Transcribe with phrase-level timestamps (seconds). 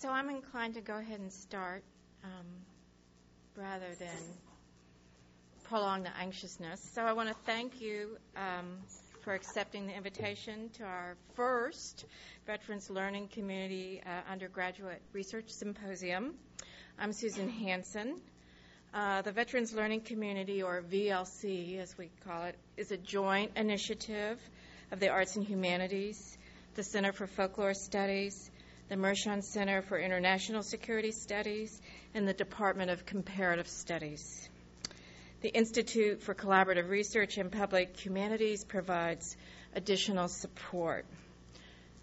[0.00, 1.82] So I'm inclined to go ahead and start
[2.22, 2.46] um,
[3.56, 4.08] rather than
[5.64, 6.80] prolong the anxiousness.
[6.94, 8.76] So I want to thank you um,
[9.22, 12.04] for accepting the invitation to our first
[12.46, 16.34] Veterans Learning Community uh, Undergraduate Research Symposium.
[16.96, 18.20] I'm Susan Hanson.
[18.94, 24.38] Uh, the Veterans Learning Community, or VLC as we call it, is a joint initiative
[24.92, 26.38] of the Arts and Humanities,
[26.76, 28.48] the Center for Folklore Studies,
[28.88, 31.80] the Mershon Center for International Security Studies,
[32.14, 34.48] and the Department of Comparative Studies.
[35.42, 39.36] The Institute for Collaborative Research in Public Humanities provides
[39.74, 41.04] additional support.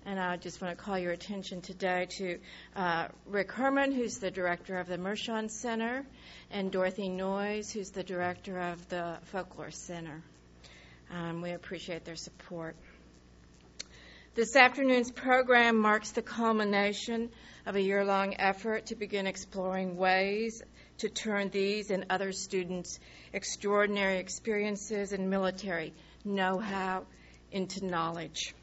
[0.06, 2.38] And I just want to call your attention today to
[2.76, 6.06] uh, Rick Herrmann, who's the director of the Mershon Center,
[6.52, 10.22] and Dorothy Noyes, who's the director of the Folklore Center.
[11.12, 12.76] Um, we appreciate their support.
[14.36, 17.30] This afternoon's program marks the culmination
[17.66, 20.62] of a year long effort to begin exploring ways
[20.98, 23.00] to turn these and other students'
[23.32, 25.94] extraordinary experiences and military
[26.26, 27.06] know how
[27.50, 28.54] into knowledge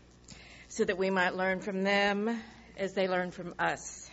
[0.68, 2.38] so that we might learn from them
[2.76, 4.10] as they learn from us.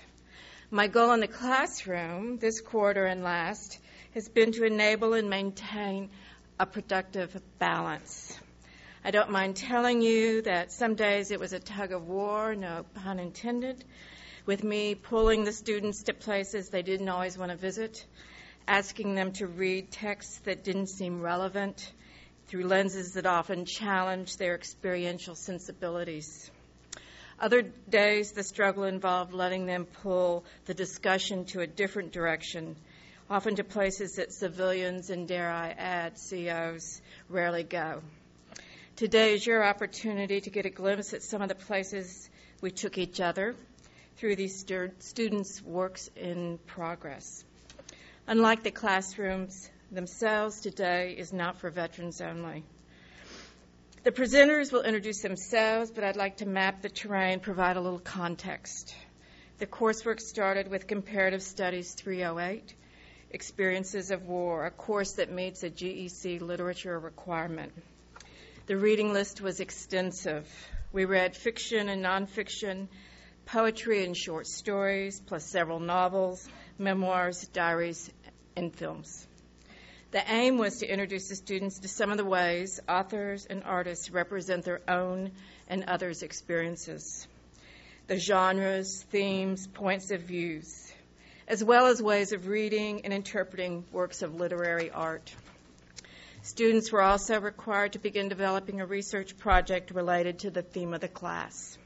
[0.72, 3.80] My goal in the classroom this quarter and last
[4.14, 6.10] has been to enable and maintain
[6.58, 8.40] a productive balance
[9.02, 12.86] I don't mind telling you that some days it was a tug of war, no
[12.96, 13.86] pun intended,
[14.46, 18.06] with me pulling the students to places they didn't always want to visit,
[18.68, 21.94] asking them to read texts that didn't seem relevant
[22.48, 26.52] through lenses that often challenged their experiential sensibilities.
[27.40, 32.76] Other days, the struggle involved letting them pull the discussion to a different direction,
[33.30, 38.02] often to places that civilians and, dare I add, COs rarely go.
[39.00, 42.98] Today is your opportunity to get a glimpse at some of the places we took
[42.98, 43.56] each other
[44.18, 47.46] through these students' works in progress.
[48.28, 52.66] Unlike the classrooms themselves, today is not for veterans only.
[54.04, 58.00] The presenters will introduce themselves, but I'd like to map the terrain, provide a little
[58.00, 58.94] context.
[59.60, 62.76] The coursework started with Comparative Studies 308,
[63.32, 67.72] Experiences of War, a course that meets a GEC literature requirement.
[68.70, 70.48] The reading list was extensive.
[70.92, 72.88] We read fiction and nonfiction,
[73.48, 76.48] poetry and short stories, plus several novels,
[76.78, 78.12] memoirs, diaries,
[78.56, 79.26] and films.
[80.12, 84.12] The aim was to introduce the students to some of the ways authors and artists
[84.12, 85.32] represent their own
[85.68, 87.28] and others' experiences,
[88.06, 90.94] the genres, themes, points of views,
[91.48, 95.34] as well as ways of reading and interpreting works of literary art.
[96.50, 101.00] Students were also required to begin developing a research project related to the theme of
[101.00, 101.78] the class.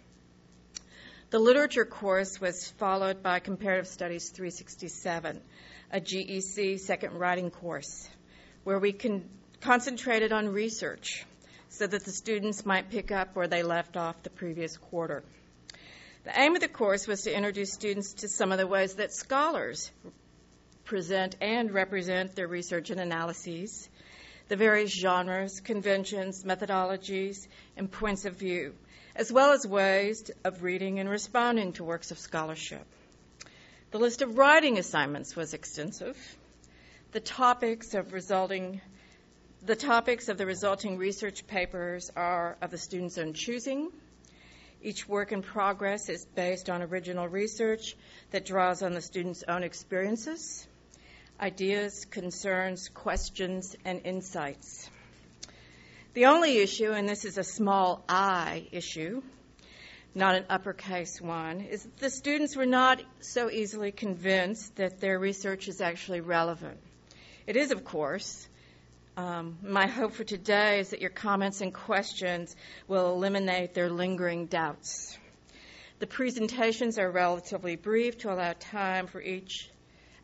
[1.31, 5.41] The literature course was followed by Comparative Studies 367,
[5.91, 8.07] a GEC second writing course,
[8.63, 9.25] where we con-
[9.59, 11.25] concentrated on research
[11.67, 15.25] so that the students might pick up where they left off the previous quarter.
[16.23, 19.11] The aim of the course was to introduce students to some of the ways that
[19.11, 19.91] scholars
[20.85, 23.89] present and represent their research and analyses
[24.47, 28.73] the various genres, conventions, methodologies, and points of view,
[29.15, 32.85] as well as ways of reading and responding to works of scholarship.
[33.91, 36.17] The list of writing assignments was extensive.
[37.11, 38.81] The topics of resulting
[39.65, 43.91] the topics of the resulting research papers are of the student's own choosing.
[44.81, 47.95] Each work in progress is based on original research
[48.31, 50.67] that draws on the student's own experiences
[51.43, 54.89] ideas, concerns, questions, and insights.
[56.13, 59.21] The only issue, and this is a small i issue,
[60.15, 65.19] not an uppercase one, is that the students were not so easily convinced that their
[65.19, 66.77] research is actually relevant.
[67.45, 68.47] It is, of course.
[69.17, 72.55] Um, my hope for today is that your comments and questions
[72.87, 75.17] will eliminate their lingering doubts.
[75.99, 79.69] The presentations are relatively brief to allow time for each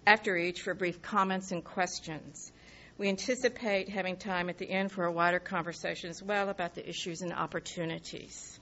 [0.09, 2.51] after each for brief comments and questions.
[2.97, 6.89] We anticipate having time at the end for a wider conversation as well about the
[6.89, 8.59] issues and opportunities.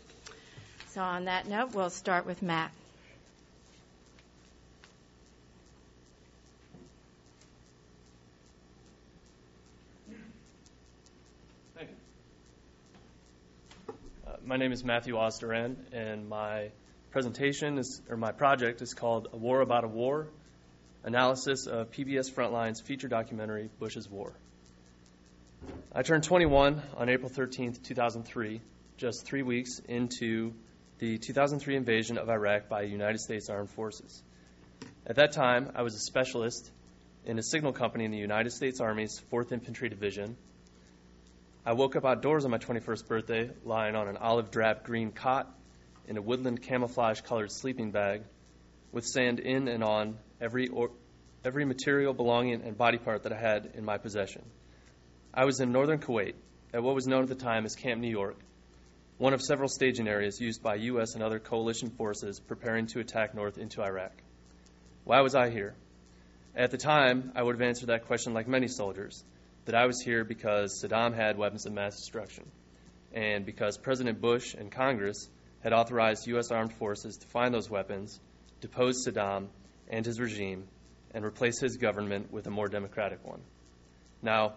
[0.89, 2.69] So, on that note, we'll start with Matt.
[11.77, 11.91] Thank
[13.87, 13.93] you.
[14.27, 16.71] Uh, my name is Matthew Osterend, and my
[17.11, 20.27] presentation is, or my project is called A War About a War
[21.07, 24.33] analysis of PBS Frontline's feature documentary, Bush's War.
[25.95, 28.59] I turned 21 on April 13, 2003,
[28.97, 30.53] just three weeks into
[30.99, 34.21] the 2003 invasion of Iraq by United States Armed Forces.
[35.05, 36.69] At that time, I was a specialist
[37.23, 40.35] in a signal company in the United States Army's 4th Infantry Division.
[41.65, 45.49] I woke up outdoors on my 21st birthday, lying on an olive drab green cot
[46.05, 48.23] in a woodland camouflage colored sleeping bag
[48.91, 50.91] with sand in and on every, or,
[51.43, 54.43] every material, belonging, and body part that I had in my possession.
[55.33, 56.33] I was in northern Kuwait
[56.73, 58.37] at what was known at the time as Camp New York,
[59.17, 61.15] one of several staging areas used by U.S.
[61.15, 64.13] and other coalition forces preparing to attack north into Iraq.
[65.05, 65.73] Why was I here?
[66.55, 69.23] At the time, I would have answered that question like many soldiers
[69.65, 72.45] that I was here because Saddam had weapons of mass destruction,
[73.13, 75.29] and because President Bush and Congress
[75.61, 76.51] had authorized U.S.
[76.51, 78.19] armed forces to find those weapons,
[78.61, 79.47] depose Saddam
[79.89, 80.67] and his regime,
[81.13, 83.41] and replace his government with a more democratic one.
[84.21, 84.53] Now,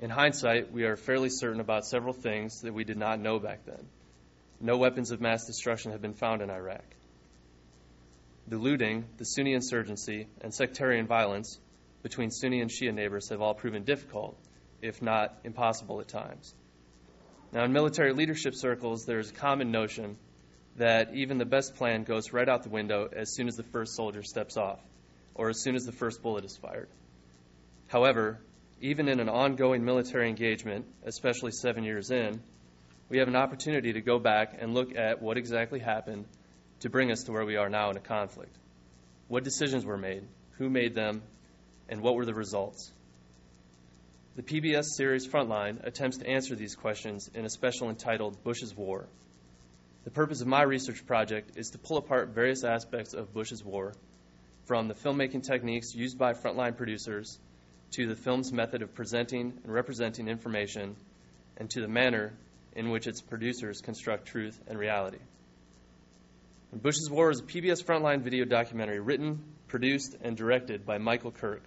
[0.00, 3.64] in hindsight, we are fairly certain about several things that we did not know back
[3.64, 3.86] then.
[4.60, 6.84] No weapons of mass destruction have been found in Iraq.
[8.48, 11.58] The looting, the Sunni insurgency, and sectarian violence
[12.02, 14.36] between Sunni and Shia neighbors have all proven difficult,
[14.82, 16.54] if not impossible at times.
[17.52, 20.16] Now, in military leadership circles, there is a common notion
[20.76, 23.94] that even the best plan goes right out the window as soon as the first
[23.94, 24.80] soldier steps off,
[25.34, 26.88] or as soon as the first bullet is fired.
[27.88, 28.40] However,
[28.80, 32.40] even in an ongoing military engagement, especially seven years in,
[33.08, 36.24] we have an opportunity to go back and look at what exactly happened
[36.80, 38.56] to bring us to where we are now in a conflict.
[39.28, 40.24] What decisions were made,
[40.58, 41.22] who made them,
[41.88, 42.92] and what were the results?
[44.36, 49.06] The PBS series Frontline attempts to answer these questions in a special entitled Bush's War.
[50.04, 53.94] The purpose of my research project is to pull apart various aspects of Bush's War,
[54.66, 57.38] from the filmmaking techniques used by frontline producers
[57.92, 60.96] to the film's method of presenting and representing information,
[61.56, 62.34] and to the manner
[62.76, 65.20] in which its producers construct truth and reality.
[66.70, 71.30] And Bush's War is a PBS Frontline video documentary written, produced, and directed by Michael
[71.30, 71.62] Kirk,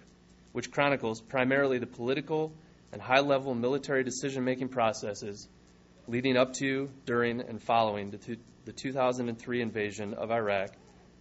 [0.52, 2.52] which chronicles primarily the political
[2.92, 5.48] and high level military decision making processes
[6.08, 10.70] leading up to, during, and following the, the 2003 invasion of Iraq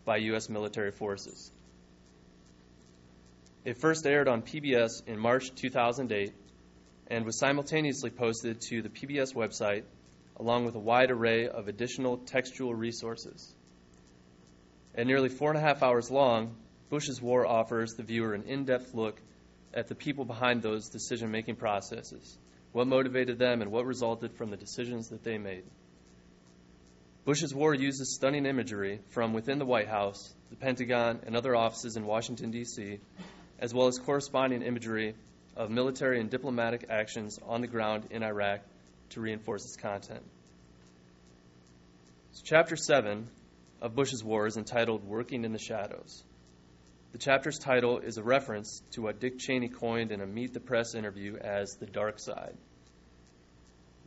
[0.05, 0.49] by U.S.
[0.49, 1.51] military forces.
[3.65, 6.33] It first aired on PBS in March 2008
[7.09, 9.83] and was simultaneously posted to the PBS website
[10.37, 13.53] along with a wide array of additional textual resources.
[14.95, 16.55] At nearly four and a half hours long,
[16.89, 19.19] Bush's War offers the viewer an in depth look
[19.73, 22.37] at the people behind those decision making processes,
[22.77, 25.63] what motivated them, and what resulted from the decisions that they made.
[27.25, 31.97] Bush's War uses stunning imagery from within the White House, the Pentagon, and other offices
[31.97, 32.99] in Washington, D.C
[33.59, 35.15] as well as corresponding imagery
[35.55, 38.61] of military and diplomatic actions on the ground in Iraq
[39.09, 40.23] to reinforce its content.
[42.33, 43.27] So chapter 7
[43.81, 46.23] of Bush's War is entitled Working in the Shadows.
[47.13, 50.59] The chapter's title is a reference to what Dick Cheney coined in a Meet the
[50.59, 52.55] Press interview as the dark side.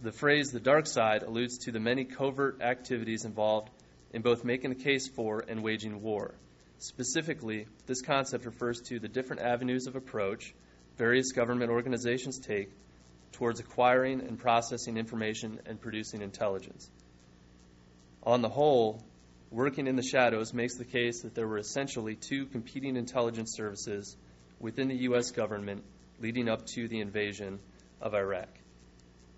[0.02, 3.68] The phrase the dark side alludes to the many covert activities involved
[4.14, 6.34] in both making the case for and waging war.
[6.78, 10.54] Specifically, this concept refers to the different avenues of approach
[10.96, 12.70] various government organizations take
[13.32, 16.88] towards acquiring and processing information and producing intelligence.
[18.22, 19.04] On the whole,
[19.50, 24.16] working in the shadows makes the case that there were essentially two competing intelligence services
[24.58, 25.30] within the U.S.
[25.30, 25.84] government
[26.20, 27.58] leading up to the invasion
[28.00, 28.48] of Iraq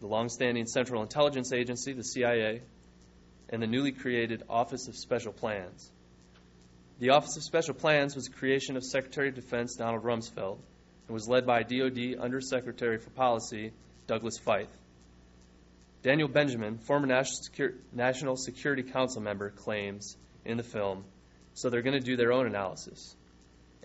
[0.02, 2.60] the longstanding Central Intelligence Agency, the CIA,
[3.48, 5.88] and the newly created Office of Special Plans.
[6.98, 10.58] The Office of Special Plans was a creation of Secretary of Defense Donald Rumsfeld
[11.06, 13.72] and was led by DoD Undersecretary for Policy
[14.08, 14.66] Douglas Feith.
[16.02, 21.04] Daniel Benjamin, former National Security Council member, claims in the film
[21.54, 23.14] so they're going to do their own analysis.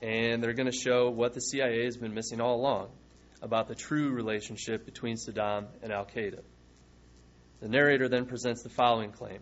[0.01, 2.87] And they're going to show what the CIA has been missing all along
[3.41, 6.41] about the true relationship between Saddam and Al Qaeda.
[7.59, 9.39] The narrator then presents the following claim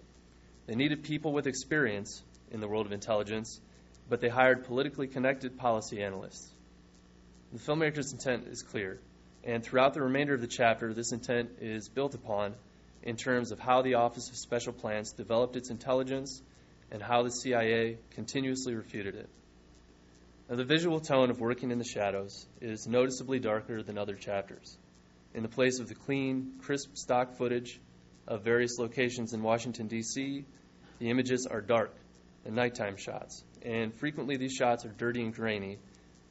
[0.68, 3.60] They needed people with experience in the world of intelligence,
[4.10, 6.48] but they hired politically connected policy analysts.
[7.52, 9.00] The filmmaker's intent is clear,
[9.44, 12.56] and throughout the remainder of the chapter, this intent is built upon
[13.04, 16.42] in terms of how the Office of Special Plans developed its intelligence
[16.92, 19.30] and how the CIA continuously refuted it.
[20.48, 24.78] Now, the visual tone of Working in the Shadows is noticeably darker than other chapters.
[25.34, 27.80] In the place of the clean, crisp stock footage
[28.28, 30.46] of various locations in Washington, D.C.,
[31.00, 31.96] the images are dark,
[32.46, 35.80] and nighttime shots, and frequently these shots are dirty and grainy,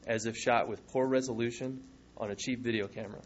[0.07, 1.83] as if shot with poor resolution
[2.17, 3.21] on a cheap video camera.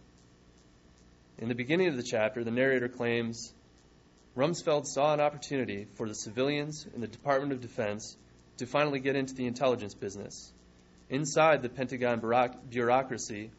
[1.37, 3.53] In the beginning of the chapter, the narrator claims
[4.35, 8.17] Rumsfeld saw an opportunity for the civilians in the Department of Defense
[8.57, 10.51] to finally get into the intelligence business,
[11.11, 12.21] Inside the Pentagon
[12.69, 13.51] bureaucracy,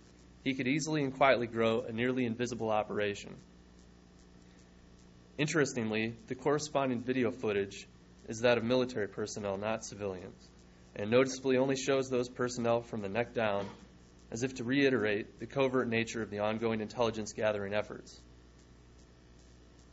[0.44, 3.36] he could easily and quietly grow a nearly invisible operation.
[5.38, 7.88] Interestingly, the corresponding video footage
[8.28, 10.48] is that of military personnel, not civilians,
[10.96, 13.68] and noticeably only shows those personnel from the neck down,
[14.32, 18.20] as if to reiterate the covert nature of the ongoing intelligence gathering efforts.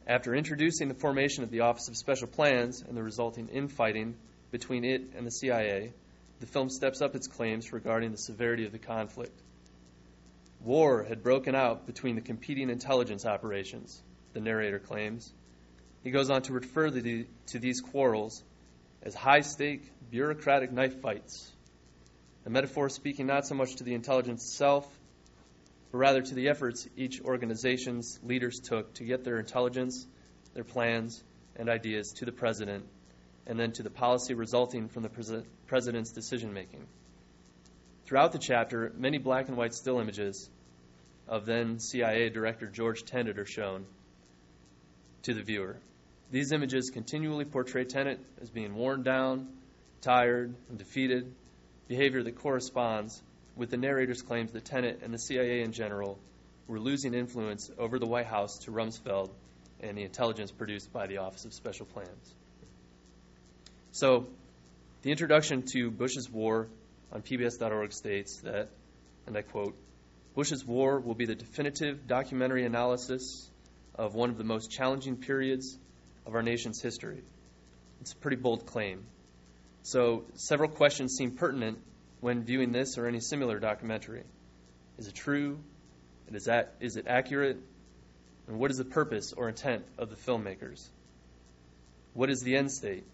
[0.07, 4.15] After introducing the formation of the Office of Special Plans and the resulting infighting
[4.51, 5.93] between it and the CIA,
[6.41, 9.41] the film steps up its claims regarding the severity of the conflict.
[10.63, 14.03] War had broken out between the competing intelligence operations,
[14.33, 15.33] the narrator claims.
[16.03, 18.43] He goes on to refer the, to these quarrels
[19.03, 21.53] as high stake bureaucratic knife fights,
[22.45, 24.87] a metaphor speaking not so much to the intelligence itself,
[25.91, 30.07] but rather to the efforts each organization's leaders took to get their intelligence,
[30.55, 31.23] their plans,
[31.57, 32.85] and ideas to the president,
[33.47, 36.87] and then to the policy resulting from the president's decision making.
[38.05, 40.49] Throughout the chapter, many black and white still images
[41.29, 43.87] of then CIA Director George Tenet are shown
[45.23, 45.77] to the viewer.
[46.31, 49.49] These images continually portray Tenet as being worn down,
[50.01, 51.33] tired, and defeated,
[51.89, 53.23] behavior that corresponds
[53.57, 56.19] with the narrator's claims that Tenet and the CIA in general
[56.69, 59.31] were losing influence over the White House to Rumsfeld
[59.81, 62.35] and the intelligence produced by the Office of Special Plans.
[63.97, 64.27] So,
[65.01, 66.69] the introduction to Bush's War
[67.13, 68.69] on PBS.org states that,
[69.27, 69.75] and I quote,
[70.35, 73.51] Bush's War will be the definitive documentary analysis
[73.95, 75.79] of one of the most challenging periods
[76.27, 77.23] of our nation's history.
[78.03, 79.03] It's a pretty bold claim.
[79.83, 81.79] So, several questions seem pertinent
[82.21, 84.25] when viewing this or any similar documentary.
[84.99, 85.59] Is it true?
[86.31, 87.57] Is, that, is it accurate?
[88.47, 90.87] And what is the purpose or intent of the filmmakers?
[92.13, 93.05] What is the end state?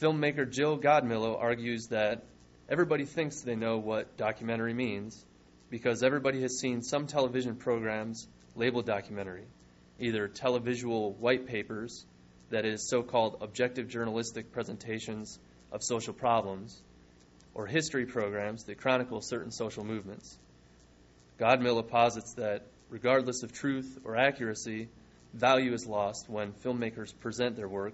[0.00, 2.24] Filmmaker Jill Godmilow argues that
[2.70, 5.22] everybody thinks they know what documentary means
[5.68, 9.44] because everybody has seen some television programs labeled documentary,
[9.98, 12.06] either televisual white papers,
[12.48, 15.38] that is, so called objective journalistic presentations
[15.70, 16.80] of social problems,
[17.52, 20.38] or history programs that chronicle certain social movements.
[21.38, 24.88] Godmilow posits that, regardless of truth or accuracy,
[25.34, 27.92] value is lost when filmmakers present their work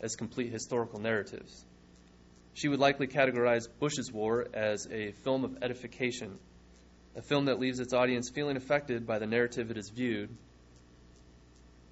[0.00, 1.64] as complete historical narratives.
[2.54, 6.38] She would likely categorize Bush's War as a film of edification
[7.16, 10.28] a film that leaves its audience feeling affected by the narrative it has viewed,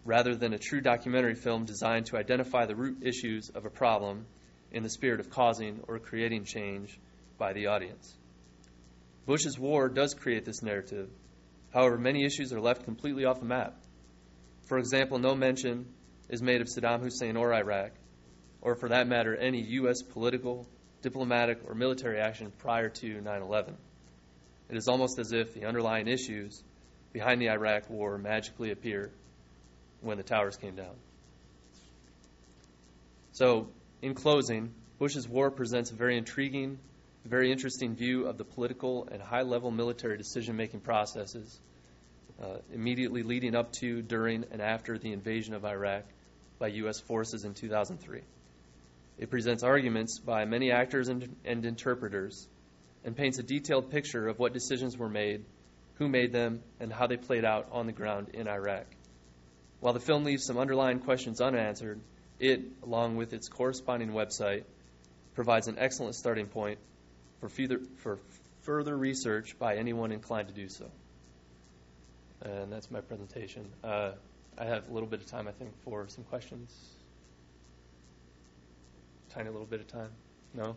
[0.04, 4.26] rather than a true documentary film designed to identify the root issues of a problem
[4.70, 7.00] in the spirit of causing or creating change
[7.38, 8.14] by the audience.
[9.24, 11.08] Bush's war does create this narrative.
[11.72, 13.74] However, many issues are left completely off the map.
[14.66, 15.86] For example, no mention
[16.28, 17.92] is made of Saddam Hussein or Iraq,
[18.62, 20.02] or for that matter, any U.S.
[20.02, 20.66] political,
[21.02, 23.76] diplomatic, or military action prior to 9 11.
[24.70, 26.62] It is almost as if the underlying issues
[27.12, 29.10] behind the Iraq War magically appear
[30.00, 30.94] when the towers came down.
[33.32, 33.68] So,
[34.00, 36.78] in closing, Bush's war presents a very intriguing,
[37.24, 41.58] very interesting view of the political and high level military decision making processes
[42.42, 46.04] uh, immediately leading up to, during, and after the invasion of Iraq
[46.58, 47.00] by U.S.
[47.00, 48.20] forces in 2003.
[49.18, 52.48] It presents arguments by many actors and, and interpreters
[53.04, 55.44] and paints a detailed picture of what decisions were made,
[55.96, 58.86] who made them, and how they played out on the ground in Iraq.
[59.80, 62.00] While the film leaves some underlying questions unanswered,
[62.40, 64.64] it, along with its corresponding website,
[65.34, 66.78] provides an excellent starting point
[67.40, 67.48] for
[67.98, 68.18] for
[68.62, 70.90] further research by anyone inclined to do so.
[72.44, 73.64] And that's my presentation.
[73.82, 74.12] Uh,
[74.58, 76.96] I have a little bit of time, I think, for some questions.
[79.30, 80.10] Tiny little bit of time.
[80.52, 80.76] No?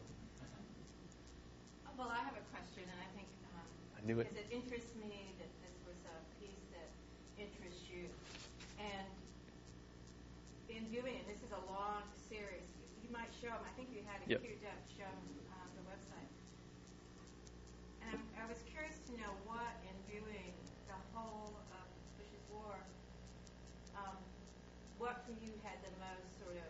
[1.98, 4.30] Well, I have a question, and I think um, I knew it.
[4.30, 6.90] because it interests me that this was a piece that
[7.42, 8.06] interests you.
[8.78, 9.10] And
[10.70, 12.70] in viewing it, this is a long series.
[13.02, 13.66] You might show them.
[13.66, 14.40] I think you had a Yep.
[14.46, 15.26] queued up show on
[15.58, 16.32] um, the website.
[18.06, 20.54] And I'm, I was curious to know what, in viewing
[20.86, 21.86] the whole of
[22.22, 22.78] Bush's War,
[23.98, 24.22] um,
[25.02, 26.70] what for you had the most sort of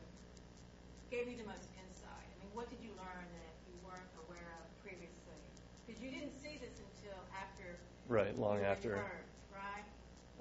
[1.12, 2.28] gave you the most insight.
[2.32, 5.40] I mean, what did you learn that you weren't aware of previously?
[5.88, 7.80] Because you didn't see this until after.
[8.08, 9.04] Right, long after.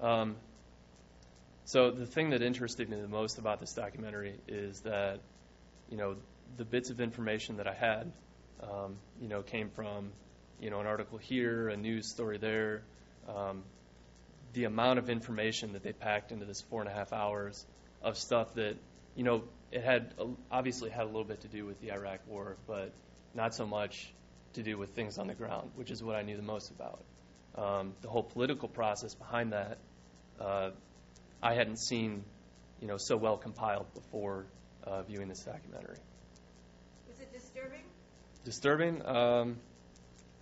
[0.00, 0.20] Right?
[0.20, 0.36] Um,
[1.64, 5.20] so the thing that interested me the most about this documentary is that,
[5.90, 6.16] you know,
[6.56, 8.12] the bits of information that I had,
[8.62, 10.12] um, you know, came from,
[10.60, 12.82] you know, an article here, a news story there.
[13.28, 13.64] Um,
[14.52, 17.66] the amount of information that they packed into this four and a half hours
[18.00, 18.76] of stuff that,
[19.16, 19.42] you know,
[19.72, 20.14] it had
[20.50, 22.92] obviously had a little bit to do with the Iraq War, but
[23.34, 24.12] not so much
[24.54, 27.00] to do with things on the ground, which is what I knew the most about.
[27.56, 29.78] Um, the whole political process behind that,
[30.40, 30.70] uh,
[31.42, 32.22] I hadn't seen,
[32.80, 34.44] you know, so well compiled before
[34.84, 35.98] uh, viewing this documentary.
[37.08, 37.82] Was it disturbing?
[38.44, 39.06] Disturbing.
[39.06, 39.56] Um,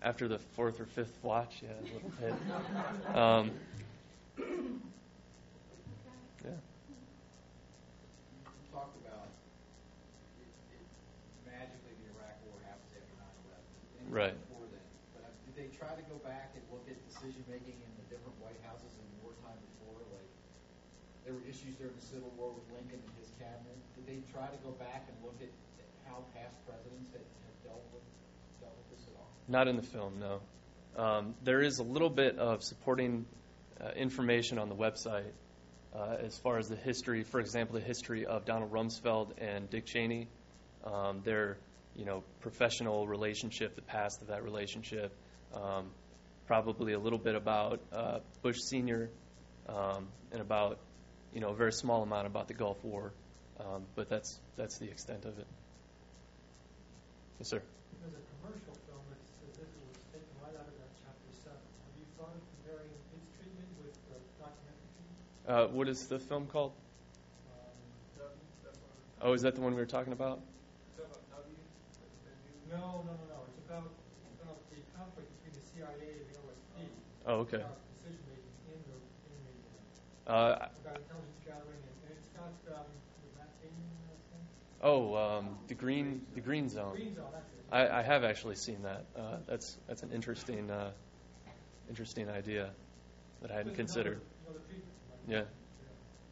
[0.02, 2.35] after the fourth or fifth watch, yeah, a little bit.
[3.16, 3.52] Um,
[6.44, 6.50] yeah.
[14.11, 14.53] You
[17.25, 19.97] look at decision making in the different White Houses in wartime before?
[20.12, 20.28] Like
[21.25, 23.76] there were issues during the Civil War with Lincoln and his cabinet.
[23.97, 25.49] Did they try to go back and look at
[26.04, 28.04] how past presidents had, had dealt with
[28.61, 29.28] dealt with this at all?
[29.49, 30.40] Not in the film, no.
[31.00, 33.26] Um, there is a little bit of supporting
[33.81, 35.33] uh, information on the website
[35.97, 39.87] uh, as far as the history, for example, the history of Donald Rumsfeld and Dick
[39.87, 40.28] Cheney,
[40.85, 41.57] um, their
[41.97, 45.12] you know professional relationship, the past of that relationship,
[45.54, 45.90] um,
[46.46, 49.10] probably a little bit about uh, Bush Senior,
[49.68, 50.78] um, and about
[51.32, 53.12] you know a very small amount about the Gulf War,
[53.60, 55.46] um, but that's that's the extent of it.
[57.38, 57.56] Yes, sir.
[57.56, 58.08] A
[58.40, 61.58] commercial film, it's as if it was taken right out of that chapter seven.
[61.58, 63.06] Have you thought of comparing its
[63.40, 65.08] treatment with the documentary?
[65.48, 66.72] Uh, what is the film called?
[67.48, 68.28] Um,
[69.22, 70.40] Oh, is that the one we were talking about?
[72.70, 73.38] No, no, no, no.
[73.48, 73.88] It's about,
[74.42, 76.33] about the conflict between the CIA and the.
[77.26, 77.57] Oh, okay.
[77.57, 78.95] About decision making in the,
[80.26, 82.88] Uh, about intelligence gathering and, and it's got, um,
[83.23, 84.45] was Matt Damon in that thing?
[84.83, 86.97] oh, um, the green, the green zone.
[86.97, 87.64] Green Zone, that's it.
[87.73, 89.04] I, I have actually seen that.
[89.16, 90.90] Uh, that's that's an interesting, uh,
[91.88, 92.71] interesting idea
[93.43, 94.21] that I hadn't considered.
[94.21, 94.97] Another, another treatment.
[95.11, 95.45] like Yeah.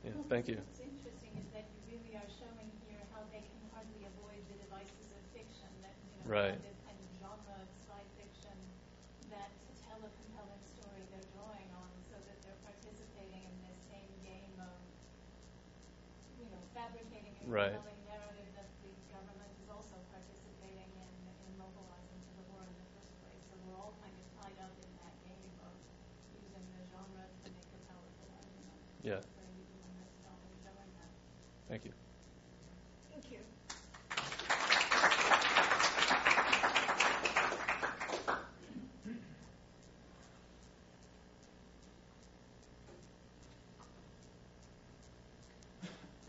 [0.05, 0.11] Yeah.
[0.29, 0.57] Thank you.
[0.57, 4.57] What's interesting is that you really are showing here how they can hardly avoid the
[4.61, 6.59] devices of fiction, that, you know, Right.
[6.61, 8.57] this kind of genre of spy fiction,
[9.31, 13.79] that to tell a compelling story they're drawing on, so that they're participating in this
[13.89, 14.75] same game of,
[16.39, 17.75] you know, fabricating a Right.
[17.75, 22.77] compelling narrative that the government is also participating in, in mobilizing for the war in
[22.79, 23.43] the first place.
[23.51, 25.75] So we're all kind of tied up in that game of
[26.39, 28.79] using the genre to make a powerful argument.
[29.03, 29.19] Yeah.
[29.27, 31.13] So you doing this film and showing that.
[31.67, 31.93] Thank you.
[33.11, 33.43] Thank you.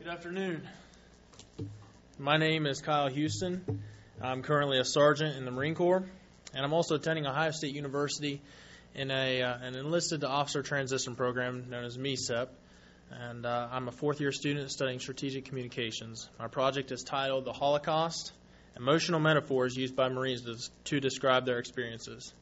[0.01, 0.67] Good afternoon.
[2.23, 3.83] My name is Kyle Houston.
[4.21, 6.05] I'm currently a sergeant in the Marine Corps,
[6.53, 8.41] and I'm also attending Ohio State University
[8.95, 12.47] in a uh, an enlisted officer transition program known as MECEP.
[13.11, 16.29] And uh, I'm a fourth year student studying strategic communications.
[16.39, 18.31] My project is titled The Holocaust
[18.77, 20.55] Emotional Metaphors Used by Marines to,
[20.85, 22.33] to Describe Their Experiences.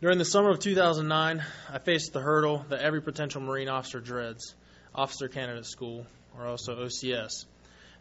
[0.00, 4.54] During the summer of 2009, I faced the hurdle that every potential Marine officer dreads
[4.94, 7.44] Officer Candidate School, or also OCS.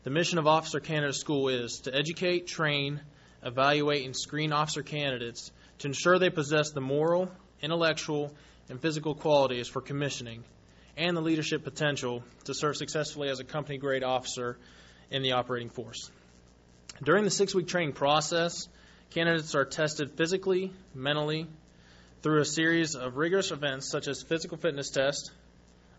[0.07, 3.01] The mission of Officer Candidate School is to educate, train,
[3.43, 7.29] evaluate, and screen officer candidates to ensure they possess the moral,
[7.61, 8.33] intellectual,
[8.69, 10.45] and physical qualities for commissioning
[10.95, 14.57] and the leadership potential to serve successfully as a company grade officer
[15.11, 16.09] in the operating force.
[17.03, 18.69] During the six week training process,
[19.09, 21.47] candidates are tested physically, mentally,
[22.21, 25.31] through a series of rigorous events such as physical fitness test,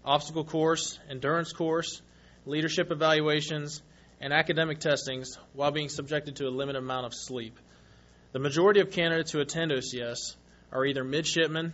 [0.03, 2.01] obstacle course, endurance course,
[2.47, 3.83] leadership evaluations,
[4.21, 7.59] and academic testings while being subjected to a limited amount of sleep.
[8.33, 10.35] The majority of candidates who attend OCS
[10.73, 11.73] are either midshipmen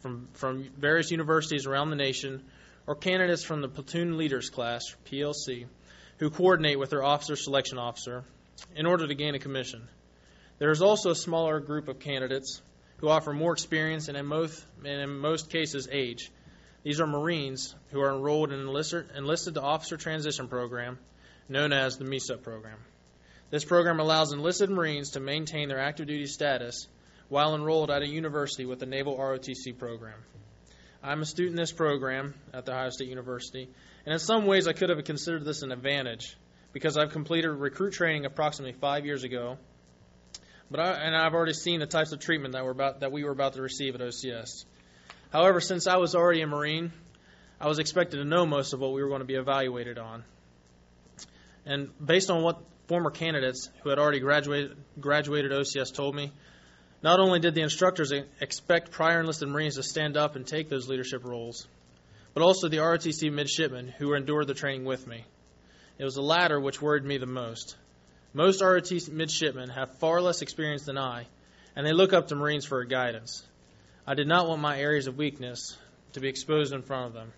[0.00, 2.42] from, from various universities around the nation
[2.86, 5.66] or candidates from the platoon leaders class, PLC,
[6.18, 8.24] who coordinate with their officer selection officer
[8.74, 9.88] in order to gain a commission.
[10.58, 12.62] There is also a smaller group of candidates
[12.98, 16.30] who offer more experience and in most, and in most cases age.
[16.82, 20.98] These are Marines who are enrolled in enlisted, enlisted to officer transition program
[21.48, 22.78] known as the MECEP program.
[23.50, 26.88] This program allows enlisted Marines to maintain their active duty status
[27.28, 30.18] while enrolled at a university with the Naval ROTC program.
[31.02, 33.68] I'm a student in this program at the Ohio State University,
[34.04, 36.36] and in some ways I could have considered this an advantage
[36.72, 39.58] because I've completed recruit training approximately five years ago,
[40.70, 43.22] but I, and I've already seen the types of treatment that, we're about, that we
[43.22, 44.64] were about to receive at OCS.
[45.32, 46.92] However, since I was already a Marine,
[47.60, 50.24] I was expected to know most of what we were going to be evaluated on.
[51.66, 56.32] And based on what former candidates who had already graduated, graduated OCS told me,
[57.02, 60.88] not only did the instructors expect prior enlisted Marines to stand up and take those
[60.88, 61.66] leadership roles,
[62.32, 65.24] but also the ROTC midshipmen who endured the training with me.
[65.98, 67.76] It was the latter which worried me the most.
[68.32, 71.26] Most ROTC midshipmen have far less experience than I,
[71.74, 73.44] and they look up to Marines for guidance.
[74.06, 75.76] I did not want my areas of weakness
[76.12, 77.32] to be exposed in front of them.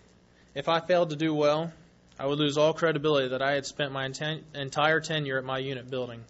[0.55, 1.73] If I failed to do well,
[2.19, 5.59] I would lose all credibility that I had spent my enten- entire tenure at my
[5.59, 6.25] unit building.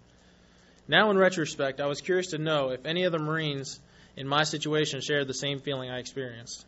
[0.86, 3.80] Now, in retrospect, I was curious to know if any of the Marines
[4.16, 6.66] in my situation shared the same feeling I experienced.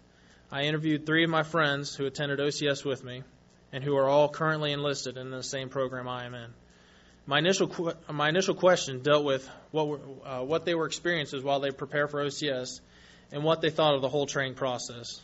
[0.51, 3.23] I interviewed three of my friends who attended OCS with me
[3.73, 6.51] and who are all currently enlisted in the same program I am in.
[7.27, 11.45] My initial qu- my initial question dealt with what were, uh, what they were experiences
[11.45, 12.81] while they prepare for OCS
[13.31, 15.21] and what they thought of the whole training process.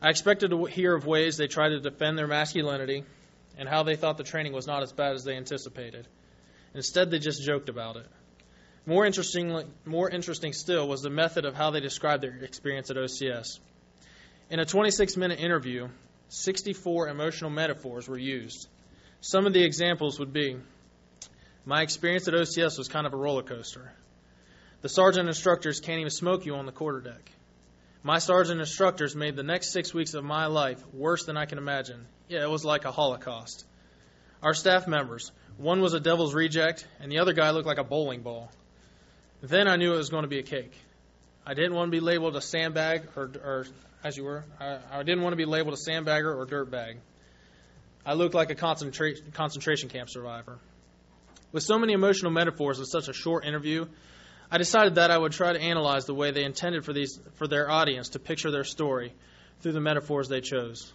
[0.00, 3.04] I expected to hear of ways they tried to defend their masculinity
[3.58, 6.06] and how they thought the training was not as bad as they anticipated.
[6.74, 8.06] Instead, they just joked about it.
[8.84, 12.96] More interesting, more interesting still was the method of how they described their experience at
[12.96, 13.60] OCS.
[14.50, 15.88] In a 26 minute interview,
[16.28, 18.68] 64 emotional metaphors were used.
[19.20, 20.56] Some of the examples would be
[21.64, 23.92] My experience at OCS was kind of a roller coaster.
[24.80, 27.20] The sergeant instructors can't even smoke you on the quarterdeck.
[28.02, 31.58] My sergeant instructors made the next six weeks of my life worse than I can
[31.58, 32.04] imagine.
[32.32, 33.66] Yeah, it was like a holocaust.
[34.42, 37.84] Our staff members, one was a devil's reject, and the other guy looked like a
[37.84, 38.50] bowling ball.
[39.42, 40.72] Then I knew it was going to be a cake.
[41.44, 43.66] I didn't want to be labeled a sandbag or, or
[44.02, 47.00] as you were, I, I didn't want to be labeled a sandbagger or dirtbag.
[48.06, 50.58] I looked like a concentra- concentration camp survivor.
[51.52, 53.84] With so many emotional metaphors in such a short interview,
[54.50, 57.46] I decided that I would try to analyze the way they intended for these for
[57.46, 59.12] their audience to picture their story
[59.60, 60.90] through the metaphors they chose.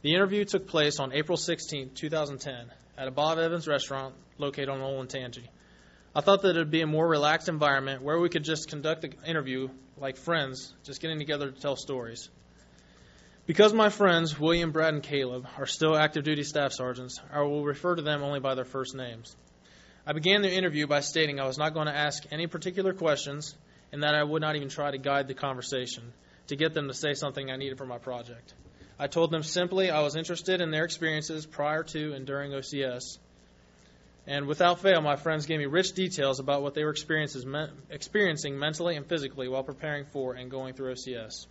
[0.00, 4.78] The interview took place on April 16, 2010, at a Bob Evans restaurant located on
[4.78, 5.48] Olentangy.
[6.14, 9.02] I thought that it would be a more relaxed environment where we could just conduct
[9.02, 12.30] the interview like friends, just getting together to tell stories.
[13.46, 17.64] Because my friends, William, Brad, and Caleb, are still active duty staff sergeants, I will
[17.64, 19.34] refer to them only by their first names.
[20.06, 23.56] I began the interview by stating I was not going to ask any particular questions
[23.90, 26.12] and that I would not even try to guide the conversation
[26.46, 28.54] to get them to say something I needed for my project.
[28.98, 33.18] I told them simply I was interested in their experiences prior to and during OCS.
[34.26, 38.96] And without fail, my friends gave me rich details about what they were experiencing mentally
[38.96, 41.46] and physically while preparing for and going through OCS.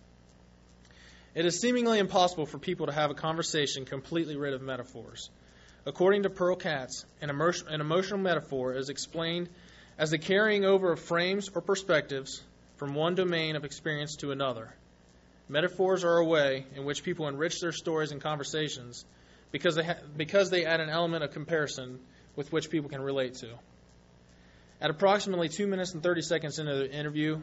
[1.34, 5.30] It is seemingly impossible for people to have a conversation completely rid of metaphors.
[5.86, 9.48] According to Pearl Katz, an, emotion, an emotional metaphor is explained
[9.96, 12.42] as the carrying over of frames or perspectives
[12.76, 14.72] from one domain of experience to another.
[15.48, 19.04] Metaphors are a way in which people enrich their stories and conversations
[19.50, 21.98] because they, ha- because they add an element of comparison
[22.36, 23.48] with which people can relate to.
[24.80, 27.40] At approximately 2 minutes and 30 seconds into the interview,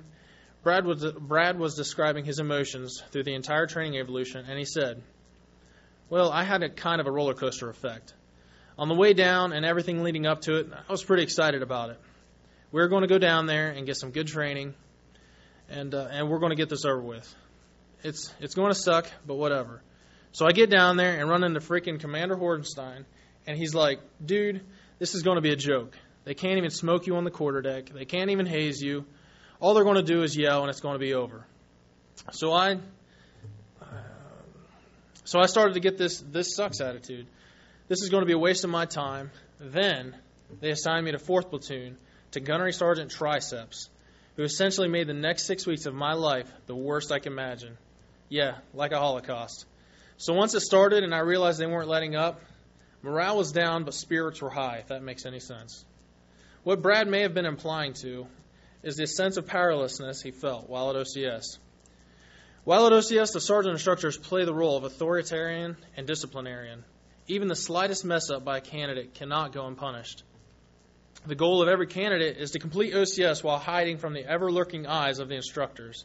[0.63, 5.01] Brad was, Brad was describing his emotions through the entire training evolution, and he said,
[6.09, 8.13] Well, I had a kind of a roller coaster effect.
[8.77, 11.91] On the way down and everything leading up to it, I was pretty excited about
[11.91, 11.99] it.
[12.71, 14.73] We are going to go down there and get some good training,
[15.69, 17.35] and uh, and we're going to get this over with.
[18.03, 19.81] It's it's going to suck, but whatever.
[20.31, 23.05] So I get down there and run into freaking Commander Hordenstein,
[23.47, 24.62] and he's like, "Dude,
[24.99, 25.97] this is going to be a joke.
[26.23, 27.93] They can't even smoke you on the quarterdeck.
[27.93, 29.05] They can't even haze you.
[29.60, 31.45] All they're going to do is yell, and it's going to be over."
[32.31, 32.79] So I,
[35.23, 37.27] so I started to get this this sucks attitude.
[37.88, 39.31] This is going to be a waste of my time.
[39.60, 40.15] Then
[40.60, 41.97] they assigned me to 4th Platoon
[42.31, 43.89] to Gunnery Sergeant Triceps,
[44.36, 47.77] who essentially made the next six weeks of my life the worst I can imagine.
[48.35, 49.65] Yeah, like a Holocaust.
[50.17, 52.41] So once it started and I realized they weren't letting up,
[53.01, 55.85] morale was down, but spirits were high, if that makes any sense.
[56.65, 58.27] What Brad may have been implying to
[58.83, 61.59] is the sense of powerlessness he felt while at OCS.
[62.65, 66.83] While at OCS, the sergeant instructors play the role of authoritarian and disciplinarian.
[67.27, 70.23] Even the slightest mess up by a candidate cannot go unpunished.
[71.25, 74.87] The goal of every candidate is to complete OCS while hiding from the ever lurking
[74.87, 76.03] eyes of the instructors.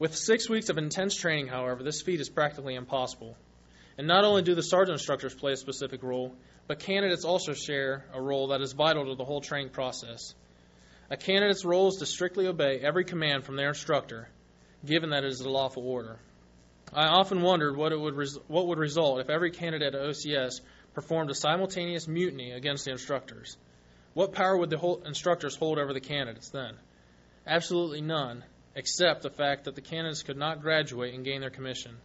[0.00, 3.36] With six weeks of intense training, however, this feat is practically impossible.
[3.98, 6.34] And not only do the sergeant instructors play a specific role,
[6.66, 10.34] but candidates also share a role that is vital to the whole training process.
[11.10, 14.30] A candidate's role is to strictly obey every command from their instructor,
[14.86, 16.18] given that it is a lawful order.
[16.94, 20.62] I often wondered what, would res- what would result if every candidate at OCS
[20.94, 23.58] performed a simultaneous mutiny against the instructors.
[24.14, 26.74] What power would the instructors hold over the candidates then?
[27.46, 31.96] Absolutely none, except the fact that the candidates could not graduate and gain their commission.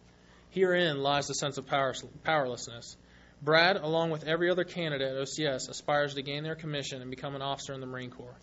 [0.50, 2.96] Herein lies the sense of powerlessness.
[3.42, 7.34] Brad, along with every other candidate at OCS, aspires to gain their commission and become
[7.34, 8.36] an officer in the Marine Corps.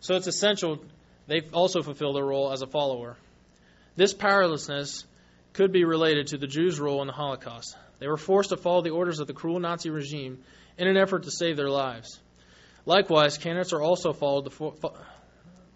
[0.00, 0.80] So it's essential
[1.26, 3.16] they also fulfill their role as a follower.
[3.94, 5.06] This powerlessness
[5.52, 7.76] could be related to the Jews' role in the Holocaust.
[8.00, 10.42] They were forced to follow the orders of the cruel Nazi regime
[10.76, 12.18] in an effort to save their lives.
[12.86, 14.92] Likewise, candidates are also followed the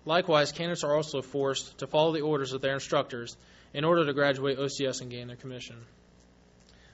[0.07, 3.37] Likewise, candidates are also forced to follow the orders of their instructors
[3.73, 5.77] in order to graduate OCS and gain their commission.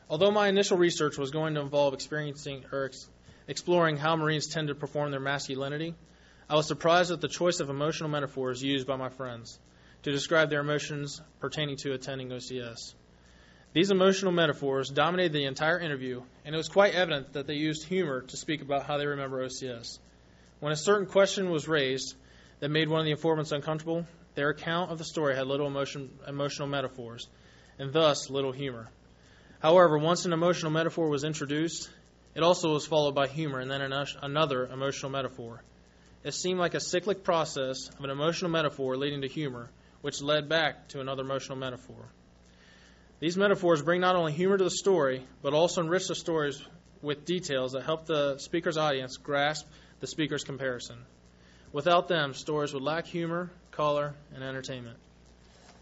[0.08, 3.08] Although my initial research was going to involve experiencing or ex-
[3.46, 5.94] exploring how Marines tend to perform their masculinity,
[6.48, 9.58] I was surprised at the choice of emotional metaphors used by my friends
[10.02, 12.94] to describe their emotions pertaining to attending OCS.
[13.72, 17.86] These emotional metaphors dominated the entire interview, and it was quite evident that they used
[17.86, 20.00] humor to speak about how they remember OCS.
[20.58, 22.16] When a certain question was raised
[22.60, 26.10] that made one of the informants uncomfortable, their account of the story had little emotion,
[26.26, 27.28] emotional metaphors,
[27.78, 28.88] and thus little humor.
[29.60, 31.90] However, once an emotional metaphor was introduced,
[32.34, 35.62] it also was followed by humor and then an, another emotional metaphor.
[36.22, 39.70] It seemed like a cyclic process of an emotional metaphor leading to humor,
[40.02, 42.08] which led back to another emotional metaphor.
[43.20, 46.62] These metaphors bring not only humor to the story, but also enrich the stories
[47.02, 49.66] with details that help the speaker's audience grasp
[50.00, 50.96] the speaker's comparison.
[51.72, 54.96] Without them, stores would lack humor, color, and entertainment.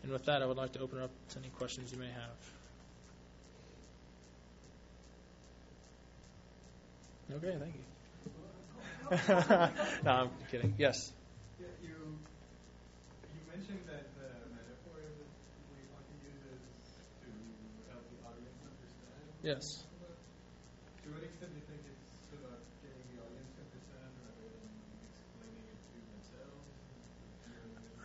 [0.03, 2.09] And with that, I would like to open it up to any questions you may
[2.09, 2.38] have.
[7.37, 7.85] Okay, thank you.
[10.05, 10.74] no, I'm kidding.
[10.79, 11.12] Yes.
[11.61, 11.92] Yeah, you
[13.33, 15.29] you mentioned that the metaphor that
[15.72, 16.88] we want to use is
[17.24, 17.29] to
[17.92, 19.20] help the audience understand.
[19.44, 19.85] Yes.
[21.05, 24.72] To what extent do you think it's about getting the audience to understand rather than
[25.20, 26.68] explaining it to themselves?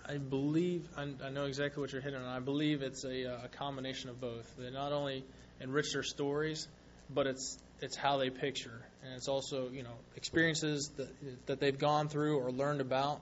[0.05, 2.27] I believe I, I know exactly what you're hitting on.
[2.27, 4.53] I believe it's a, uh, a combination of both.
[4.57, 5.23] They not only
[5.61, 6.67] enrich their stories,
[7.09, 11.77] but it's it's how they picture, and it's also you know experiences that that they've
[11.77, 13.21] gone through or learned about.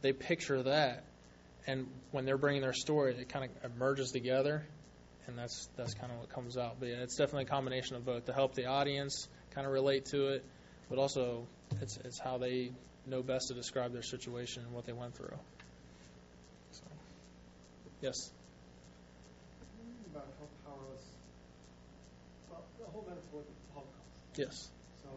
[0.00, 1.04] They picture that,
[1.66, 4.66] and when they're bringing their story, it kind of merges together,
[5.26, 6.76] and that's that's kind of what comes out.
[6.78, 10.06] But yeah, it's definitely a combination of both to help the audience kind of relate
[10.06, 10.44] to it,
[10.90, 11.46] but also
[11.80, 12.72] it's it's how they
[13.06, 15.38] know best to describe their situation and what they went through.
[18.00, 18.30] Yes.
[20.10, 21.04] About how powerless,
[22.50, 24.10] well, the whole metaphor of the Holocaust.
[24.36, 24.70] Yes.
[25.02, 25.10] So,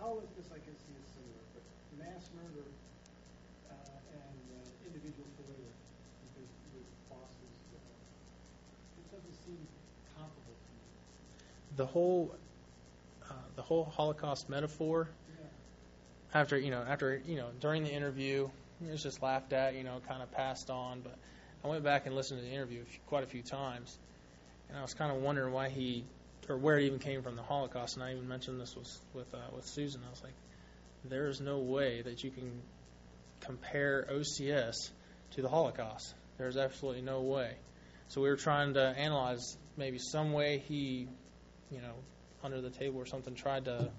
[0.00, 1.64] powerlessness, I can see is similar, but
[2.00, 2.66] mass murder
[3.70, 3.74] uh,
[4.10, 5.72] and uh, individual failure
[6.34, 7.78] with, with bosses, uh,
[8.98, 9.60] it doesn't seem
[10.16, 10.84] comparable to me.
[11.76, 12.34] The whole
[13.30, 15.46] uh, the whole Holocaust metaphor Yeah.
[16.34, 18.48] after you know after you know during the interview
[18.82, 21.16] it was just laughed at you know kind of passed on but
[21.64, 23.98] I went back and listened to the interview quite a few times
[24.68, 26.04] and I was kind of wondering why he
[26.48, 29.32] or where it even came from the Holocaust and I even mentioned this was with
[29.34, 30.00] uh, with Susan.
[30.06, 30.32] I was like
[31.04, 32.62] there is no way that you can
[33.40, 34.90] compare OCS
[35.32, 36.14] to the Holocaust.
[36.38, 37.54] There's absolutely no way.
[38.08, 41.08] So we were trying to analyze maybe some way he
[41.70, 41.94] you know
[42.42, 43.90] under the table or something tried to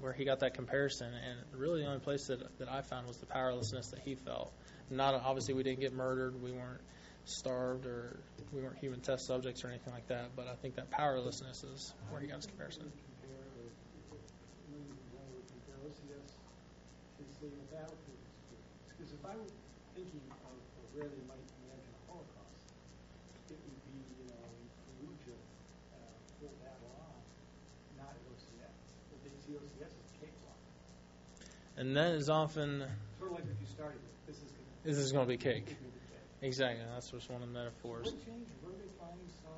[0.00, 3.18] where he got that comparison and really the only place that, that I found was
[3.18, 4.52] the powerlessness that he felt
[4.92, 6.80] not obviously we didn't get murdered we weren't
[7.24, 8.20] starved or
[8.52, 11.94] we weren't human test subjects or anything like that but I think that powerlessness is
[12.10, 12.92] where he got his comparison.
[19.02, 19.50] Because if I were
[19.98, 20.54] thinking of
[20.94, 22.70] where they might imagine a Holocaust,
[23.50, 25.42] it would be, you know, in Fallujah,
[25.90, 27.18] uh, battle on,
[27.98, 28.78] not at OCS.
[29.10, 30.54] But they see OCS as cakewalk.
[31.76, 32.86] and that is often
[33.18, 33.98] Sort of like if you started
[34.84, 36.48] this is going to be cake this is gonna be cake.
[36.48, 38.50] exactly that's just one of the metaphors What changed?
[38.62, 39.50] What are they finding so,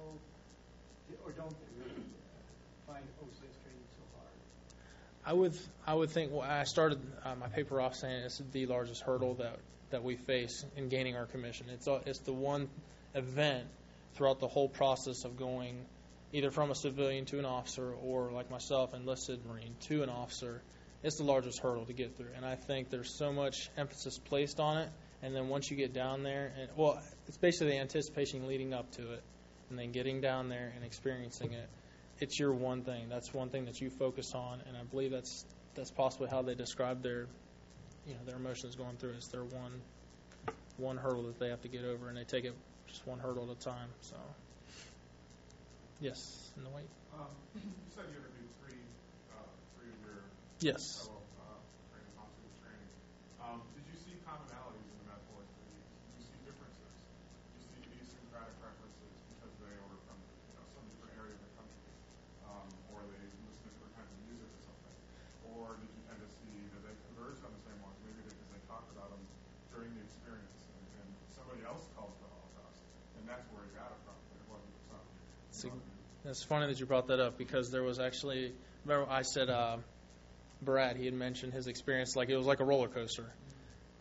[1.24, 4.34] or don't they really uh, find OCS training so hard?
[5.24, 5.54] I would
[5.87, 9.34] I would think well I started uh, my paper off saying it's the largest hurdle
[9.34, 9.58] that
[9.90, 11.66] that we face in gaining our commission.
[11.70, 12.68] It's it's the one
[13.14, 13.66] event
[14.14, 15.84] throughout the whole process of going
[16.32, 20.62] either from a civilian to an officer or like myself enlisted marine to an officer.
[21.04, 24.58] It's the largest hurdle to get through, and I think there's so much emphasis placed
[24.58, 24.88] on it.
[25.24, 28.90] And then once you get down there, and well, it's basically the anticipation leading up
[28.92, 29.22] to it,
[29.70, 31.68] and then getting down there and experiencing it
[32.20, 33.08] it's your one thing.
[33.08, 36.54] That's one thing that you focus on, and I believe that's that's possibly how they
[36.54, 37.26] describe their,
[38.06, 39.14] you know, their emotions going through.
[39.16, 39.80] It's their one
[40.76, 42.54] one hurdle that they have to get over, and they take it
[42.87, 43.88] just one hurdle at a time.
[44.00, 44.16] So,
[46.00, 46.87] yes, in the white.
[47.14, 47.62] Um, you
[47.94, 48.78] said you interviewed three,
[49.34, 49.42] uh,
[49.78, 50.22] three of your
[50.62, 50.82] Yes.
[51.02, 51.58] fellow, uh,
[51.90, 52.90] training officers in training.
[53.42, 55.87] Um, did you see commonalities in the metaphors for these?
[55.87, 56.90] Did you see differences?
[56.90, 61.42] Did you see idiosyncratic references because they were from, you know, some different area of
[61.42, 61.82] the country?
[62.50, 64.94] Um, or they listened to different kinds of music or something?
[65.54, 68.50] Or did you tend to see that they converged on the same ones, maybe because
[68.50, 69.22] they talked about them
[69.70, 72.82] during the experience and, and somebody else called it the Holocaust,
[73.18, 75.06] and that's where he got it from, but it wasn't some.
[75.54, 78.52] It's, it's funny that you brought that up because there was actually
[78.84, 79.76] remember I said uh,
[80.62, 83.26] Brad he had mentioned his experience like it was like a roller coaster,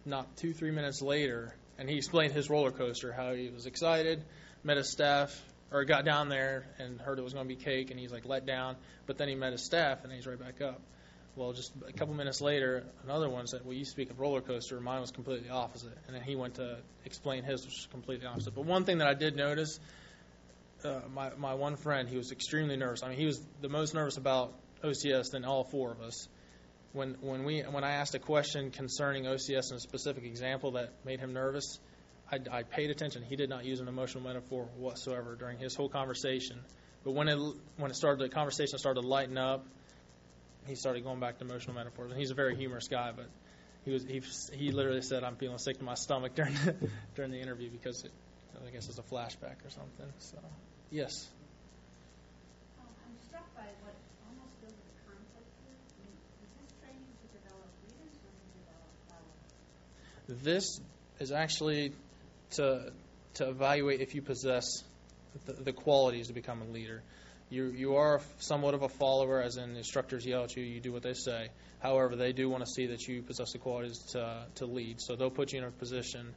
[0.06, 4.24] not two, three minutes later, and he explained his roller coaster, how he was excited,
[4.64, 5.38] met his staff,
[5.72, 8.26] or got down there and heard it was going to be cake, and he's like
[8.26, 8.76] let down.
[9.06, 10.80] But then he met his staff, and he's right back up.
[11.36, 14.80] Well, just a couple minutes later, another one said, "Well, you speak of roller coaster.
[14.80, 18.54] Mine was completely opposite." And then he went to explain his, which was completely opposite.
[18.54, 19.80] But one thing that I did notice,
[20.86, 23.04] uh, my my one friend, he was extremely nervous.
[23.04, 26.28] I mean, he was the most nervous about OCS than all four of us.
[26.92, 30.94] When when we when I asked a question concerning OCS and a specific example that
[31.06, 31.80] made him nervous,
[32.32, 33.24] I, I paid attention.
[33.24, 36.60] He did not use an emotional metaphor whatsoever during his whole conversation.
[37.04, 37.38] But when it
[37.78, 39.66] when it started, the conversation started to lighten up.
[40.66, 43.12] He started going back to emotional metaphors, and he's a very humorous guy.
[43.16, 43.30] But
[43.86, 44.22] he was he
[44.56, 46.76] he literally said, "I'm feeling sick to my stomach" during the,
[47.16, 48.12] during the interview because it,
[48.66, 50.12] I guess it's a flashback or something.
[50.20, 50.38] So
[50.94, 51.28] yes,
[52.80, 53.98] um, I'm struck by what
[54.30, 55.74] almost feels like conflict here.
[55.74, 60.44] I this training to develop leaders or to develop followers?
[60.46, 60.80] this
[61.20, 61.94] is actually
[62.52, 62.94] to
[63.36, 64.84] to evaluate if you possess
[65.46, 67.02] the, the qualities to become a leader.
[67.50, 70.92] You you are somewhat of a follower, as in instructors yell at you, you do
[70.92, 71.50] what they say.
[71.82, 75.02] However, they do want to see that you possess the qualities to to lead.
[75.02, 76.36] So they'll put you in a position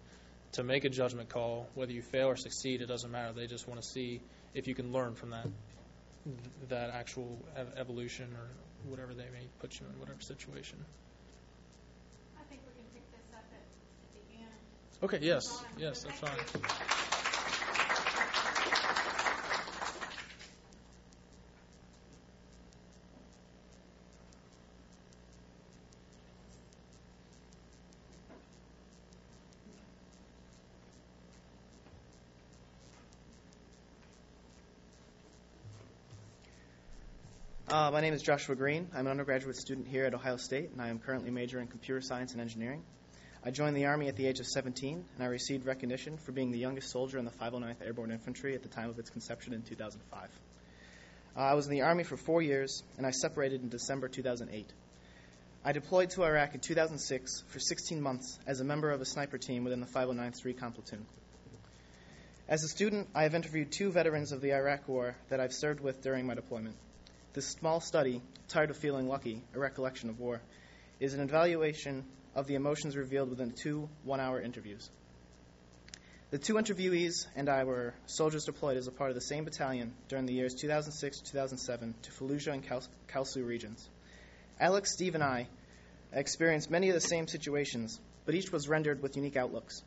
[0.52, 1.68] to make a judgment call.
[1.74, 3.32] Whether you fail or succeed, it doesn't matter.
[3.34, 4.20] They just want to see
[4.56, 5.46] if you can learn from that
[6.68, 8.48] that actual ev- evolution or
[8.90, 10.84] whatever they may put you in whatever situation.
[12.36, 13.62] I think we can pick this up at,
[14.16, 14.60] at the end.
[15.04, 15.18] Okay.
[15.22, 15.44] Yes.
[15.78, 16.02] Yes.
[16.02, 17.15] That's fine.
[37.68, 38.86] Uh, my name is Joshua Green.
[38.94, 42.00] I'm an undergraduate student here at Ohio State, and I am currently majoring in computer
[42.00, 42.84] science and engineering.
[43.44, 46.52] I joined the Army at the age of 17, and I received recognition for being
[46.52, 49.62] the youngest soldier in the 509th Airborne Infantry at the time of its conception in
[49.62, 50.28] 2005.
[51.36, 54.72] Uh, I was in the Army for four years, and I separated in December 2008.
[55.64, 59.38] I deployed to Iraq in 2006 for 16 months as a member of a sniper
[59.38, 61.04] team within the 509th Recon Platoon.
[62.48, 65.80] As a student, I have interviewed two veterans of the Iraq War that I've served
[65.80, 66.76] with during my deployment.
[67.36, 70.40] This small study, Tired of Feeling Lucky, A Recollection of War,
[71.00, 74.88] is an evaluation of the emotions revealed within two one hour interviews.
[76.30, 79.92] The two interviewees and I were soldiers deployed as a part of the same battalion
[80.08, 83.86] during the years 2006 to 2007 to Fallujah and Kal- Kalsu regions.
[84.58, 85.46] Alex, Steve, and I
[86.14, 89.82] experienced many of the same situations, but each was rendered with unique outlooks.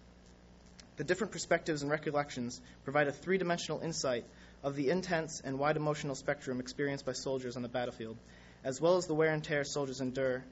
[0.97, 4.25] The different perspectives and recollections provide a three dimensional insight
[4.63, 8.17] of the intense and wide emotional spectrum experienced by soldiers on the battlefield,
[8.63, 10.43] as well as the wear and tear soldiers endure,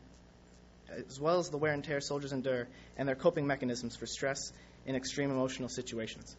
[1.09, 2.67] as well as the wear and tear soldiers endure
[2.97, 4.53] and their coping mechanisms for stress
[4.85, 6.35] in extreme emotional situations.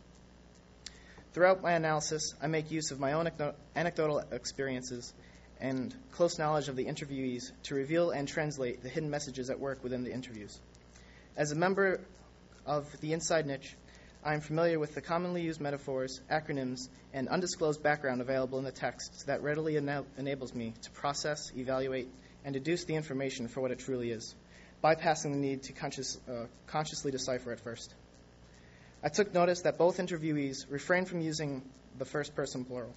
[1.34, 3.30] Throughout my analysis, I make use of my own
[3.76, 5.12] anecdotal experiences
[5.60, 9.82] and close knowledge of the interviewees to reveal and translate the hidden messages at work
[9.82, 10.58] within the interviews.
[11.36, 12.00] As a member
[12.64, 13.76] of the Inside Niche,
[14.24, 18.72] I am familiar with the commonly used metaphors, acronyms, and undisclosed background available in the
[18.72, 22.08] text so that readily ena- enables me to process, evaluate,
[22.44, 24.34] and deduce the information for what it truly is,
[24.82, 27.94] bypassing the need to conscious, uh, consciously decipher at first.
[29.04, 31.62] I took notice that both interviewees refrained from using
[31.96, 32.92] the first person plural.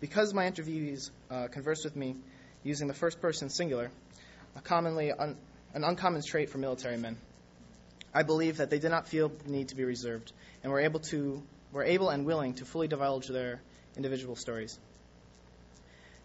[0.00, 2.16] Because my interviewees uh, conversed with me
[2.64, 3.90] using the first person singular,
[4.56, 5.36] a commonly un-
[5.74, 7.16] an uncommon trait for military men,
[8.18, 10.32] I believe that they did not feel the need to be reserved
[10.64, 13.60] and were able to were able and willing to fully divulge their
[13.96, 14.76] individual stories.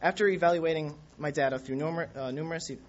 [0.01, 2.79] After evaluating my data through numer- uh, numerous e-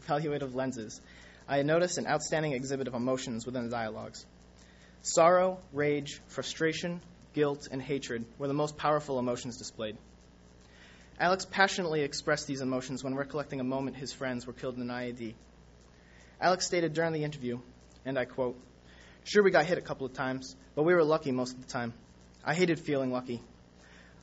[0.00, 1.02] evaluative lenses,
[1.46, 4.24] I noticed an outstanding exhibit of emotions within the dialogues.
[5.02, 7.02] Sorrow, rage, frustration,
[7.34, 9.98] guilt, and hatred were the most powerful emotions displayed.
[11.20, 14.88] Alex passionately expressed these emotions when recollecting a moment his friends were killed in an
[14.88, 15.34] IED.
[16.40, 17.58] Alex stated during the interview,
[18.04, 18.58] and I quote,
[19.24, 21.72] Sure, we got hit a couple of times, but we were lucky most of the
[21.72, 21.94] time.
[22.44, 23.40] I hated feeling lucky.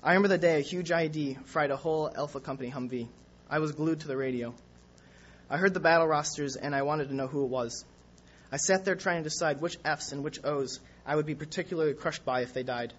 [0.04, 3.08] I remember the day a huge IED fried a whole Alpha Company Humvee.
[3.50, 4.54] I was glued to the radio.
[5.50, 7.84] I heard the battle rosters and I wanted to know who it was.
[8.52, 11.94] I sat there trying to decide which F's and which O's I would be particularly
[11.94, 12.94] crushed by if they died.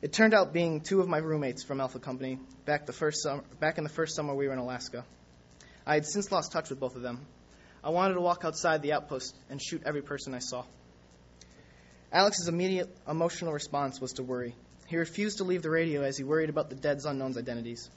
[0.00, 3.42] It turned out being two of my roommates from Alpha Company back, the first summer,
[3.58, 5.04] back in the first summer we were in Alaska.
[5.86, 7.26] I had since lost touch with both of them.
[7.84, 10.64] I wanted to walk outside the outpost and shoot every person I saw.
[12.10, 14.54] Alex's immediate emotional response was to worry.
[14.86, 17.90] He refused to leave the radio as he worried about the dead's unknown's identities.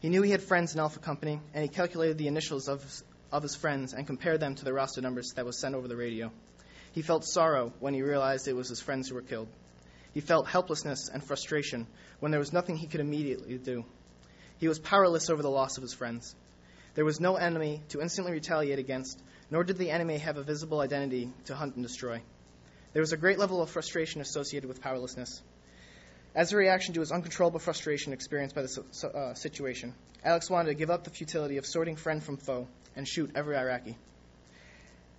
[0.00, 2.82] He knew he had friends in Alpha Company, and he calculated the initials of,
[3.30, 5.96] of his friends and compared them to the roster numbers that was sent over the
[5.96, 6.32] radio.
[6.92, 9.48] He felt sorrow when he realized it was his friends who were killed.
[10.14, 11.86] He felt helplessness and frustration
[12.20, 13.84] when there was nothing he could immediately do.
[14.56, 16.34] He was powerless over the loss of his friends.
[16.94, 20.80] There was no enemy to instantly retaliate against, nor did the enemy have a visible
[20.80, 22.22] identity to hunt and destroy.
[22.92, 25.42] There was a great level of frustration associated with powerlessness.
[26.34, 30.74] As a reaction to his uncontrollable frustration experienced by the uh, situation, Alex wanted to
[30.74, 33.96] give up the futility of sorting friend from foe and shoot every Iraqi.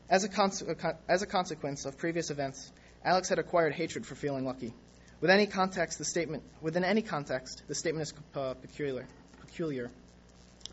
[0.10, 0.52] As a, con-
[1.08, 2.72] as a consequence of previous events,
[3.04, 4.74] Alex had acquired hatred for feeling lucky.
[5.22, 9.08] With any context, the statement, within any context, the statement is uh, peculiar,
[9.40, 9.90] peculiar.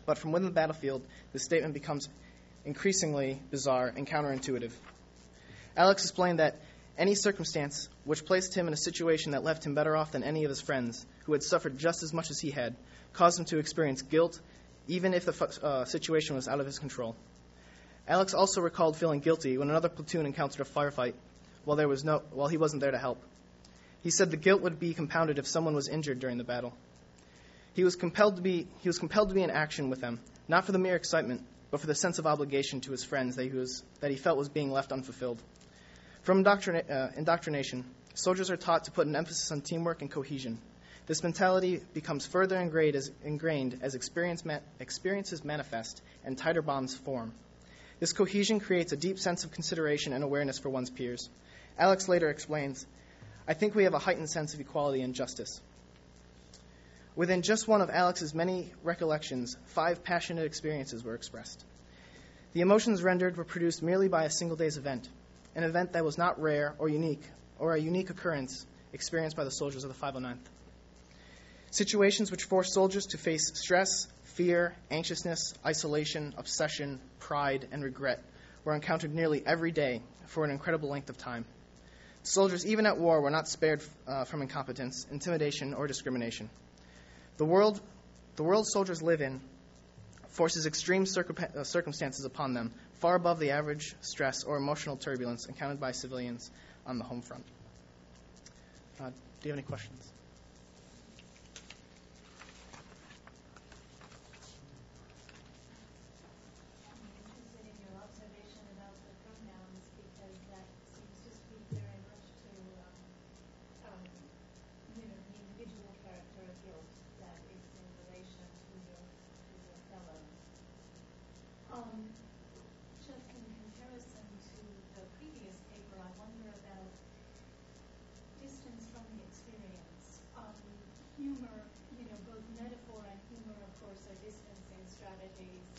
[0.09, 1.03] But from within the battlefield,
[1.33, 2.09] the statement becomes
[2.65, 4.71] increasingly bizarre and counterintuitive.
[5.77, 6.55] Alex explained that
[6.97, 10.45] any circumstance which placed him in a situation that left him better off than any
[10.45, 12.75] of his friends, who had suffered just as much as he had,
[13.13, 14.39] caused him to experience guilt,
[14.87, 17.15] even if the uh, situation was out of his control.
[18.07, 21.13] Alex also recalled feeling guilty when another platoon encountered a firefight
[21.65, 23.21] while, there was no, while he wasn't there to help.
[24.01, 26.73] He said the guilt would be compounded if someone was injured during the battle.
[27.73, 30.65] He was compelled to be, he was compelled to be in action with them, not
[30.65, 33.57] for the mere excitement, but for the sense of obligation to his friends that he,
[33.57, 35.41] was, that he felt was being left unfulfilled.
[36.23, 40.59] From indoctrina- uh, indoctrination, soldiers are taught to put an emphasis on teamwork and cohesion.
[41.05, 46.95] This mentality becomes further ingrained as, ingrained as experience ma- experiences manifest and tighter bonds
[46.95, 47.33] form.
[47.99, 51.29] This cohesion creates a deep sense of consideration and awareness for one's peers.
[51.77, 52.85] Alex later explains
[53.47, 55.59] I think we have a heightened sense of equality and justice.
[57.15, 61.63] Within just one of Alex's many recollections, five passionate experiences were expressed.
[62.53, 65.07] The emotions rendered were produced merely by a single day's event,
[65.55, 67.23] an event that was not rare or unique,
[67.57, 70.37] or a unique occurrence experienced by the soldiers of the 509th.
[71.71, 78.23] Situations which forced soldiers to face stress, fear, anxiousness, isolation, obsession, pride, and regret
[78.63, 81.45] were encountered nearly every day for an incredible length of time.
[82.23, 86.49] Soldiers, even at war, were not spared uh, from incompetence, intimidation, or discrimination.
[87.39, 87.79] The world,
[88.35, 89.39] the world soldiers live in
[90.27, 95.79] forces extreme uh, circumstances upon them, far above the average stress or emotional turbulence encountered
[95.79, 96.51] by civilians
[96.85, 97.45] on the home front.
[98.99, 99.13] Uh, do
[99.43, 100.11] you have any questions?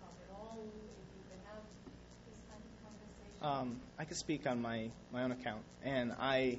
[0.00, 1.62] talk at all, if you could have
[2.26, 3.38] this kind of conversation.
[3.42, 6.58] Um, I could speak on my, my own account, and I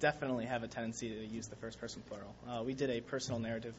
[0.00, 2.34] definitely have a tendency to use the first person plural.
[2.48, 3.74] Uh, we did a personal narrative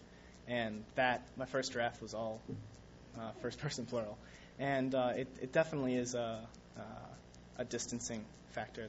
[0.47, 2.41] and that my first draft was all
[3.20, 4.18] uh, first person plural,
[4.59, 6.39] and uh, it, it definitely is a,
[6.78, 6.82] uh,
[7.59, 8.88] a distancing factor.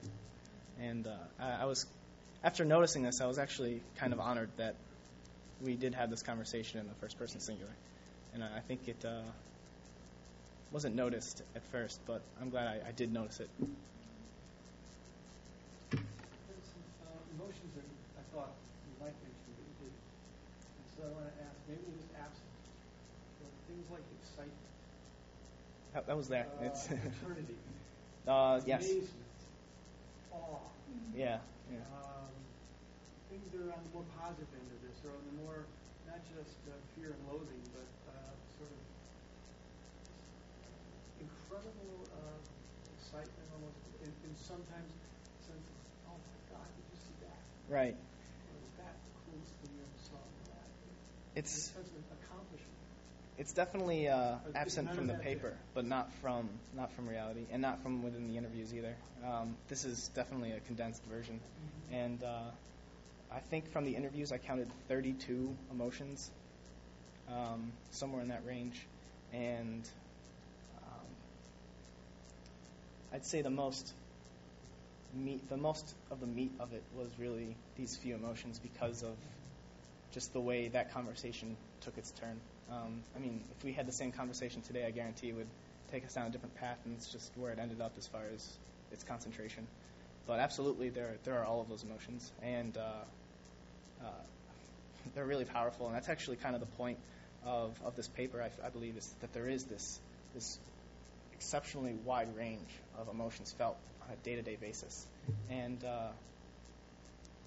[0.80, 1.10] And uh,
[1.40, 1.86] I, I was
[2.44, 4.76] after noticing this, I was actually kind of honored that
[5.64, 7.72] we did have this conversation in the first person singular,
[8.34, 9.22] and I, I think it uh,
[10.70, 13.50] wasn't noticed at first, but I'm glad I, I did notice it.
[15.90, 17.84] There's some uh, emotions that
[18.16, 18.52] I thought
[18.86, 19.98] you might mention, but you didn't.
[20.78, 22.52] And so I want to ask, maybe it was absent,
[23.40, 24.68] but things like excitement,
[25.94, 26.46] That, that was there.
[26.60, 27.56] uh, It's eternity,
[28.28, 29.32] uh, yes, amazement,
[30.32, 30.60] awe,
[31.16, 31.40] yeah,
[31.72, 31.80] yeah.
[31.96, 32.28] um,
[33.32, 35.64] things that are on the more positive end of this, or on the more,
[36.04, 38.80] not just uh, fear and loathing, but uh, sort of
[41.20, 42.38] incredible uh,
[42.96, 44.90] excitement almost, and, and sometimes
[45.42, 47.40] sense of, oh my God, did you see that?
[47.72, 47.96] Right.
[47.96, 50.76] Or was that the coolest thing you ever saw in your life?
[51.38, 52.74] It's a sense of accomplishment.
[53.38, 57.80] It's definitely uh, absent from the paper, but not from not from reality, and not
[57.80, 58.96] from within the interviews either.
[59.24, 61.38] Um, this is definitely a condensed version,
[61.92, 62.50] and uh,
[63.32, 66.28] I think from the interviews I counted 32 emotions,
[67.28, 68.84] um, somewhere in that range,
[69.32, 69.88] and
[73.12, 73.92] I'd say the most
[75.14, 79.16] meat, the most of the meat of it was really these few emotions because of
[80.12, 82.40] just the way that conversation took its turn.
[82.70, 85.46] Um, I mean, if we had the same conversation today, I guarantee it would
[85.90, 88.22] take us down a different path, and it's just where it ended up as far
[88.34, 88.46] as
[88.92, 89.66] its concentration.
[90.26, 94.10] But absolutely, there there are all of those emotions, and uh, uh,
[95.14, 95.86] they're really powerful.
[95.86, 96.98] And that's actually kind of the point
[97.44, 99.98] of, of this paper, I, I believe, is that there is this
[100.34, 100.58] this
[101.32, 105.06] exceptionally wide range of emotions felt on a day-to-day basis.
[105.48, 106.08] And uh,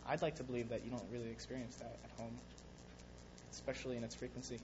[0.08, 2.38] I'd like to believe that you don't really experience that at home,
[3.52, 4.60] especially in its frequency.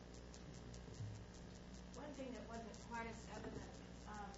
[1.94, 3.72] One thing that wasn't quite as evident,
[4.10, 4.32] um,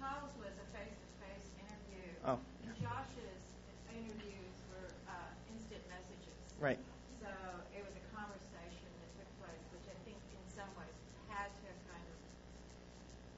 [0.00, 2.06] Kyle's was a face-to-face interview.
[2.24, 2.38] Oh,
[2.80, 3.44] Josh's
[3.92, 6.36] interviews were uh, instant messages.
[6.58, 6.80] right.
[7.20, 7.30] So
[7.70, 10.96] it was a conversation that took place, which I think in some ways
[11.30, 12.18] had to kind of,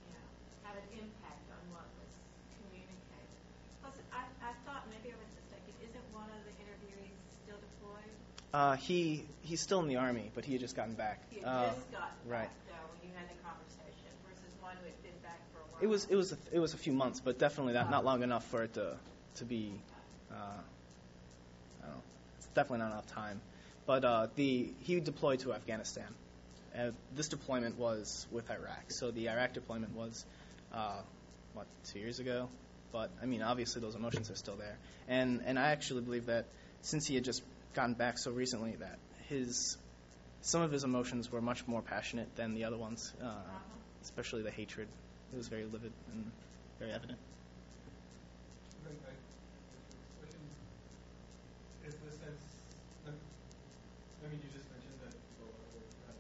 [0.09, 0.27] you know,
[0.65, 2.09] have an impact on what was
[2.57, 3.29] communicated.
[3.85, 8.09] Plus, I, I thought, maybe I was mistaken, isn't one of the interviewees still deployed?
[8.55, 11.19] Uh, he he's still in the army, but he had just gotten back.
[11.31, 12.43] He Uh, just gotten right.
[12.43, 15.63] back, though, when you had the conversation, versus one who had been back for a
[15.73, 15.83] while.
[15.83, 18.23] It was it was a, it was a few months, but definitely not, not long
[18.23, 18.97] enough for it to
[19.39, 19.73] to be.
[20.31, 22.03] Uh, I don't know.
[22.39, 23.41] It's definitely not enough time.
[23.87, 26.15] But uh, the he deployed to Afghanistan.
[26.79, 30.25] Uh, this deployment was with Iraq, so the Iraq deployment was
[30.73, 31.01] uh,
[31.55, 32.49] what two years ago.
[32.93, 34.79] But I mean, obviously those emotions are still there,
[35.09, 36.47] and and I actually believe that
[36.83, 37.43] since he had just
[37.75, 38.99] gotten back so recently, that
[39.29, 39.77] his
[40.43, 43.27] some of his emotions were much more passionate than the other ones, uh,
[44.03, 44.89] especially the hatred.
[45.33, 46.31] It was very livid and
[46.79, 47.19] very evident.
[51.85, 51.93] Is
[54.51, 56.19] just mentioned that people are, have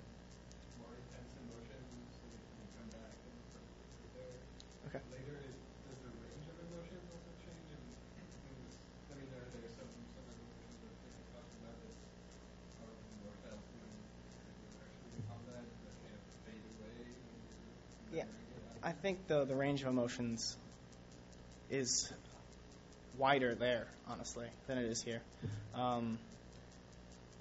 [0.79, 4.39] more intense emotions, so they can come back and sort of sit there.
[4.87, 5.03] Okay.
[5.11, 5.57] Later, is,
[5.89, 7.65] does the range of emotions also change?
[7.75, 7.83] And,
[8.23, 8.29] and
[8.61, 8.77] this,
[9.11, 11.97] I mean, are there some, some emotions that they can talk about that
[12.87, 12.95] are
[13.25, 18.29] more felt when you're actually in combat that can't fade away when you're Yeah.
[18.31, 18.87] remembering it?
[18.87, 20.57] I think the the range of emotions
[21.71, 22.11] is
[23.19, 25.21] wider there, honestly, than it is here.
[25.75, 26.19] Um,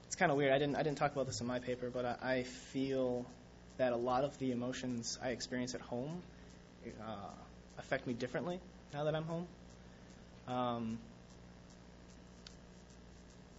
[0.07, 0.51] it's kind of weird.
[0.51, 3.25] I didn't I didn't talk about this in my paper, but I, I feel
[3.77, 6.21] that a lot of the emotions I experience at home
[6.85, 7.29] uh,
[7.77, 8.59] affect me differently
[8.93, 9.47] now that I'm home.
[10.49, 10.99] Um,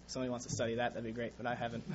[0.04, 1.84] if somebody wants to study that, that'd be great, but I haven't.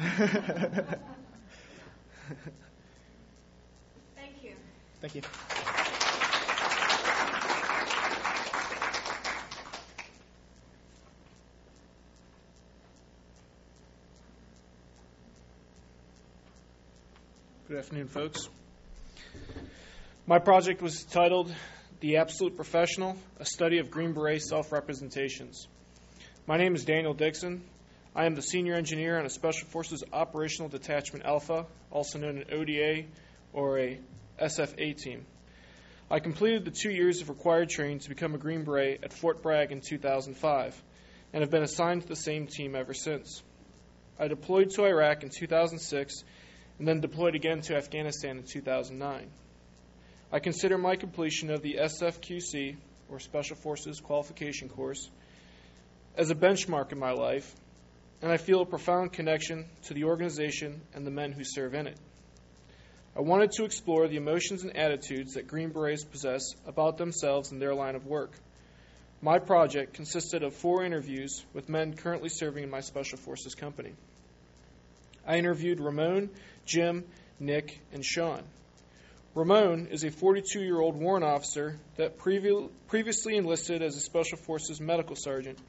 [4.15, 4.55] Thank you.
[5.01, 5.21] Thank you.
[17.69, 18.49] Good afternoon, folks.
[20.25, 21.53] My project was titled
[21.99, 25.67] The Absolute Professional A Study of Green Beret Self Representations.
[26.47, 27.61] My name is Daniel Dixon.
[28.15, 32.45] I am the senior engineer on a Special Forces Operational Detachment Alpha, also known as
[32.51, 33.03] ODA
[33.53, 33.99] or a
[34.41, 35.27] SFA team.
[36.09, 39.43] I completed the two years of required training to become a Green Beret at Fort
[39.43, 40.81] Bragg in 2005
[41.33, 43.43] and have been assigned to the same team ever since.
[44.19, 46.23] I deployed to Iraq in 2006
[46.79, 49.27] and then deployed again to Afghanistan in 2009.
[50.31, 52.77] I consider my completion of the SFQC,
[53.09, 55.09] or Special Forces Qualification Course,
[56.15, 57.53] as a benchmark in my life,
[58.21, 61.87] and I feel a profound connection to the organization and the men who serve in
[61.87, 61.97] it.
[63.15, 67.61] I wanted to explore the emotions and attitudes that Green Berets possess about themselves and
[67.61, 68.31] their line of work.
[69.21, 73.93] My project consisted of four interviews with men currently serving in my Special Forces company.
[75.25, 76.29] I interviewed Ramon,
[76.65, 77.05] Jim,
[77.39, 78.43] Nick, and Sean.
[79.35, 84.37] Ramon is a 42 year old warrant officer that previ- previously enlisted as a Special
[84.37, 85.59] Forces medical sergeant.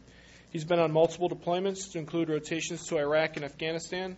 [0.50, 4.16] He's been on multiple deployments to include rotations to Iraq and Afghanistan.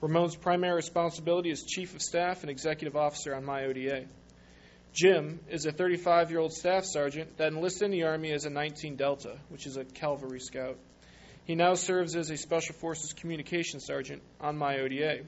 [0.00, 4.06] Ramon's primary responsibility is Chief of Staff and Executive Officer on my ODA.
[4.92, 8.50] Jim is a 35 year old staff sergeant that enlisted in the Army as a
[8.50, 10.76] 19 Delta, which is a cavalry scout.
[11.44, 15.24] He now serves as a Special Forces Communication Sergeant on my ODA.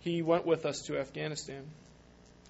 [0.00, 1.64] He went with us to Afghanistan.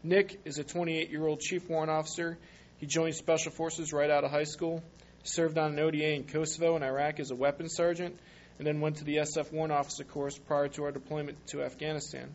[0.03, 2.39] Nick is a 28 year old Chief Warrant Officer.
[2.77, 4.83] He joined Special Forces right out of high school,
[5.25, 8.19] served on an ODA in Kosovo and Iraq as a weapons sergeant,
[8.59, 12.35] and then went to the SF Warrant Officer course prior to our deployment to Afghanistan.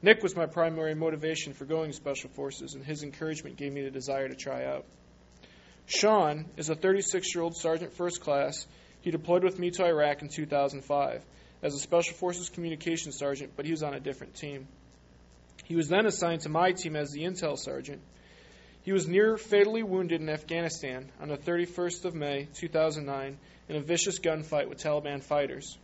[0.00, 3.82] Nick was my primary motivation for going to Special Forces, and his encouragement gave me
[3.82, 4.86] the desire to try out.
[5.86, 8.66] Sean is a 36 year old Sergeant First Class.
[9.04, 11.22] He deployed with me to Iraq in 2005
[11.62, 14.66] as a Special Forces Communications Sergeant, but he was on a different team.
[15.64, 18.00] He was then assigned to my team as the Intel Sergeant.
[18.82, 23.36] He was near fatally wounded in Afghanistan on the 31st of May 2009
[23.68, 25.76] in a vicious gunfight with Taliban fighters.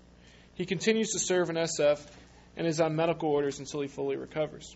[0.55, 2.01] He continues to serve in SF
[2.57, 4.75] and is on medical orders until he fully recovers.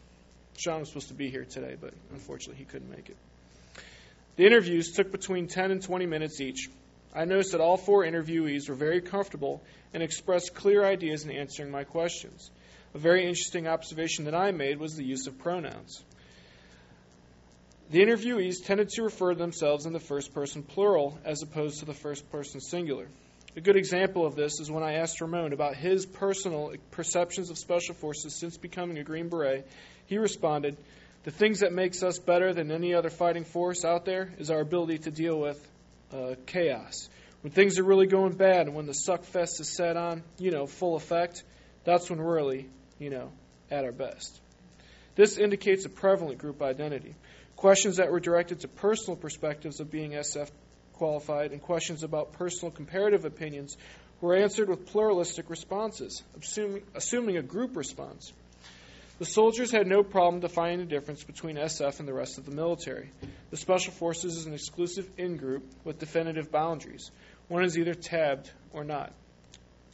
[0.59, 3.17] Sean was supposed to be here today, but unfortunately he couldn't make it.
[4.37, 6.69] The interviews took between 10 and 20 minutes each.
[7.15, 9.63] I noticed that all four interviewees were very comfortable
[9.93, 12.51] and expressed clear ideas in answering my questions.
[12.95, 16.03] A very interesting observation that I made was the use of pronouns.
[17.91, 21.85] The interviewees tended to refer to themselves in the first person plural as opposed to
[21.85, 23.07] the first person singular.
[23.57, 27.59] A good example of this is when I asked Ramon about his personal perceptions of
[27.59, 29.69] Special Forces since becoming a Green Beret.
[30.07, 30.77] He responded,
[31.23, 34.61] The things that makes us better than any other fighting force out there is our
[34.61, 35.65] ability to deal with
[36.15, 37.09] uh, chaos.
[37.43, 40.51] When things are really going bad and when the suck fest is set on, you
[40.51, 41.43] know, full effect,
[41.85, 43.33] that's when we're really, you know,
[43.71, 44.41] at our best.
[45.15, 47.15] This indicates a prevalent group identity.
[47.57, 50.51] Questions that were directed to personal perspectives of being SF
[50.95, 53.77] qualified and questions about personal comparative opinions
[54.21, 58.33] were answered with pluralistic responses, assuming, assuming a group response.
[59.19, 62.51] The soldiers had no problem defining the difference between SF and the rest of the
[62.51, 63.13] military.
[63.51, 67.13] The Special Forces is an exclusive in group with definitive boundaries.
[67.47, 69.13] One is either tabbed or not.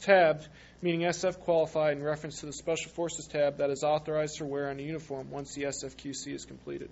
[0.01, 0.47] Tabbed,
[0.81, 4.71] meaning SF qualified in reference to the Special Forces tab that is authorized for wear
[4.71, 6.89] on a uniform once the SFQC is completed.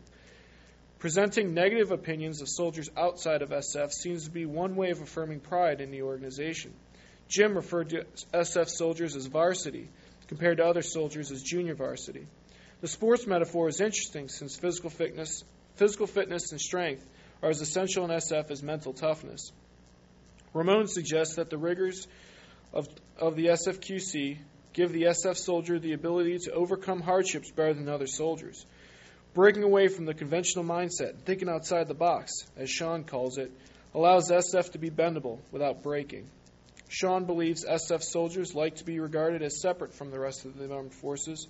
[1.00, 5.40] Presenting negative opinions of soldiers outside of SF seems to be one way of affirming
[5.40, 6.74] pride in the organization.
[7.28, 9.90] Jim referred to SF soldiers as varsity,
[10.30, 12.28] compared to other soldiers as junior varsity.
[12.82, 15.44] The sports metaphor is interesting since physical fitness,
[15.76, 17.06] physical fitness and strength
[17.42, 19.52] are as essential in SF as mental toughness.
[20.54, 22.08] Ramon suggests that the rigors
[22.74, 24.38] of, of the SFQC
[24.74, 28.66] give the SF soldier the ability to overcome hardships better than other soldiers.
[29.34, 33.52] Breaking away from the conventional mindset, and thinking outside the box, as Sean calls it,
[33.96, 36.30] allows SF to be bendable without breaking.
[36.90, 40.74] Sean believes SF soldiers like to be regarded as separate from the rest of the
[40.74, 41.48] armed forces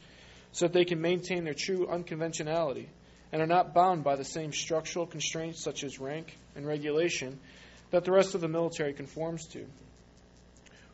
[0.52, 2.90] so that they can maintain their true unconventionality
[3.32, 7.40] and are not bound by the same structural constraints such as rank and regulation
[7.92, 9.66] that the rest of the military conforms to.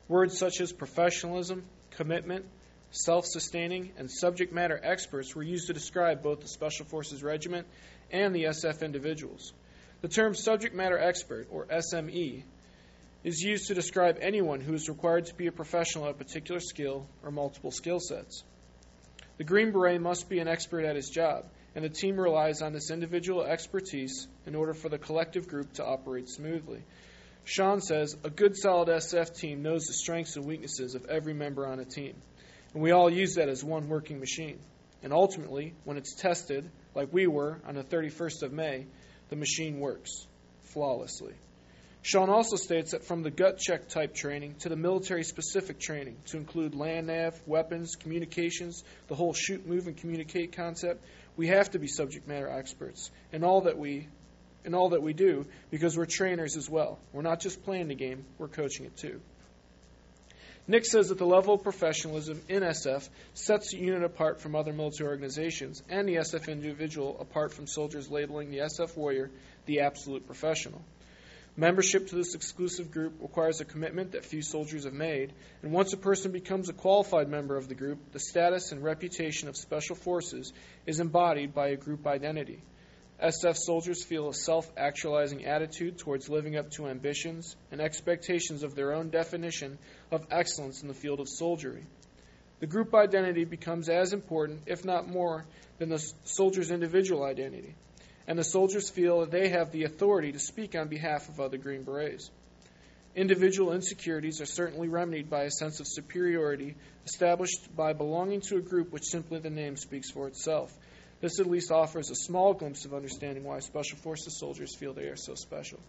[0.07, 2.45] Words such as professionalism, commitment,
[2.91, 7.65] self sustaining, and subject matter experts were used to describe both the Special Forces Regiment
[8.11, 9.53] and the SF individuals.
[10.01, 12.43] The term subject matter expert, or SME,
[13.25, 16.59] is used to describe anyone who is required to be a professional at a particular
[16.59, 18.43] skill or multiple skill sets.
[19.37, 22.71] The Green Beret must be an expert at his job, and the team relies on
[22.71, 26.83] this individual expertise in order for the collective group to operate smoothly.
[27.45, 31.65] Sean says a good solid SF team knows the strengths and weaknesses of every member
[31.65, 32.13] on a team.
[32.75, 34.59] And we all use that as one working machine.
[35.01, 38.85] And ultimately, when it's tested, like we were on the 31st of May,
[39.29, 40.27] the machine works
[40.61, 41.33] flawlessly.
[42.05, 46.15] Sean also states that from the gut check type training to the military specific training,
[46.27, 51.03] to include land nav, weapons, communications, the whole shoot, move, and communicate concept,
[51.35, 54.07] we have to be subject matter experts in all that we
[54.65, 56.99] in all that we do because we're trainers as well.
[57.11, 59.19] We're not just playing the game, we're coaching it too.
[60.67, 64.73] Nick says that the level of professionalism in SF sets the unit apart from other
[64.73, 69.31] military organizations and the SF individual apart from soldiers labeling the SF warrior
[69.65, 70.83] the absolute professional.
[71.57, 75.31] Membership to this exclusive group requires a commitment that few soldiers have made,
[75.61, 79.47] and once a person becomes a qualified member of the group, the status and reputation
[79.47, 80.51] of Special Forces
[80.85, 82.61] is embodied by a group identity.
[83.23, 88.75] SF soldiers feel a self actualizing attitude towards living up to ambitions and expectations of
[88.75, 89.77] their own definition
[90.11, 91.85] of excellence in the field of soldiery.
[92.59, 95.45] The group identity becomes as important, if not more,
[95.77, 97.75] than the soldier's individual identity,
[98.27, 101.57] and the soldiers feel that they have the authority to speak on behalf of other
[101.57, 102.29] Green Berets.
[103.15, 108.61] Individual insecurities are certainly remedied by a sense of superiority established by belonging to a
[108.61, 110.73] group which simply the name speaks for itself
[111.21, 115.07] this at least offers a small glimpse of understanding why Special Forces soldiers feel they
[115.07, 115.79] are so special.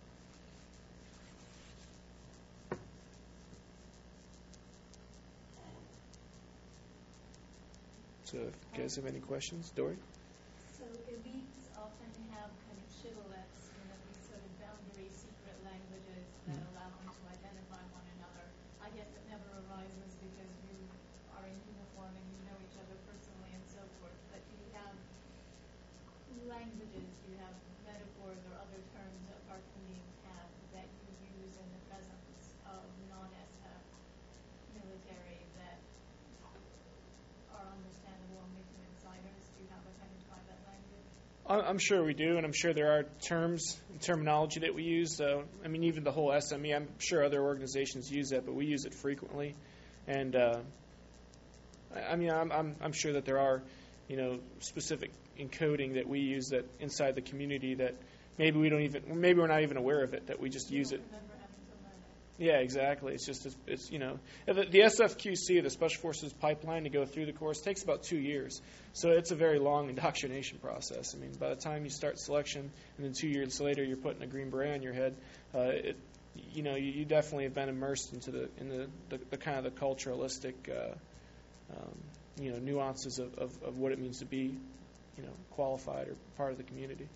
[8.25, 9.97] So, if you guys have any questions, Dory?
[10.79, 16.27] So elites often have kind of shibboleths, you know, these sort of boundary secret languages
[16.51, 16.79] that Mm-hmm.
[16.79, 18.47] allow them to identify one another.
[18.79, 20.79] I guess it never arises because you
[21.35, 24.15] are in uniform and you know each other personally and so forth.
[24.31, 24.95] But do you have
[26.47, 31.11] languages, do you have metaphors or other terms apart from being tab that you
[31.43, 33.83] use in the presence of non-SF
[34.71, 35.83] military that
[37.51, 39.43] are understandable only to insiders?
[39.59, 41.11] Do you have a kind of private language?
[41.11, 44.83] I- I'm sure we do, and I'm sure there are terms and terminology that we
[44.83, 45.17] use.
[45.17, 48.67] So, I mean, even the whole SME, I'm sure other organizations use that, but we
[48.67, 49.55] use it frequently.
[50.09, 50.59] And uh,
[52.11, 53.63] I mean, I'm, I'm, I'm sure that there are,
[54.09, 57.95] you know, specific encoding that we use that inside the community that
[58.39, 60.91] maybe we don't even, maybe we're not even aware of it, that we just use
[60.91, 61.01] it.
[61.07, 62.26] Remember having to learn it.
[62.39, 63.15] Yeah, exactly.
[63.15, 67.07] It's just, it's, it's you know, the, the SFQC, the Special Forces pipeline to go
[67.07, 68.61] through the course takes about two years.
[68.93, 71.15] So it's a very long indoctrination process.
[71.15, 74.23] I mean, by the time you start selection and then two years later you're putting
[74.23, 75.17] a green beret on your head,
[75.55, 75.97] uh, it,
[76.53, 79.57] you know, you, you definitely have been immersed into the, in the, the, the kind
[79.57, 80.93] of the culturalistic, uh,
[81.73, 81.95] um,
[82.41, 84.53] you know, nuances of, of, of what it means to be,
[85.17, 87.09] you know, qualified or part of the community.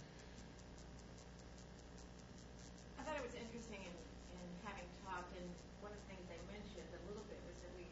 [2.98, 5.44] I thought it was interesting in, in having talked, and
[5.84, 7.84] one of the things they mentioned a little bit was that we,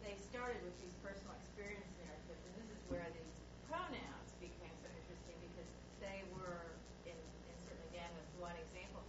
[0.00, 3.32] they started with these personal experience narratives, and this is where these
[3.68, 5.68] pronouns became so interesting because
[6.00, 6.72] they were,
[7.04, 9.04] in, and certainly Dan was one example,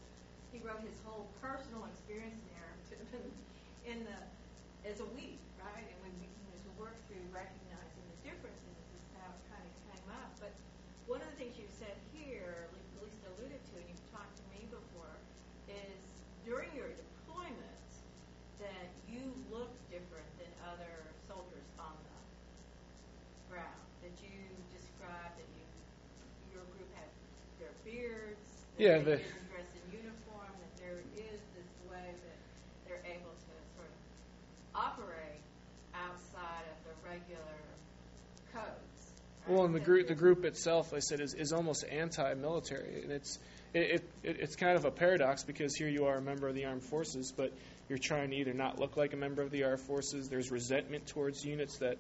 [0.52, 3.32] he wrote his whole personal experience narrative in,
[3.90, 4.20] in the,
[4.86, 5.82] as a we, right?
[5.90, 9.74] And when we, know, to work through recognizing the differences is how it kind of
[9.90, 10.30] came up.
[10.38, 10.54] But
[11.10, 14.46] one of the things you said here, at least alluded to, and you've talked to
[14.54, 15.16] me before,
[15.68, 16.02] is
[16.46, 17.90] during your deployment
[18.62, 20.94] that you look different than other
[21.26, 22.18] soldiers on the
[23.50, 23.82] ground.
[24.06, 24.38] That you
[24.70, 25.66] described that you,
[26.54, 27.10] your group had
[27.58, 32.40] their beards, Yeah, they the- didn't dress in uniform, that there is this way that
[32.88, 33.98] they're able to sort of
[34.76, 35.44] operate
[35.96, 37.42] outside of the regular
[38.54, 39.12] codes.
[39.48, 39.56] right?
[39.56, 43.40] Well, and the group, the group itself, I said, is, is almost anti-military, and it's
[43.74, 46.66] it, it, it's kind of a paradox because here you are a member of the
[46.66, 47.54] armed forces, but
[47.88, 50.28] you're trying to either not look like a member of the armed forces.
[50.30, 51.98] There's resentment towards units that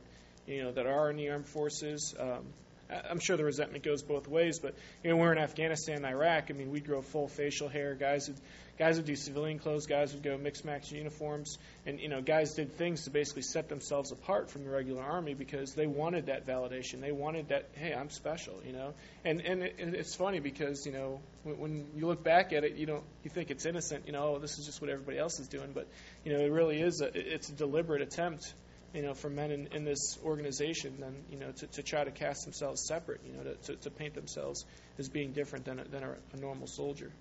[0.47, 2.15] you know that are in the armed forces.
[2.19, 2.45] Um,
[2.89, 4.73] I'm sure the resentment goes both ways, but
[5.03, 6.45] you know we're in Afghanistan and Iraq.
[6.49, 7.93] I mean, we'd grow full facial hair.
[7.93, 8.39] Guys would
[8.79, 9.85] guys would do civilian clothes.
[9.85, 13.69] Guys would go mixed match uniforms, and you know guys did things to basically set
[13.69, 17.01] themselves apart from the regular army because they wanted that validation.
[17.01, 18.93] They wanted that hey, I'm special, you know.
[19.23, 22.63] And and, it, and it's funny because you know when, when you look back at
[22.63, 25.19] it, you don't you think it's innocent, you know, oh, this is just what everybody
[25.19, 25.87] else is doing, but
[26.25, 28.51] you know it really is a it's a deliberate attempt
[28.93, 32.11] you know, for men in, in this organization than, you know, to, to try to
[32.11, 34.65] cast themselves separate, you know, to, to, to paint themselves
[34.97, 37.11] as being different than a, than a, a normal soldier.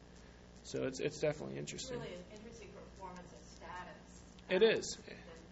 [0.64, 1.98] So it's, it's definitely It's interesting.
[1.98, 4.02] really an interesting performance of status.
[4.50, 4.98] It um, is.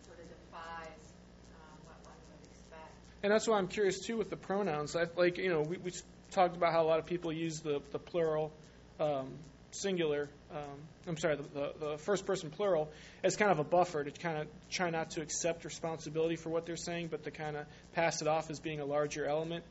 [0.06, 1.12] Sort of defies
[1.54, 2.92] um, what one would expect.
[3.22, 4.96] And that's why I'm curious, too, with the pronouns.
[4.96, 5.92] I, like, you know, we, we
[6.30, 8.52] talked about how a lot of people use the, the plural
[9.00, 9.28] um,
[9.80, 12.90] singular, um, I'm sorry, the, the, the first person plural
[13.22, 16.66] as kind of a buffer to kind of try not to accept responsibility for what
[16.66, 19.64] they're saying, but to kind of pass it off as being a larger element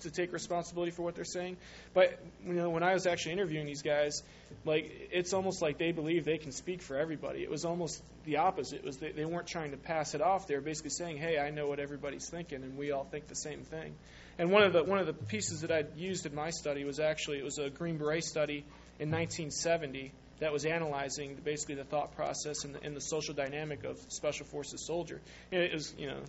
[0.00, 1.56] to take responsibility for what they're saying.
[1.92, 4.22] But you know, when I was actually interviewing these guys,
[4.64, 7.42] like it's almost like they believe they can speak for everybody.
[7.42, 8.78] It was almost the opposite.
[8.78, 10.46] It was they, they weren't trying to pass it off.
[10.46, 13.34] They were basically saying, "Hey, I know what everybody's thinking, and we all think the
[13.34, 13.94] same thing."
[14.38, 17.00] And one of the one of the pieces that I'd used in my study was
[17.00, 18.64] actually it was a Green Beret study
[18.98, 23.84] in 1970 that was analyzing basically the thought process and the, and the social dynamic
[23.84, 25.20] of special forces soldier.
[25.50, 26.20] And it was you know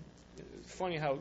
[0.65, 1.19] funny how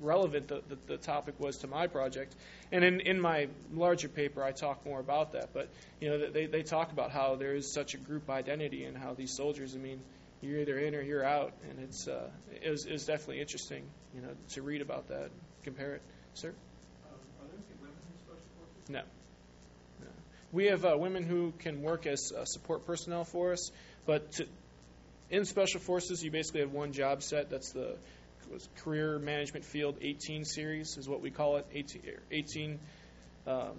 [0.00, 2.34] relevant the, the, the topic was to my project.
[2.72, 5.50] And in, in my larger paper, I talk more about that.
[5.52, 5.68] But
[6.00, 9.14] you know, they they talk about how there is such a group identity and how
[9.14, 9.74] these soldiers.
[9.74, 10.00] I mean,
[10.40, 12.28] you're either in or you're out, and it's uh,
[12.62, 13.84] it was, it was definitely interesting,
[14.14, 15.30] you know, to read about that,
[15.62, 16.02] compare it.
[16.34, 16.54] Sir, Um,
[17.40, 18.90] are there any women in special forces?
[18.90, 19.02] no.
[20.54, 23.72] We have uh, women who can work as uh, support personnel for us,
[24.06, 24.46] but to,
[25.28, 27.50] in special forces, you basically have one job set.
[27.50, 27.96] That's the
[28.78, 31.66] career management field 18 series is what we call it.
[31.72, 32.78] 18, 18,
[33.48, 33.72] um,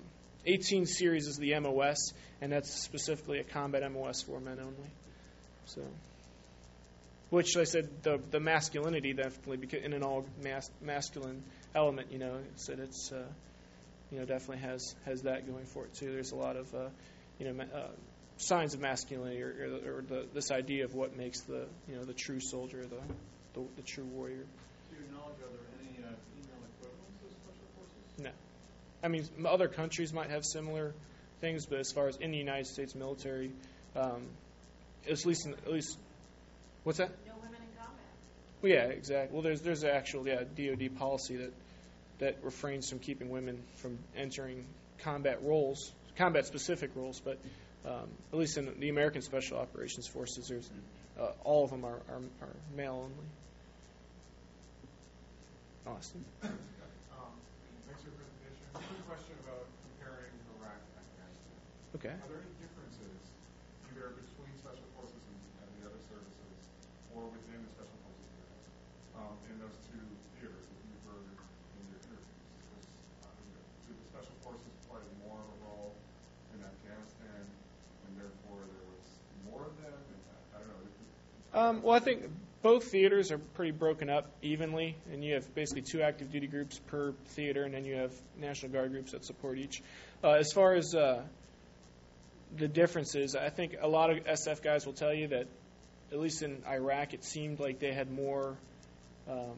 [0.46, 2.12] 18 series is the MOS,
[2.42, 4.90] and that's specifically a combat MOS for men only.
[5.68, 5.82] So,
[7.30, 11.42] which I said the the masculinity definitely because in an all mas- masculine
[11.74, 13.24] element, you know, said it's uh,
[14.16, 16.12] you know definitely has has that going for it too.
[16.12, 16.88] There's a lot of uh,
[17.38, 17.54] you know.
[17.54, 17.88] Ma- uh,
[18.38, 22.04] signs of masculinity or, or, or the, this idea of what makes the you know
[22.04, 24.36] the true soldier the the, the true warrior.
[24.36, 28.24] To your knowledge, are there any uh, female equivalents of special forces?
[28.24, 28.30] No,
[29.04, 30.94] I mean other countries might have similar
[31.42, 33.52] things, but as far as in the United States military,
[33.96, 34.28] um,
[35.10, 35.98] at least in, at least
[36.84, 37.12] what's that?
[37.26, 37.96] No women in combat.
[38.62, 39.34] Well, yeah, exactly.
[39.34, 41.54] Well, there's there's actual yeah DoD policy that
[42.20, 44.66] that refrains from keeping women from entering
[45.00, 47.38] combat roles, combat specific roles, but
[47.86, 50.70] um, at least in the American Special Operations Forces, there's
[51.20, 53.30] uh, all of them are, are, are male only.
[55.86, 56.26] Austin.
[56.44, 56.50] Um,
[57.88, 58.10] thanks for.
[58.74, 61.58] Quick question about comparing Iraq and Afghanistan.
[61.96, 62.16] Okay.
[62.18, 63.22] Are there any differences
[63.94, 66.58] either between special forces and, and the other services,
[67.14, 68.34] or within the special forces
[69.16, 70.02] um, in those two
[70.42, 71.24] theaters that you've heard
[71.80, 72.28] in your interviews?
[72.66, 72.86] Because,
[73.24, 75.94] uh, you know, do the special forces play more of a role
[76.58, 77.46] in Afghanistan,
[78.10, 79.06] and therefore there was
[79.48, 79.94] more of them?
[79.96, 80.82] And I, I don't know.
[80.82, 81.14] it- it-
[81.56, 82.24] Um, well, I think
[82.64, 86.82] both theaters are pretty broken up evenly, and you have basically two active duty groups
[86.88, 89.82] per theater, and then you have National Guard groups that support each.
[90.22, 91.22] Uh, as far as uh,
[92.58, 95.48] the differences, I think a lot of SF guys will tell you that,
[96.12, 98.58] at least in Iraq, it seemed like they had more
[99.30, 99.56] um,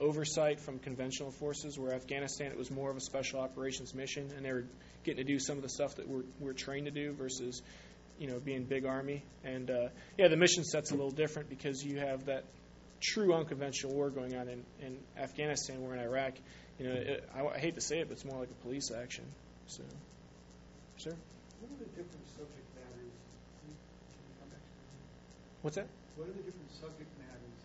[0.00, 4.44] oversight from conventional forces, where Afghanistan it was more of a special operations mission, and
[4.44, 4.66] they were
[5.02, 7.60] getting to do some of the stuff that we're, we're trained to do versus
[8.22, 9.24] you know, being big army.
[9.42, 12.44] And uh, yeah, the mission set's a little different because you have that
[13.00, 16.34] true unconventional war going on in, in Afghanistan, where in Iraq,
[16.78, 18.92] you know, it, I, I hate to say it, but it's more like a police
[18.92, 19.24] action.
[19.66, 19.82] So,
[20.98, 23.10] sir, What are the different subject matters?
[23.66, 23.74] You,
[24.14, 25.02] can you come back to me?
[25.62, 25.88] what's that?
[26.14, 27.58] What are the different subject matters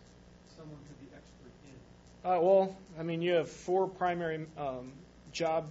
[0.56, 2.28] someone could be expert in?
[2.28, 4.90] Uh, well, I mean, you have four primary um,
[5.30, 5.70] job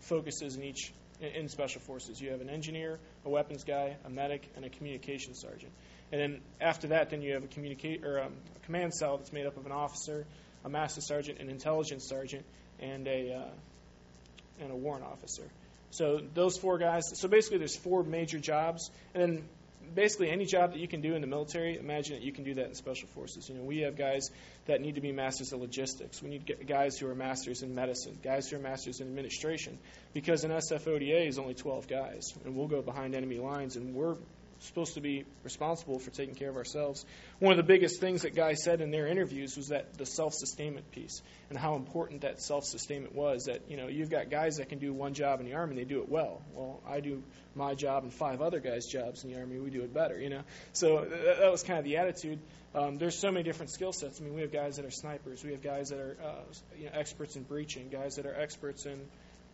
[0.00, 2.20] focuses in each in, in special forces.
[2.20, 5.72] You have an engineer, a weapons guy, a medic, and a communication sergeant.
[6.12, 9.32] And then after that, then you have a communicate or um, a command cell that's
[9.32, 10.24] made up of an officer,
[10.64, 12.44] a master sergeant, an intelligence sergeant,
[12.80, 15.42] and a uh, and a warrant officer.
[15.90, 17.04] So those four guys.
[17.14, 19.48] So basically, there's four major jobs, and then
[19.94, 22.54] basically any job that you can do in the military, imagine that you can do
[22.54, 23.48] that in special forces.
[23.48, 24.30] You know, we have guys
[24.66, 26.22] that need to be masters of logistics.
[26.22, 29.78] We need guys who are masters in medicine, guys who are masters in administration,
[30.12, 34.16] because an SFODA is only 12 guys, and we'll go behind enemy lines, and we're
[34.60, 37.04] supposed to be responsible for taking care of ourselves.
[37.38, 40.90] One of the biggest things that guys said in their interviews was that the self-sustainment
[40.90, 43.44] piece and how important that self-sustainment was.
[43.44, 45.78] That you know you've got guys that can do one job in the army and
[45.78, 46.42] they do it well.
[46.54, 47.22] Well, I do
[47.54, 49.58] my job and five other guys' jobs in the army.
[49.58, 50.18] We do it better.
[50.18, 50.42] You know,
[50.72, 52.38] so th- that was kind of the attitude.
[52.74, 54.20] Um, there's so many different skill sets.
[54.20, 55.42] I mean, we have guys that are snipers.
[55.42, 57.88] We have guys that are uh, you know, experts in breaching.
[57.88, 59.00] Guys that are experts in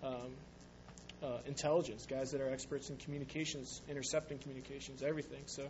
[0.02, 0.32] um,
[1.22, 5.42] uh, intelligence, guys that are experts in communications, intercepting communications, everything.
[5.46, 5.62] So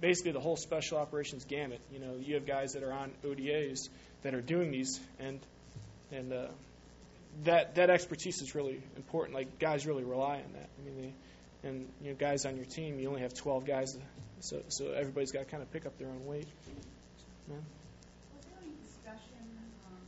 [0.00, 1.80] basically, the whole special operations gamut.
[1.92, 3.88] You know, you have guys that are on ODAs
[4.22, 5.40] that are doing these, and
[6.12, 6.46] and uh,
[7.44, 9.34] that that expertise is really important.
[9.34, 10.68] Like guys really rely on that.
[10.78, 10.96] I mean,
[11.62, 13.96] they, and you know, guys on your team, you only have 12 guys,
[14.40, 16.46] so so everybody's got to kind of pick up their own weight.
[17.48, 17.56] Yeah.
[17.56, 19.44] Was there any discussion
[19.88, 20.00] um,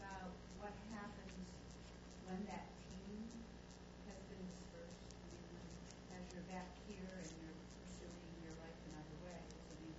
[0.00, 1.36] about what happens
[2.28, 3.20] when that team
[4.08, 5.04] has been dispersed?
[5.12, 9.52] I mean, when- as you're back here and you're pursuing your life in other ways,
[9.68, 9.92] I mean,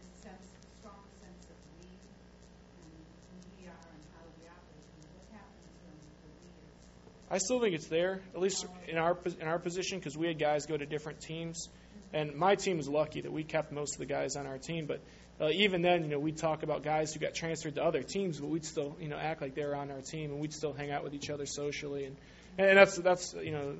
[0.00, 0.48] this sense,
[0.80, 2.92] strong sense of we and
[3.32, 6.72] who we are and how we operate, I mean, what happens when the we is?
[7.34, 10.38] I still think it's there, at least in our in our position, because we had
[10.38, 11.68] guys go to different teams,
[12.12, 14.86] and my team was lucky that we kept most of the guys on our team.
[14.86, 15.00] But
[15.40, 18.38] uh, even then, you know, we'd talk about guys who got transferred to other teams,
[18.38, 20.72] but we'd still, you know, act like they were on our team, and we'd still
[20.72, 22.16] hang out with each other socially, and
[22.56, 23.74] and that's that's you know,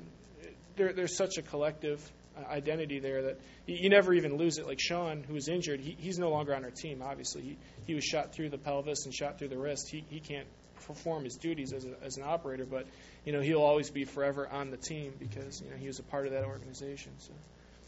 [0.75, 2.01] there, there's such a collective
[2.37, 4.67] uh, identity there that you, never even lose it.
[4.67, 7.01] Like Sean, who was injured, he, he's no longer on our team.
[7.01, 9.87] Obviously, he he was shot through the pelvis and shot through the wrist.
[9.89, 10.47] He he can't
[10.87, 12.85] perform his duties as, a, as an operator, but
[13.25, 16.03] you know he'll always be forever on the team because you know he was a
[16.03, 17.11] part of that organization.
[17.19, 17.31] So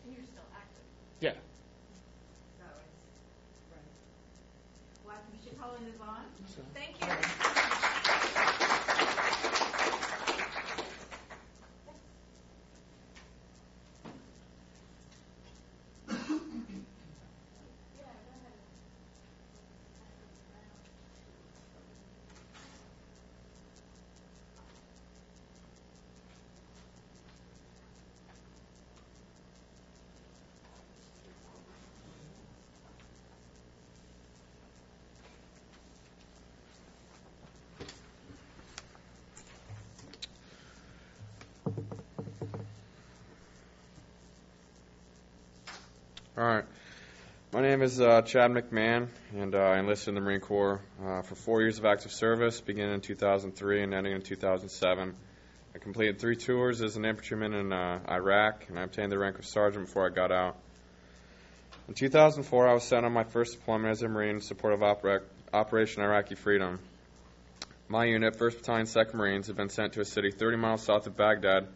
[0.06, 0.84] And you're still active,
[1.22, 1.34] yeah, oh,
[2.60, 5.08] so it's, right.
[5.08, 6.24] Well, we should probably move on.
[6.48, 7.47] So- Thank you.
[46.38, 46.66] All right.
[47.52, 51.24] My name is uh, Chad McMahon, and uh, I enlisted in the Marine Corps uh,
[51.24, 55.16] for four years of active service, beginning in 2003 and ending in 2007.
[55.74, 59.40] I completed three tours as an infantryman in uh, Iraq, and I obtained the rank
[59.40, 60.58] of sergeant before I got out.
[61.88, 64.84] In 2004, I was sent on my first deployment as a Marine in support of
[64.84, 66.78] Opera- Operation Iraqi Freedom.
[67.88, 71.08] My unit, 1st Battalion, 2nd Marines, had been sent to a city 30 miles south
[71.08, 71.68] of Baghdad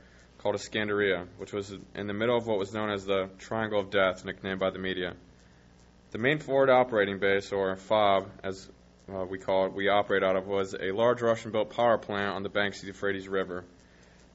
[0.42, 3.92] called Iskandaria, which was in the middle of what was known as the Triangle of
[3.92, 5.14] Death, nicknamed by the media.
[6.12, 8.70] The main forward operating base, or FOB, as
[9.14, 12.44] uh, we call it, we operate out of, was a large Russian-built power plant on
[12.44, 13.66] the banks of the Euphrates River.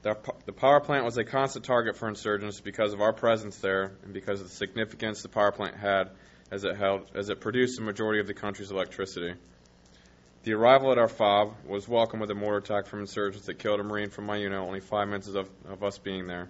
[0.03, 3.91] The, the power plant was a constant target for insurgents because of our presence there
[4.03, 6.11] and because of the significance the power plant had
[6.51, 9.33] as it held as it produced the majority of the country's electricity.
[10.43, 13.79] The arrival at our fob was welcomed with a mortar attack from insurgents that killed
[13.79, 16.47] a Marine from my unit only five minutes of, of us being there.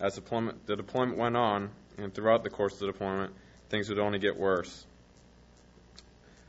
[0.00, 3.32] As the deployment, the deployment went on, and throughout the course of the deployment,
[3.68, 4.84] things would only get worse.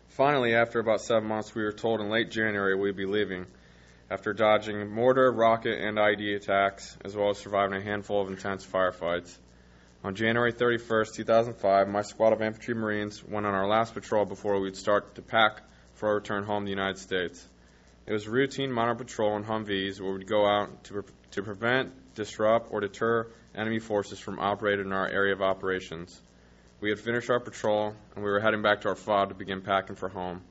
[0.10, 3.46] Finally, after about seven months, we were told in late January we'd be leaving.
[4.10, 8.66] After dodging mortar, rocket, and IED attacks, as well as surviving a handful of intense
[8.66, 9.38] firefights.
[10.04, 14.60] On January 31st, 2005, my squad of infantry Marines went on our last patrol before
[14.60, 15.62] we'd start to pack
[16.00, 17.46] for our return home to the United States.
[18.08, 22.16] It was routine mounted patrol in Humvees where we'd go out to, pre- to prevent,
[22.16, 26.18] disrupt, or deter enemy forces from operating in our area of operations.
[26.80, 29.62] We had finished our patrol and we were heading back to our fob to begin
[29.62, 30.42] packing for home.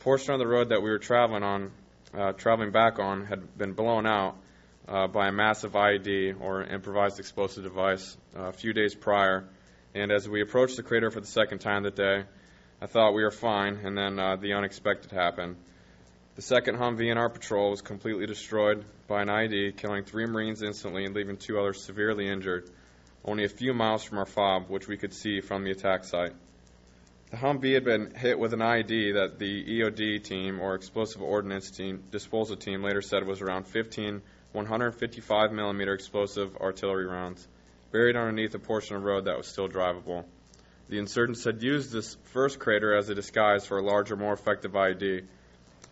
[0.00, 1.70] A portion of the road that we were traveling on,
[2.12, 4.36] uh, traveling back on, had been blown out
[4.88, 9.44] uh, by a massive IED or improvised explosive device uh, a few days prior.
[9.94, 12.24] And as we approached the crater for the second time that day,
[12.80, 15.56] I thought we were fine, and then uh, the unexpected happened.
[16.36, 20.62] The second Humvee in our patrol was completely destroyed by an IED, killing three Marines
[20.62, 22.70] instantly and leaving two others severely injured,
[23.24, 26.34] only a few miles from our fob, which we could see from the attack site.
[27.32, 31.72] The Humvee had been hit with an IED that the EOD team, or Explosive Ordnance
[31.72, 34.22] Team Disposal Team, later said was around 15
[34.52, 37.46] 155 millimeter explosive artillery rounds,
[37.90, 40.24] buried underneath a portion of road that was still drivable.
[40.88, 44.72] The insurgents had used this first crater as a disguise for a larger, more effective
[44.72, 45.26] IED.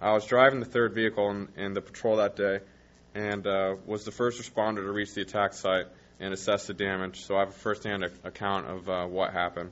[0.01, 2.61] I was driving the third vehicle in, in the patrol that day
[3.15, 5.87] and uh, was the first responder to reach the attack site
[6.21, 9.71] and assess the damage, so I have a first-hand account of uh, what happened.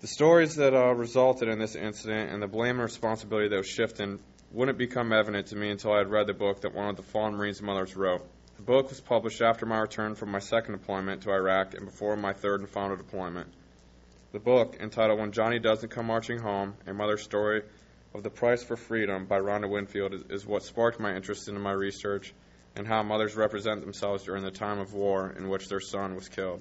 [0.00, 3.68] The stories that uh, resulted in this incident and the blame and responsibility that was
[3.68, 4.18] shifted
[4.50, 7.02] wouldn't become evident to me until I had read the book that one of the
[7.02, 8.26] fallen Marines' mothers wrote.
[8.56, 12.16] The book was published after my return from my second deployment to Iraq and before
[12.16, 13.48] my third and final deployment.
[14.32, 17.62] The book, entitled When Johnny Doesn't Come Marching Home, A Mother's Story
[18.14, 21.60] of the Price for Freedom by Rhonda Winfield, is, is what sparked my interest in
[21.60, 22.32] my research
[22.76, 26.28] and how mothers represent themselves during the time of war in which their son was
[26.28, 26.60] killed.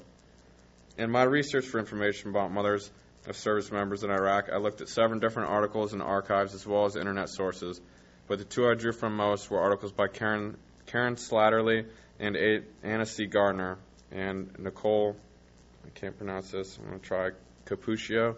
[0.98, 2.90] In my research for information about mothers
[3.28, 6.86] of service members in Iraq, I looked at seven different articles and archives as well
[6.86, 7.80] as internet sources,
[8.28, 10.58] but the two I drew from most were articles by Karen,
[10.88, 11.86] Karen Slattery
[12.20, 12.36] and
[12.82, 13.28] Ana C.
[13.28, 13.78] Garner
[14.12, 15.16] and Nicole,
[15.86, 17.30] I can't pronounce this, I'm going to try
[17.70, 18.36] Capuccio.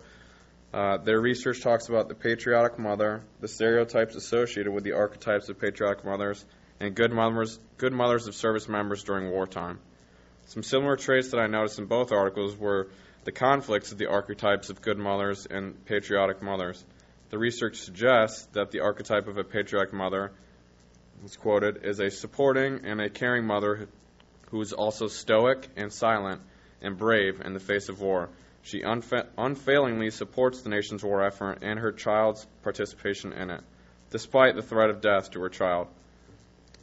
[0.73, 5.59] Uh, their research talks about the patriotic mother, the stereotypes associated with the archetypes of
[5.59, 6.45] patriotic mothers,
[6.79, 9.79] and good mothers, good mothers of service members during wartime.
[10.47, 12.89] Some similar traits that I noticed in both articles were
[13.23, 16.83] the conflicts of the archetypes of good mothers and patriotic mothers.
[17.29, 20.31] The research suggests that the archetype of a patriotic mother,
[21.23, 23.87] is quoted, is a supporting and a caring mother
[24.49, 26.41] who is also stoic and silent
[26.81, 28.29] and brave in the face of war.
[28.63, 33.61] She unfa- unfailingly supports the nation's war effort and her child's participation in it,
[34.11, 35.87] despite the threat of death to her child.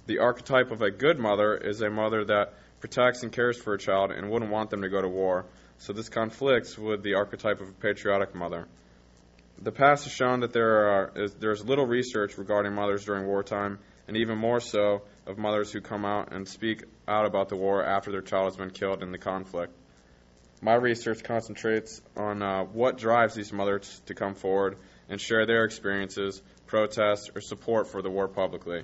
[0.07, 3.77] The archetype of a good mother is a mother that protects and cares for her
[3.77, 5.47] child and wouldn't want them to go to war.
[5.79, 8.67] So this conflicts with the archetype of a patriotic mother.
[9.61, 13.79] The past has shown that there are, is, there's little research regarding mothers during wartime,
[14.07, 17.85] and even more so of mothers who come out and speak out about the war
[17.85, 19.73] after their child has been killed in the conflict.
[20.61, 24.77] My research concentrates on uh, what drives these mothers to come forward
[25.09, 28.83] and share their experiences, protest, or support for the war publicly.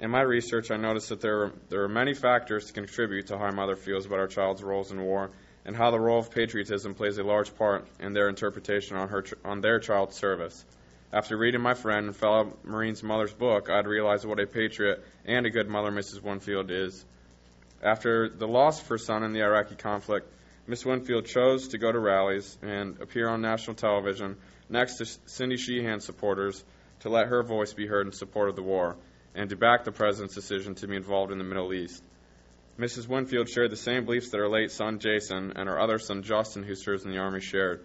[0.00, 3.38] In my research, I noticed that there are, there are many factors to contribute to
[3.38, 5.30] how a mother feels about her child's roles in war
[5.64, 9.24] and how the role of patriotism plays a large part in their interpretation on, her,
[9.44, 10.64] on their child's service.
[11.12, 15.44] After reading my friend and fellow Marine's mother's book, I'd realized what a patriot and
[15.44, 16.22] a good mother Mrs.
[16.22, 17.04] Winfield is.
[17.82, 20.26] After the loss of her son in the Iraqi conflict,
[20.64, 24.36] Miss Winfield chose to go to rallies and appear on national television
[24.68, 26.62] next to Cindy Sheehan supporters
[27.00, 28.96] to let her voice be heard in support of the war
[29.34, 32.04] and to back the president's decision to be involved in the Middle East.
[32.78, 33.08] Mrs.
[33.08, 36.62] Winfield shared the same beliefs that her late son Jason and her other son Justin,
[36.62, 37.84] who serves in the Army, shared.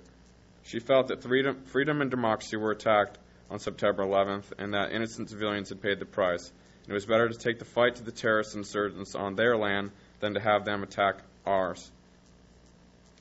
[0.63, 3.17] She felt that freedom, freedom and democracy were attacked
[3.49, 6.51] on September 11th and that innocent civilians had paid the price.
[6.88, 10.36] It was better to take the fight to the terrorist insurgents on their land than
[10.36, 11.91] to have them attack ours.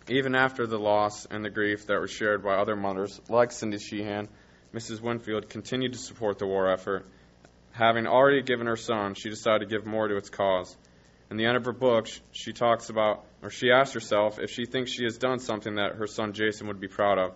[0.09, 3.79] Even after the loss and the grief that were shared by other mothers, like Cindy
[3.79, 4.29] Sheehan,
[4.73, 5.01] Mrs.
[5.01, 7.05] Winfield continued to support the war effort.
[7.73, 10.77] Having already given her son, she decided to give more to its cause.
[11.29, 14.65] In the end of her book, she talks about, or she asks herself if she
[14.65, 17.35] thinks she has done something that her son Jason would be proud of.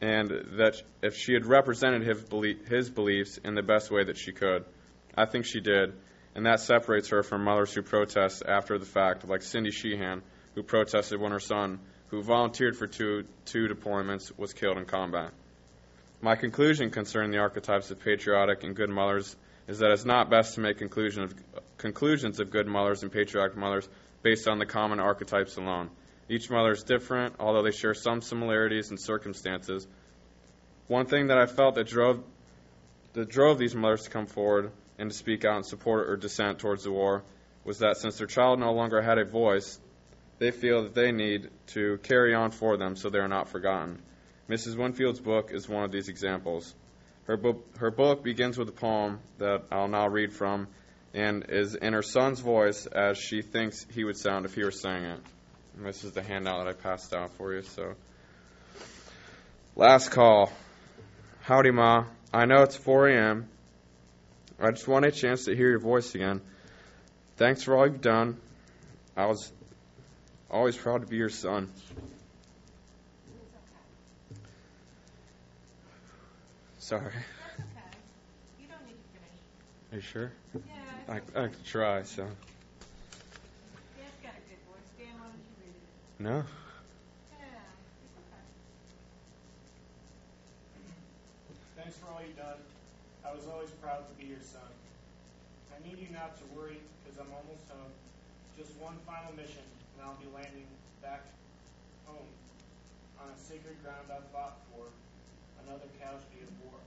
[0.00, 4.16] and that if she had represented his, belie- his beliefs in the best way that
[4.16, 4.64] she could.
[5.16, 5.92] I think she did,
[6.36, 10.22] and that separates her from mothers who protest after the fact, like Cindy Sheehan,
[10.58, 11.78] who protested when her son,
[12.08, 15.30] who volunteered for two, two deployments, was killed in combat.
[16.20, 19.36] My conclusion concerning the archetypes of patriotic and good mothers
[19.68, 21.34] is that it's not best to make conclusion of,
[21.76, 23.88] conclusions of good mothers and patriotic mothers
[24.22, 25.90] based on the common archetypes alone.
[26.28, 29.86] Each mother is different, although they share some similarities and circumstances.
[30.88, 32.24] One thing that I felt that drove
[33.12, 36.58] that drove these mothers to come forward and to speak out in support or dissent
[36.58, 37.22] towards the war
[37.64, 39.78] was that since their child no longer had a voice,
[40.38, 44.00] they feel that they need to carry on for them so they are not forgotten.
[44.48, 44.76] Mrs.
[44.76, 46.74] Winfield's book is one of these examples.
[47.26, 50.68] Her book, her book begins with a poem that I'll now read from
[51.12, 54.70] and is in her son's voice as she thinks he would sound if he were
[54.70, 55.20] saying it.
[55.76, 57.62] And this is the handout that I passed out for you.
[57.62, 57.94] So,
[59.76, 60.50] last call.
[61.42, 62.04] Howdy, Ma.
[62.32, 63.48] I know it's 4 a.m.
[64.60, 66.40] I just want a chance to hear your voice again.
[67.36, 68.38] Thanks for all you've done.
[69.16, 69.52] I was
[70.50, 71.70] always proud to be your son.
[76.78, 77.02] Sorry.
[77.02, 77.98] That's okay.
[78.60, 79.92] You don't need to finish.
[79.92, 80.32] Are you sure?
[80.54, 82.24] Yeah, I, it's I could try, so.
[82.24, 82.32] Dan's
[84.22, 84.88] got a good voice.
[84.96, 85.84] Dan, why don't you read it?
[86.16, 86.36] No?
[86.40, 87.44] Yeah,
[88.24, 88.40] okay.
[91.76, 92.56] Thanks for all you've done.
[93.20, 94.64] I was always proud to be your son.
[95.76, 97.92] I need you not to worry because I'm almost home.
[98.56, 99.62] Just one final mission,
[99.98, 100.70] and I'll be landing
[101.02, 101.26] back
[102.06, 102.30] home
[103.18, 104.86] on a sacred ground I fought for,
[105.66, 106.78] another casualty of war.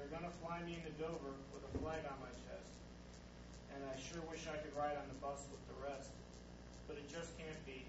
[0.00, 2.72] They're going to fly me into Dover with a flag on my chest,
[3.76, 6.16] and I sure wish I could ride on the bus with the rest.
[6.88, 7.84] But it just can't be.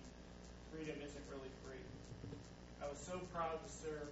[0.68, 1.84] Freedom isn't really free.
[2.84, 4.12] I was so proud to serve,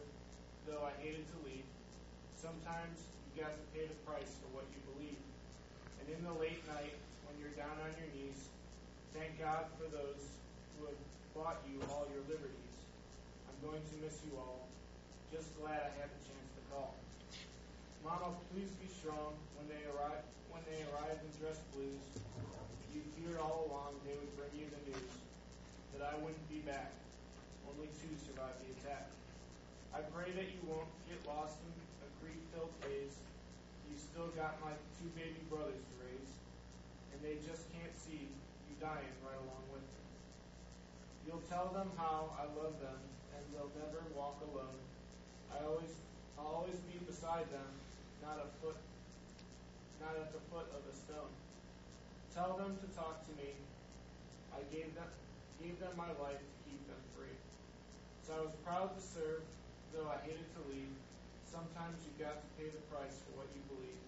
[0.63, 1.67] though I hated to leave.
[2.39, 5.19] Sometimes you got to pay the price for what you believe.
[5.99, 6.95] And in the late night,
[7.27, 8.47] when you're down on your knees,
[9.13, 10.25] thank God for those
[10.75, 11.01] who have
[11.37, 12.73] bought you all your liberties.
[13.45, 14.65] I'm going to miss you all.
[15.29, 16.97] Just glad I had the chance to call.
[18.01, 22.05] Mama, please be strong when they arrive when they arrive in dress blues.
[22.93, 25.13] You feared all along they would bring you the news
[25.97, 26.93] that I wouldn't be back.
[27.69, 29.09] Only two survived the attack.
[29.93, 31.73] I pray that you won't get lost in
[32.05, 33.17] a grief-filled haze.
[33.89, 36.33] You still got my two baby brothers to raise,
[37.13, 38.29] and they just can't see
[38.83, 40.07] dying right along with them.
[41.23, 42.99] You'll tell them how I love them,
[43.31, 44.75] and they'll never walk alone.
[45.47, 45.95] I always,
[46.35, 47.71] I'll always be beside them,
[48.19, 48.75] not a foot,
[50.03, 51.31] not at the foot of a stone.
[52.35, 53.55] Tell them to talk to me.
[54.51, 55.07] I gave them,
[55.63, 57.39] gave them my life to keep them free.
[58.27, 59.47] So I was proud to serve,
[59.95, 60.91] though I hated to leave.
[61.47, 64.03] Sometimes you got to pay the price for what you believe.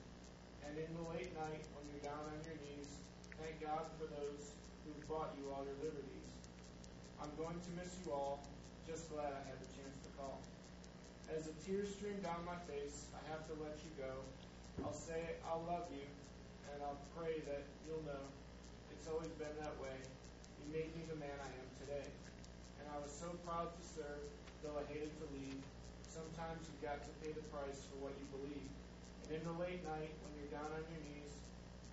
[0.68, 2.92] And in the late night, when you're down on your knees,
[3.40, 4.52] thank God for those
[4.86, 6.30] who bought you all your liberties.
[7.18, 8.46] I'm going to miss you all.
[8.86, 10.38] Just glad I had the chance to call.
[11.34, 14.14] As the tears stream down my face, I have to let you go.
[14.86, 16.06] I'll say I'll love you,
[16.70, 18.22] and I'll pray that you'll know
[18.94, 19.98] it's always been that way.
[20.62, 22.10] You made me the man I am today.
[22.78, 24.22] And I was so proud to serve,
[24.62, 25.62] though I hated to leave.
[26.06, 28.70] Sometimes you've got to pay the price for what you believe.
[29.26, 31.34] And in the late night, when you're down on your knees,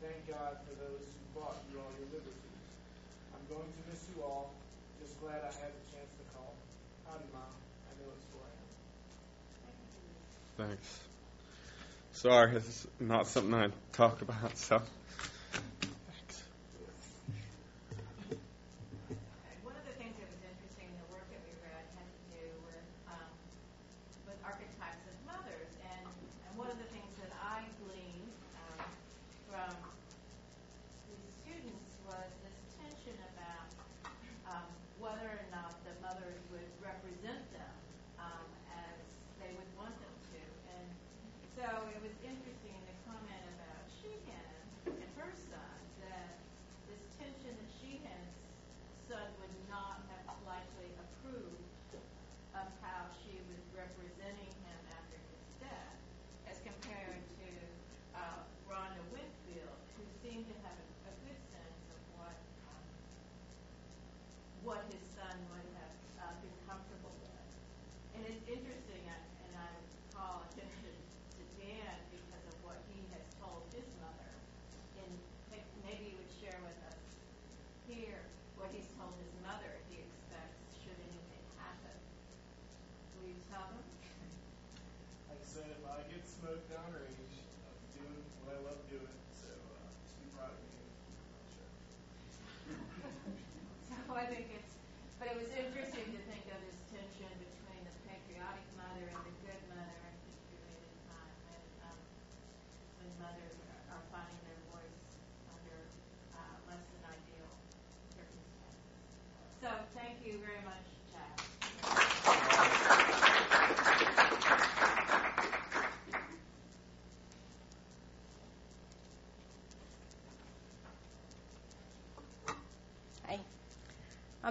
[0.04, 2.51] thank God for those who bought you all your liberties.
[3.43, 4.52] I'm going to miss you all.
[5.01, 6.55] Just glad I had the chance to call.
[7.06, 7.43] Howdy, Mom.
[7.43, 8.40] I know it's 4
[10.62, 10.69] a.m.
[10.69, 11.01] Thanks.
[12.12, 14.82] Sorry, it's not something I talk about, so.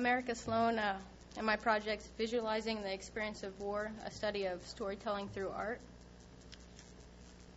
[0.04, 0.98] I'm Sloan, uh,
[1.38, 5.80] and my project's Visualizing the Experience of War, a study of storytelling through art.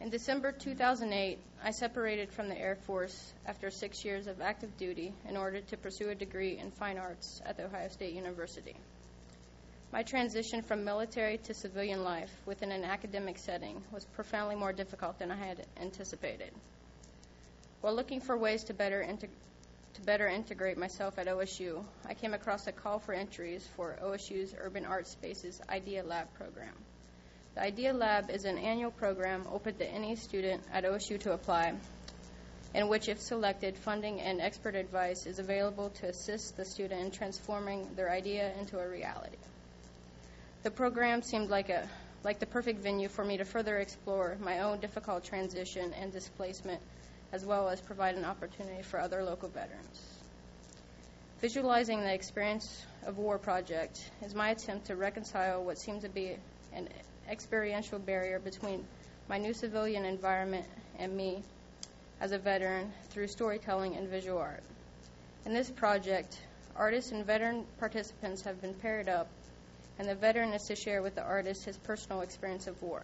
[0.02, 5.14] In December 2008, I separated from the Air Force after six years of active duty
[5.26, 8.76] in order to pursue a degree in fine arts at The Ohio State University.
[9.90, 15.18] My transition from military to civilian life within an academic setting was profoundly more difficult
[15.18, 16.50] than I had anticipated.
[17.80, 19.43] While looking for ways to better integrate
[19.94, 24.54] to better integrate myself at OSU, I came across a call for entries for OSU's
[24.58, 26.74] Urban Art Spaces Idea Lab program.
[27.54, 31.74] The Idea Lab is an annual program open to any student at OSU to apply,
[32.74, 37.10] in which, if selected, funding and expert advice is available to assist the student in
[37.12, 39.36] transforming their idea into a reality.
[40.64, 41.88] The program seemed like a
[42.24, 46.80] like the perfect venue for me to further explore my own difficult transition and displacement
[47.34, 50.00] as well as provide an opportunity for other local veterans.
[51.40, 56.36] Visualizing the experience of war project is my attempt to reconcile what seems to be
[56.72, 56.88] an
[57.28, 58.86] experiential barrier between
[59.28, 60.64] my new civilian environment
[61.00, 61.42] and me
[62.20, 64.62] as a veteran through storytelling and visual art.
[65.44, 66.40] In this project,
[66.76, 69.26] artists and veteran participants have been paired up,
[69.98, 73.02] and the veteran is to share with the artist his personal experience of war.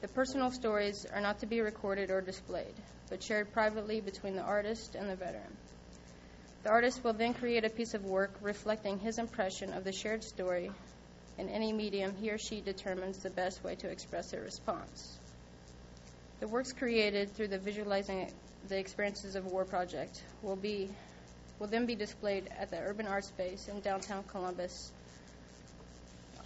[0.00, 2.74] The personal stories are not to be recorded or displayed,
[3.10, 5.56] but shared privately between the artist and the veteran.
[6.62, 10.22] The artist will then create a piece of work reflecting his impression of the shared
[10.22, 10.70] story
[11.36, 15.18] in any medium he or she determines the best way to express their response.
[16.40, 18.30] The works created through the Visualizing
[18.68, 20.90] the Experiences of War project will be
[21.58, 24.92] will then be displayed at the Urban Art Space in downtown Columbus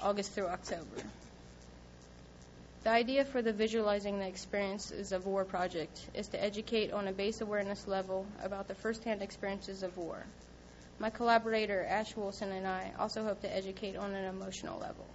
[0.00, 1.02] August through October.
[2.84, 7.12] The idea for the Visualizing the Experiences of War project is to educate on a
[7.12, 10.26] base awareness level about the firsthand experiences of war.
[10.98, 15.06] My collaborator, Ash Wilson, and I also hope to educate on an emotional level.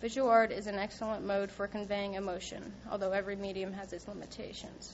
[0.00, 4.90] Visual art is an excellent mode for conveying emotion, although every medium has its limitations.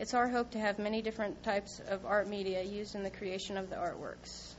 [0.00, 3.56] It's our hope to have many different types of art media used in the creation
[3.56, 4.55] of the artworks.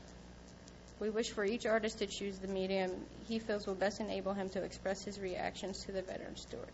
[1.00, 2.90] We wish for each artist to choose the medium
[3.28, 6.64] he feels will best enable him to express his reactions to the veteran story.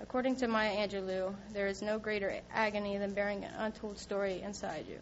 [0.00, 4.86] According to Maya Angelou, there is no greater agony than bearing an untold story inside
[4.88, 4.98] you.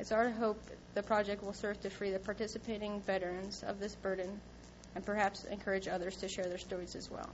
[0.00, 0.58] It's our hope
[0.94, 4.40] the project will serve to free the participating veterans of this burden
[4.96, 7.30] and perhaps encourage others to share their stories as well.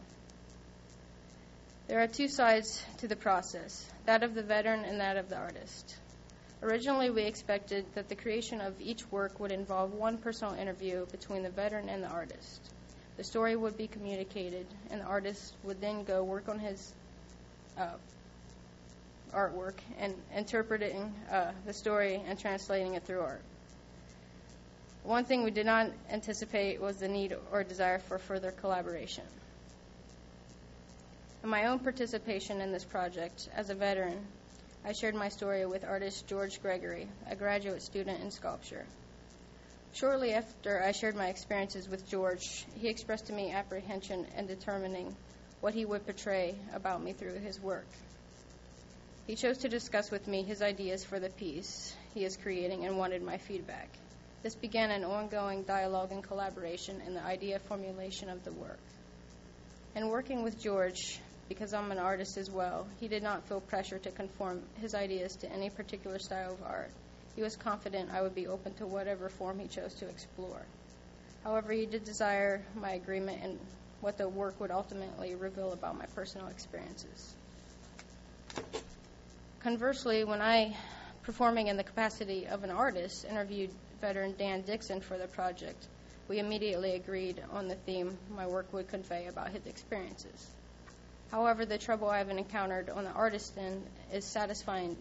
[1.89, 5.37] There are two sides to the process that of the veteran and that of the
[5.37, 5.97] artist.
[6.62, 11.43] Originally, we expected that the creation of each work would involve one personal interview between
[11.43, 12.61] the veteran and the artist.
[13.16, 16.93] The story would be communicated, and the artist would then go work on his
[17.78, 17.97] uh,
[19.35, 23.43] artwork and interpreting uh, the story and translating it through art.
[25.03, 29.24] One thing we did not anticipate was the need or desire for further collaboration.
[31.43, 34.27] In my own participation in this project as a veteran,
[34.82, 38.86] I shared my story with artist George Gregory, a graduate student in sculpture.
[39.93, 45.15] Shortly after I shared my experiences with George, he expressed to me apprehension in determining
[45.61, 47.86] what he would portray about me through his work.
[49.27, 52.97] He chose to discuss with me his ideas for the piece he is creating and
[52.97, 53.90] wanted my feedback.
[54.43, 58.81] This began an ongoing dialogue and collaboration in the idea formulation of the work.
[59.94, 61.20] In working with George,
[61.51, 65.35] because I'm an artist as well, he did not feel pressure to conform his ideas
[65.37, 66.93] to any particular style of art.
[67.35, 70.63] He was confident I would be open to whatever form he chose to explore.
[71.43, 73.59] However, he did desire my agreement in
[74.01, 77.35] what the work would ultimately reveal about my personal experiences.
[79.59, 80.77] Conversely, when I,
[81.25, 83.71] performing in the capacity of an artist, interviewed
[84.01, 85.89] veteran Dan Dixon for the project,
[86.29, 90.47] we immediately agreed on the theme my work would convey about his experiences.
[91.31, 94.97] However, the trouble I've encountered on the artist end is satisfying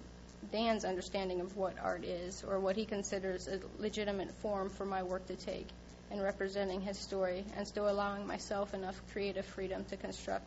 [0.51, 5.03] Dan's understanding of what art is or what he considers a legitimate form for my
[5.03, 5.67] work to take
[6.11, 10.45] in representing his story and still allowing myself enough creative freedom to construct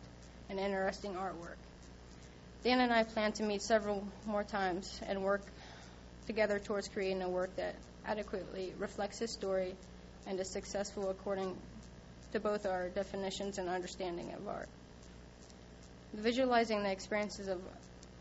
[0.49, 1.57] an interesting artwork.
[2.63, 5.43] Dan and I plan to meet several more times and work
[6.27, 9.75] together towards creating a work that adequately reflects his story
[10.27, 11.57] and is successful according
[12.31, 14.69] to both our definitions and understanding of art.
[16.13, 17.59] Visualizing the experiences of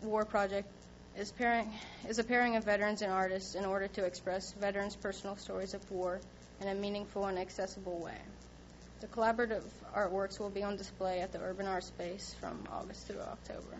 [0.02, 0.68] war project
[1.16, 1.70] is pairing
[2.08, 5.90] is a pairing of veterans and artists in order to express veterans' personal stories of
[5.90, 6.20] war
[6.60, 8.16] in a meaningful and accessible way.
[9.00, 9.62] The collaborative
[9.94, 13.76] artworks will be on display at the Urban Art Space from August through October.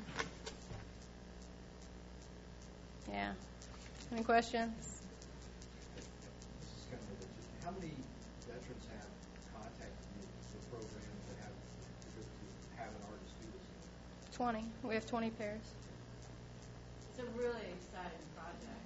[3.11, 3.33] Yeah.
[4.13, 5.01] Any questions?
[7.65, 7.93] How many
[14.43, 14.65] 20.
[14.83, 15.61] We have 20 pairs.
[17.15, 18.83] It's a really exciting project.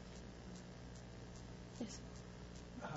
[1.80, 1.98] Yes.
[2.84, 2.88] Uh,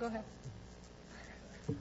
[0.00, 0.24] Go ahead.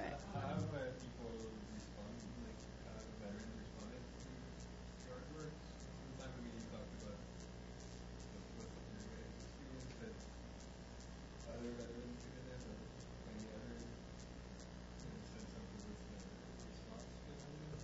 [0.00, 0.16] Right.
[0.32, 1.28] How have uh, people
[1.76, 2.56] responded, like,
[2.88, 5.60] how have veterans responded to the artworks?
[6.00, 7.20] One time when you talked about
[8.32, 10.16] what, what your guys' experience, that
[11.52, 12.80] other veterans did it, or
[13.28, 16.16] any other, you know, said something with the
[16.64, 17.80] response behind it?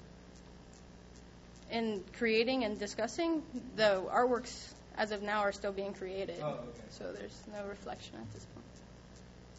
[1.77, 3.43] In creating and discussing,
[3.77, 6.41] the artworks as of now are still being created.
[6.41, 6.89] Oh, okay.
[6.89, 8.65] So there's no reflection at this point.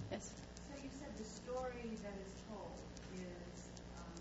[0.10, 0.31] Yes.
[0.65, 2.73] So you said the story that is told
[3.14, 3.69] is
[4.02, 4.18] um,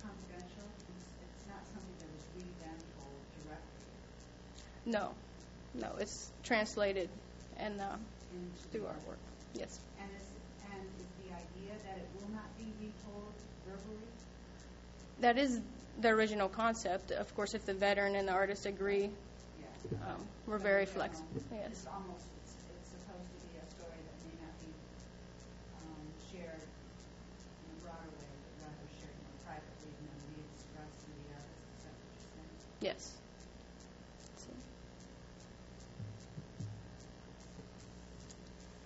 [0.00, 0.64] confidential?
[0.96, 3.84] It's it's not something that is really then told directly
[4.88, 5.12] No.
[5.76, 7.10] No, it's translated
[7.58, 8.00] and uh,
[8.32, 8.64] into...
[8.72, 9.20] through artwork.
[9.52, 9.78] Yes.
[10.00, 10.24] And is,
[10.72, 13.36] and is the idea that it will not be retold
[13.68, 14.08] verbally?
[15.20, 15.60] That is
[15.98, 17.10] the original concept.
[17.10, 19.10] Of course, if the veteran and the artist agree,
[20.06, 21.26] um, we're very flexible.
[21.52, 21.66] Yes.
[21.72, 24.70] It's almost, it's it's supposed to be a story that may not be
[25.82, 31.08] um, shared in a broader way, but rather shared more privately and then re-expressed to
[31.10, 31.58] the artist.
[31.74, 32.54] Is that what you're saying?
[32.86, 33.02] Yes.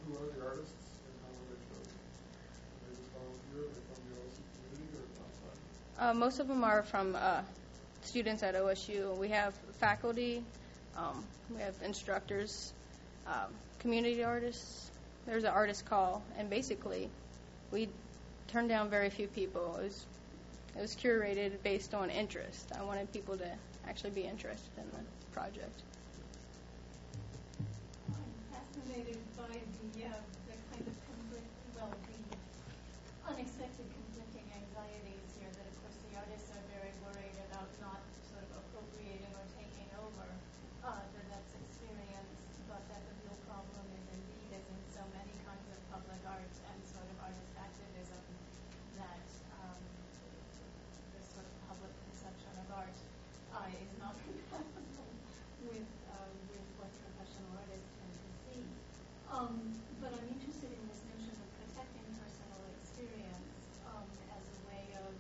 [0.06, 0.84] Who are the artists
[5.98, 7.40] Uh, most of them are from uh,
[8.02, 9.16] students at OSU.
[9.16, 10.42] We have faculty,
[10.96, 12.72] um, we have instructors,
[13.26, 14.90] um, community artists.
[15.26, 17.08] There's an artist call, and basically,
[17.70, 17.88] we
[18.48, 19.76] turned down very few people.
[19.76, 20.06] It was
[20.76, 22.72] it was curated based on interest.
[22.76, 23.48] I wanted people to
[23.88, 25.02] actually be interested in the
[25.32, 25.82] project.
[28.10, 30.18] I'm fascinated by the, uh,
[30.50, 31.46] the kind of conflict,
[31.78, 37.70] well, the unexpected conflicting anxieties here that of course the artists are very worried about
[37.78, 40.26] not sort of appropriating or taking over,
[40.82, 42.34] uh, the Vets experience,
[42.66, 46.50] but that the real problem is indeed, as in so many kinds of public art
[46.66, 48.22] and sort of artist activism,
[48.98, 49.22] that,
[49.62, 49.78] um,
[51.14, 52.98] the sort of public conception of art,
[53.54, 55.08] uh, is not compatible
[55.70, 58.62] with, uh, with what professional artists tend to see.
[59.30, 59.54] Um,
[60.02, 63.50] but I'm interested in this notion of protecting personal experience,
[63.88, 64.04] um,
[64.34, 65.10] as a way of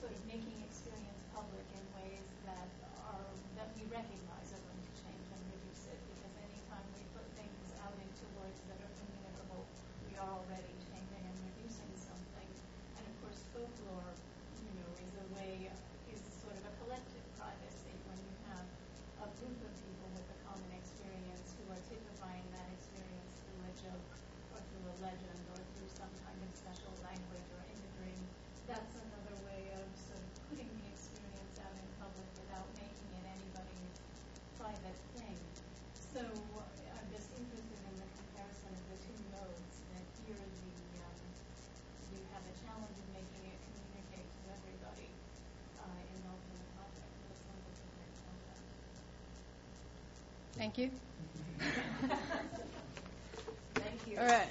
[0.00, 2.68] sort of making experience public in ways that
[3.10, 7.24] are, that we recognize are going to change and reduce it, because anytime we put
[7.36, 9.64] things out into words that are communicable,
[10.08, 12.48] we are already changing and reducing something.
[13.00, 14.12] And of course, folklore,
[14.64, 15.68] you know, is a way,
[16.12, 18.66] is sort of a collective privacy when you have
[19.24, 23.74] a group of people with a common experience who are typifying that experience through a
[23.80, 24.10] joke
[24.54, 28.16] or through a legend or through some kind of special language or imagery.
[28.70, 33.24] That's another way of sort of putting the experience out in public without making it
[33.26, 33.96] anybody's
[34.58, 35.38] private thing.
[36.14, 36.62] So uh,
[36.96, 40.72] I'm just interested in the comparison of the two modes, that here the,
[41.06, 41.18] um,
[42.14, 45.08] you have a challenge in making it communicate to everybody
[45.78, 48.64] uh, involved in the project, but it sounds like a great concept.
[50.56, 50.90] Thank you.
[53.74, 54.18] Thank you.
[54.18, 54.48] All right.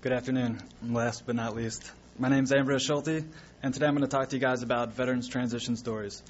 [0.00, 0.60] Good afternoon.
[0.80, 1.88] And last but not least,
[2.18, 3.24] my name is Ambrose Schulte,
[3.62, 6.20] and today I'm going to talk to you guys about veterans' transition stories.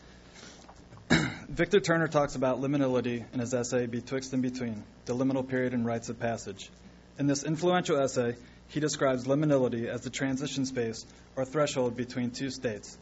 [1.49, 5.87] Victor Turner talks about liminality in his essay Betwixt and Between, the liminal period and
[5.87, 6.71] rites of passage.
[7.19, 8.37] In this influential essay,
[8.69, 12.99] he describes liminality as the transition space or threshold between two states.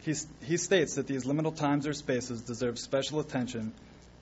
[0.00, 3.72] He, states that these liminal times or spaces deserve special attention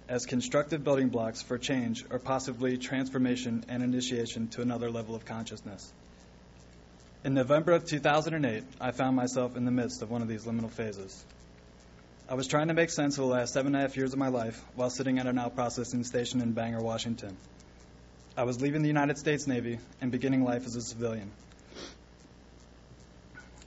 [0.09, 5.25] as constructive building blocks for change or possibly transformation and initiation to another level of
[5.25, 5.91] consciousness.
[7.25, 10.71] In November of 2008, I found myself in the midst of one of these liminal
[10.71, 11.25] phases.
[12.29, 14.19] I was trying to make sense of the last seven and a half years of
[14.19, 17.37] my life while sitting at an out processing station in Bangor, Washington.
[18.37, 21.33] I was leaving the United States Navy and beginning life as a civilian.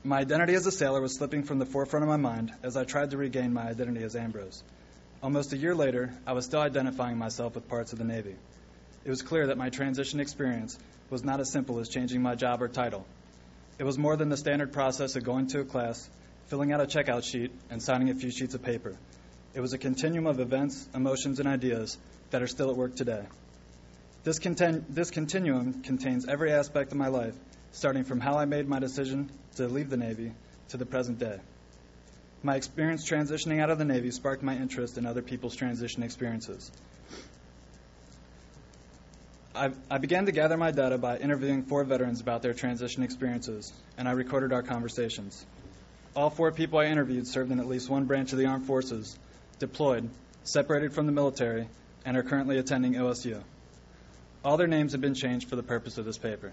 [0.05, 2.85] My identity as a sailor was slipping from the forefront of my mind as I
[2.85, 4.63] tried to regain my identity as Ambrose.
[5.21, 8.35] Almost a year later, I was still identifying myself with parts of the Navy.
[9.05, 10.77] It was clear that my transition experience
[11.09, 13.05] was not as simple as changing my job or title.
[13.79, 16.09] It was more than the standard process of going to a class,
[16.47, 18.95] filling out a checkout sheet, and signing a few sheets of paper.
[19.53, 21.97] It was a continuum of events, emotions, and ideas
[22.31, 23.23] that are still at work today.
[24.23, 27.35] This, this continuum contains every aspect of my life,
[27.73, 30.31] starting from how I made my decision to leave the Navy
[30.69, 31.39] to the present day.
[32.41, 36.71] My experience transitioning out of the Navy sparked my interest in other people's transition experiences.
[39.53, 43.73] I, I began to gather my data by interviewing four veterans about their transition experiences,
[43.97, 45.45] and I recorded our conversations.
[46.15, 49.19] All four people I interviewed served in at least one branch of the armed forces,
[49.59, 50.09] deployed,
[50.43, 51.67] separated from the military,
[52.05, 53.43] and are currently attending OSU.
[54.43, 56.51] All their names have been changed for the purpose of this paper.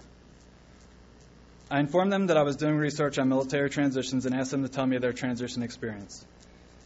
[1.70, 4.68] I informed them that I was doing research on military transitions and asked them to
[4.68, 6.24] tell me their transition experience.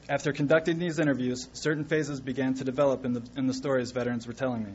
[0.09, 4.27] After conducting these interviews, certain phases began to develop in the, in the stories veterans
[4.27, 4.73] were telling me.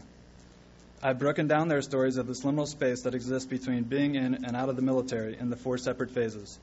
[1.01, 4.55] I've broken down their stories of this liminal space that exists between being in and
[4.55, 6.59] out of the military in the four separate phases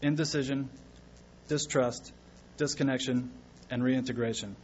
[0.00, 0.70] indecision,
[1.48, 2.12] distrust,
[2.56, 3.30] disconnection,
[3.70, 4.56] and reintegration.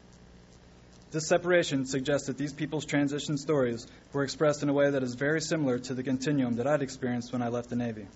[1.12, 5.14] This separation suggests that these people's transition stories were expressed in a way that is
[5.14, 8.06] very similar to the continuum that I'd experienced when I left the Navy.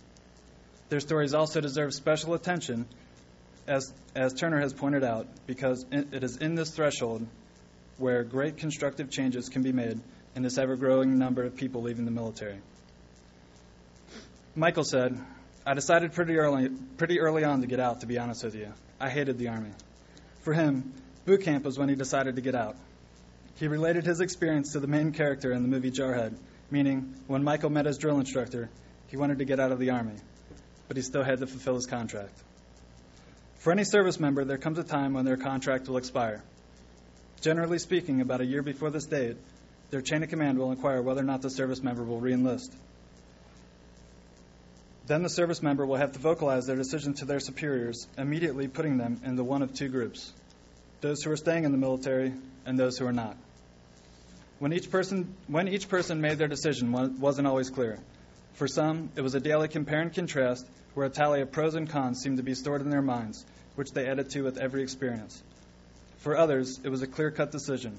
[0.88, 2.86] Their stories also deserve special attention,
[3.66, 7.26] as, as Turner has pointed out, because it is in this threshold
[7.98, 10.00] where great constructive changes can be made
[10.34, 12.60] in this ever growing number of people leaving the military.
[14.54, 15.20] Michael said,
[15.66, 18.72] I decided pretty early, pretty early on to get out, to be honest with you.
[18.98, 19.72] I hated the Army.
[20.40, 20.94] For him,
[21.26, 22.76] boot camp was when he decided to get out.
[23.56, 26.36] He related his experience to the main character in the movie Jarhead,
[26.70, 28.68] meaning when Michael met his drill instructor,
[29.06, 30.16] he wanted to get out of the Army,
[30.88, 32.38] but he still had to fulfill his contract.
[33.58, 36.42] For any service member, there comes a time when their contract will expire.
[37.40, 39.36] Generally speaking, about a year before this date,
[39.90, 42.74] their chain of command will inquire whether or not the service member will reenlist.
[45.06, 48.98] Then the service member will have to vocalize their decision to their superiors, immediately putting
[48.98, 50.32] them into one of two groups
[51.00, 52.32] those who are staying in the military
[52.66, 53.36] and those who are not.
[54.58, 57.98] When each person, when each person made their decision wasn't always clear.
[58.54, 61.88] For some, it was a daily compare and contrast where a tally of pros and
[61.88, 63.44] cons seemed to be stored in their minds,
[63.74, 65.42] which they added to with every experience.
[66.18, 67.98] For others, it was a clear cut decision.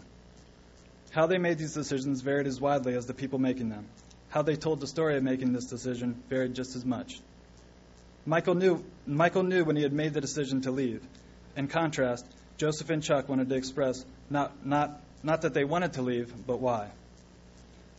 [1.12, 3.86] How they made these decisions varied as widely as the people making them.
[4.30, 7.22] How they told the story of making this decision varied just as much.
[8.26, 11.02] Michael knew, Michael knew when he had made the decision to leave.
[11.56, 12.26] In contrast,
[12.58, 16.60] Joseph and Chuck wanted to express not, not, not that they wanted to leave, but
[16.60, 16.90] why.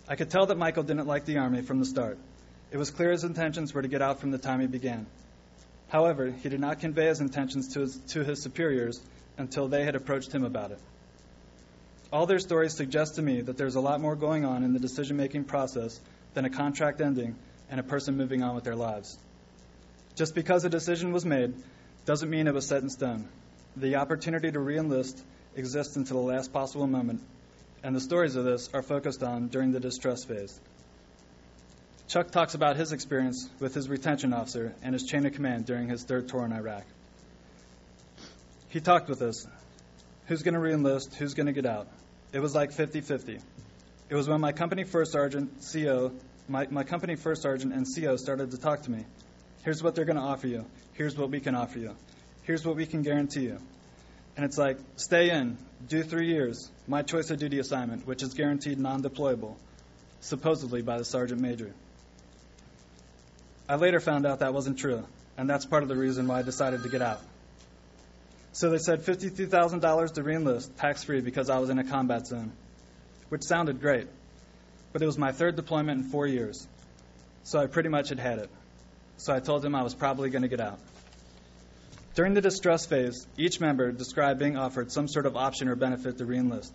[0.08, 2.18] I could tell that Michael didn't like the Army from the start.
[2.70, 5.06] It was clear his intentions were to get out from the time he began.
[5.88, 9.00] However, he did not convey his intentions to his, to his superiors
[9.38, 10.78] until they had approached him about it.
[12.12, 14.78] All their stories suggest to me that there's a lot more going on in the
[14.80, 16.00] decision making process
[16.34, 17.36] than a contract ending
[17.70, 19.16] and a person moving on with their lives.
[20.16, 21.54] Just because a decision was made
[22.06, 23.28] doesn't mean it was set in stone.
[23.76, 25.22] The opportunity to reenlist
[25.54, 27.20] exists until the last possible moment,
[27.82, 30.58] and the stories of this are focused on during the distress phase.
[32.08, 35.88] Chuck talks about his experience with his retention officer and his chain of command during
[35.88, 36.84] his third tour in Iraq.
[38.70, 39.46] He talked with us.
[40.26, 41.14] Who's going to reenlist?
[41.14, 41.86] Who's going to get out?
[42.32, 43.38] It was like 50 50.
[44.08, 46.12] It was when my company first sergeant, CO,
[46.48, 49.04] my, my company first sergeant and CO started to talk to me.
[49.64, 50.64] Here's what they're going to offer you.
[50.94, 51.94] Here's what we can offer you.
[52.48, 53.58] Here's what we can guarantee you.
[54.34, 58.32] And it's like, stay in, do three years, my choice of duty assignment, which is
[58.32, 59.56] guaranteed non deployable,
[60.22, 61.74] supposedly by the sergeant major.
[63.68, 65.04] I later found out that wasn't true,
[65.36, 67.20] and that's part of the reason why I decided to get out.
[68.52, 72.52] So they said $53,000 to reenlist, tax free, because I was in a combat zone,
[73.28, 74.06] which sounded great.
[74.94, 76.66] But it was my third deployment in four years,
[77.42, 78.48] so I pretty much had had it.
[79.18, 80.78] So I told him I was probably going to get out.
[82.18, 86.18] During the distress phase, each member described being offered some sort of option or benefit
[86.18, 86.72] to reenlist.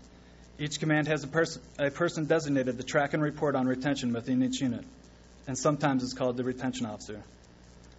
[0.57, 4.41] Each command has a, pers- a person designated to track and report on retention within
[4.41, 4.85] each unit,
[5.45, 7.21] and sometimes it's called the retention officer.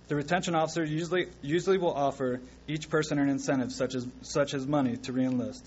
[0.08, 4.66] The retention officer usually, usually will offer each person an incentive, such as, such as
[4.66, 5.60] money, to reenlist.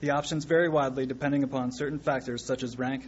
[0.00, 3.06] The options vary widely depending upon certain factors such as rank,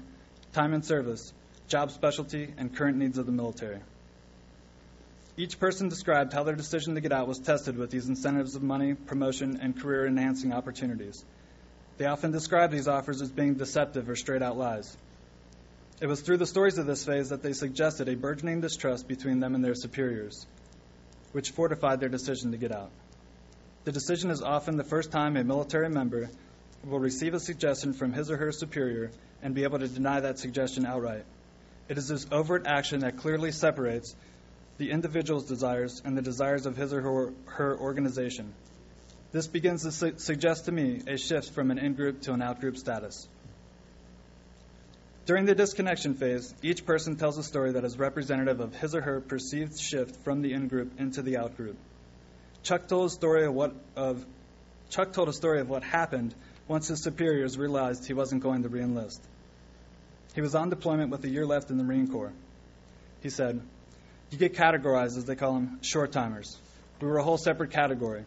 [0.52, 1.32] time in service,
[1.66, 3.80] job specialty, and current needs of the military.
[5.37, 8.63] Each person described how their decision to get out was tested with these incentives of
[8.63, 11.25] money, promotion, and career enhancing opportunities.
[11.97, 14.95] They often described these offers as being deceptive or straight out lies.
[16.03, 19.41] It was through the stories of this phase that they suggested a burgeoning distrust between
[19.41, 20.47] them and their superiors,
[21.33, 22.91] which fortified their decision to get out.
[23.85, 26.29] The decision is often the first time a military member
[26.85, 30.39] will receive a suggestion from his or her superior and be able to deny that
[30.39, 31.25] suggestion outright.
[31.89, 34.15] It is this overt action that clearly separates
[34.83, 38.53] the individual's desires and the desires of his or her, organization.
[39.31, 42.43] This begins to su- suggest to me a shift from an in group to an
[42.43, 43.29] out group status.
[45.25, 49.03] During the disconnection phase, each person tells a story that is representative of his or
[49.03, 51.77] her perceived shift from the in group into the out group.
[52.65, 54.27] Chuck told a story of what of
[54.91, 56.35] Chuck told a story of what happened
[56.67, 59.21] once his superiors realized he wasn't going to reenlist.
[60.35, 62.33] He was on deployment with a year left in the Marine Corps.
[63.23, 63.63] He said,
[64.33, 66.57] You get categorized, as they call them, short timers.
[67.03, 68.25] We were a whole separate category.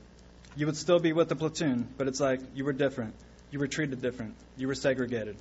[0.56, 3.16] You would still be with the platoon, but it's like you were different.
[3.50, 4.36] You were treated different.
[4.56, 5.36] You were segregated.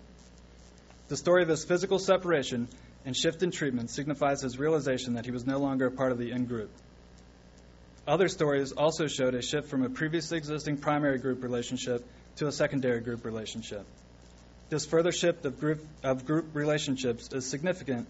[1.09, 2.69] The story of his physical separation
[3.05, 6.19] and shift in treatment signifies his realization that he was no longer a part of
[6.19, 6.71] the in group.
[8.09, 12.53] Other stories also showed a shift from a previously existing primary group relationship to a
[12.53, 13.85] secondary group relationship.
[14.71, 18.09] This further shift of group, of group relationships is significant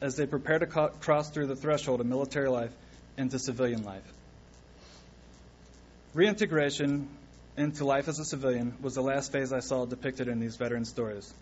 [0.00, 2.72] as they prepare to co- cross through the threshold of military life
[3.16, 4.02] into civilian life.
[6.14, 7.08] Reintegration
[7.56, 10.84] into life as a civilian was the last phase I saw depicted in these veteran
[10.84, 11.32] stories.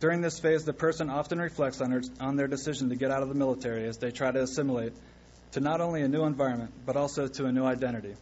[0.00, 3.22] During this phase, the person often reflects on, her, on their decision to get out
[3.22, 4.92] of the military as they try to assimilate
[5.52, 8.14] to not only a new environment, but also to a new identity.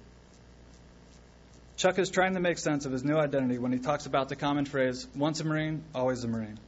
[1.76, 4.36] Chuck is trying to make sense of his new identity when he talks about the
[4.36, 6.58] common phrase, once a Marine, always a Marine.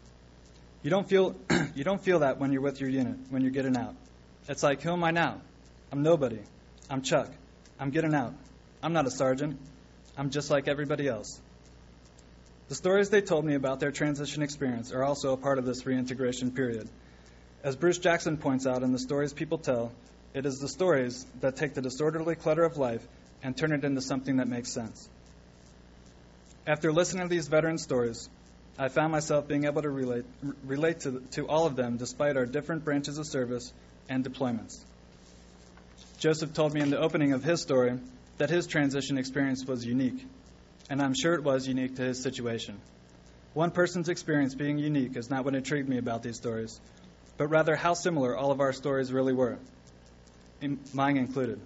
[0.83, 1.37] You don't feel,
[1.75, 3.95] you don't feel that when you're with your unit, when you're getting out.
[4.49, 5.41] It's like, who am I now?
[5.93, 6.41] I'm nobody.
[6.91, 7.31] I'm Chuck.
[7.79, 8.35] I'm getting out.
[8.83, 9.59] I'm not a sergeant.
[10.17, 11.41] I'm just like everybody else.
[12.69, 15.87] The stories they told me about their transition experience are also a part of this
[15.87, 16.89] reintegration period.
[17.63, 19.93] As Bruce Jackson points out in the stories people tell,
[20.35, 23.07] it is the stories that take the disorderly clutter of life
[23.43, 25.09] and turn it into something that makes sense.
[26.67, 28.29] After listening to these veteran stories,
[28.79, 30.25] I found myself being able to relate,
[30.65, 33.73] relate to, to all of them despite our different branches of service
[34.09, 34.83] and deployments.
[36.19, 37.99] Joseph told me in the opening of his story
[38.39, 40.25] that his transition experience was unique,
[40.89, 42.81] and I'm sure it was unique to his situation.
[43.55, 46.81] One person's experience being unique is not what intrigued me about these stories,
[47.37, 49.59] but rather how similar all of our stories really were,
[50.95, 51.61] mine included.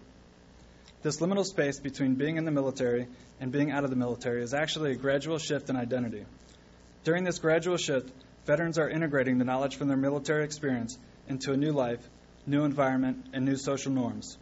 [1.03, 3.07] This liminal space between being in the military
[3.41, 6.25] and being out of the military is actually a gradual shift in identity.
[7.07, 8.11] During this gradual shift,
[8.47, 12.01] veterans are integrating the knowledge from their military experience into a new life,
[12.49, 14.37] new environment, and new social norms.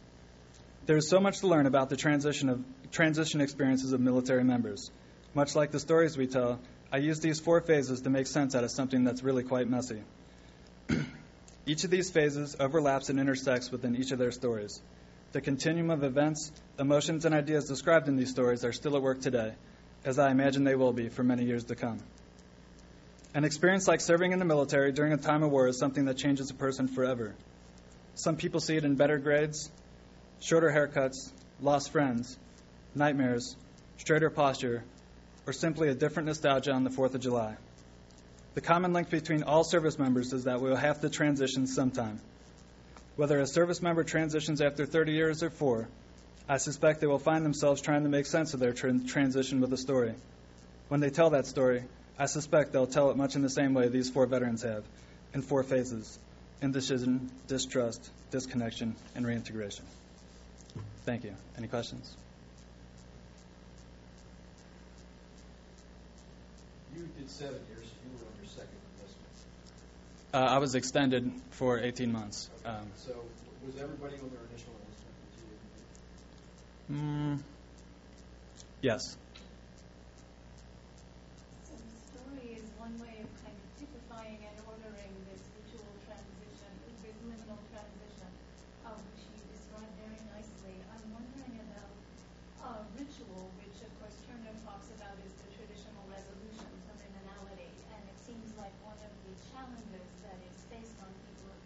[0.87, 4.91] There is so much to learn about the transition of transition experiences of military members.
[5.35, 6.59] Much like the stories we tell,
[6.91, 10.03] I use these four phases to make sense out of something that's really quite messy.
[11.67, 14.81] each of these phases overlaps and intersects within each of their stories.
[15.33, 19.21] The continuum of events, emotions, and ideas described in these stories are still at work
[19.21, 19.53] today,
[20.07, 22.01] as I imagine they will be for many years to come.
[23.35, 26.17] An experience like serving in the military during a time of war is something that
[26.17, 27.35] changes a person forever.
[28.15, 29.73] Some people see it in better grades,
[30.41, 32.39] shorter haircuts, lost friends,
[32.95, 33.57] nightmares,
[33.99, 34.85] straighter posture,
[35.49, 37.57] or simply a different nostalgia on the 4th of July.
[38.55, 42.21] The common link between all service members is that we will have to transition sometime.
[43.17, 45.89] Whether a service member transitions after 30 years or four,
[46.49, 49.73] I suspect they will find themselves trying to make sense of their tra- transition with
[49.73, 50.15] a story.
[50.87, 51.83] When they tell that story,
[52.19, 54.85] I suspect they'll tell it much in the same way these four veterans have,
[55.35, 56.19] in four phases
[56.63, 59.85] indecision, distrust, disconnection, and reintegration.
[61.05, 61.35] Thank you.
[61.59, 62.17] Any questions?
[66.97, 69.35] You did seven years, you were on your second enlistment.
[70.33, 72.49] Uh, I was extended for 18 months.
[72.65, 72.71] Okay.
[72.75, 73.13] Um, So
[73.67, 74.73] was everybody on their initial
[76.89, 77.39] enlistment mm,
[78.81, 79.17] yes.
[81.65, 86.71] So the story is one way of kind of typifying and ordering this ritual transition,
[87.03, 88.31] this liminal transition,
[88.85, 90.77] uh, which you described very nicely.
[90.93, 91.93] I'm wondering about
[92.61, 98.03] uh, ritual, which of course Turner talks about as the traditional resolutions of liminality, and
[98.05, 101.57] it seems like one of the challenges that is faced on people,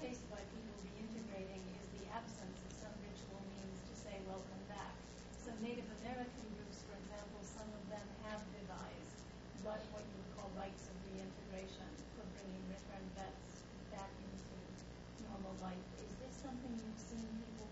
[0.00, 4.96] faced by people reintegrating is the absence of some ritual means to say welcome back.
[5.44, 6.96] Some Native American groups, for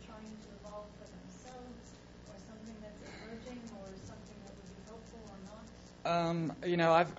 [0.06, 1.84] trying to evolve for themselves,
[2.28, 6.28] or something that's emerging, or something that would be helpful or not?
[6.28, 7.12] Um, you know, I've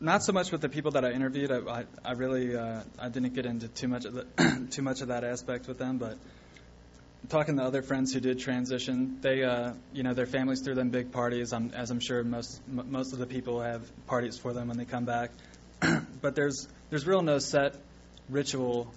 [0.00, 1.50] not so much with the people that I interviewed.
[1.52, 5.00] I, I, I really uh, I didn't get into too much of the too much
[5.02, 6.16] of that aspect with them, but
[7.28, 10.90] talking to other friends who did transition, they uh, you know their families threw them
[10.90, 11.52] big parties.
[11.52, 14.78] I'm, as I'm sure most m- most of the people have parties for them when
[14.78, 15.30] they come back.
[16.22, 17.74] but there's there's real no set
[18.28, 18.92] ritual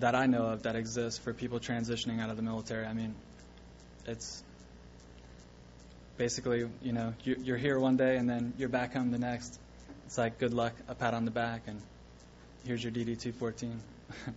[0.00, 2.86] that I know of that exists for people transitioning out of the military.
[2.86, 3.14] I mean,
[4.06, 4.42] it's
[6.16, 9.58] basically, you know, you- you're here one day and then you're back home the next.
[10.06, 11.80] It's like good luck, a pat on the back, and
[12.64, 13.80] here's your DD 214.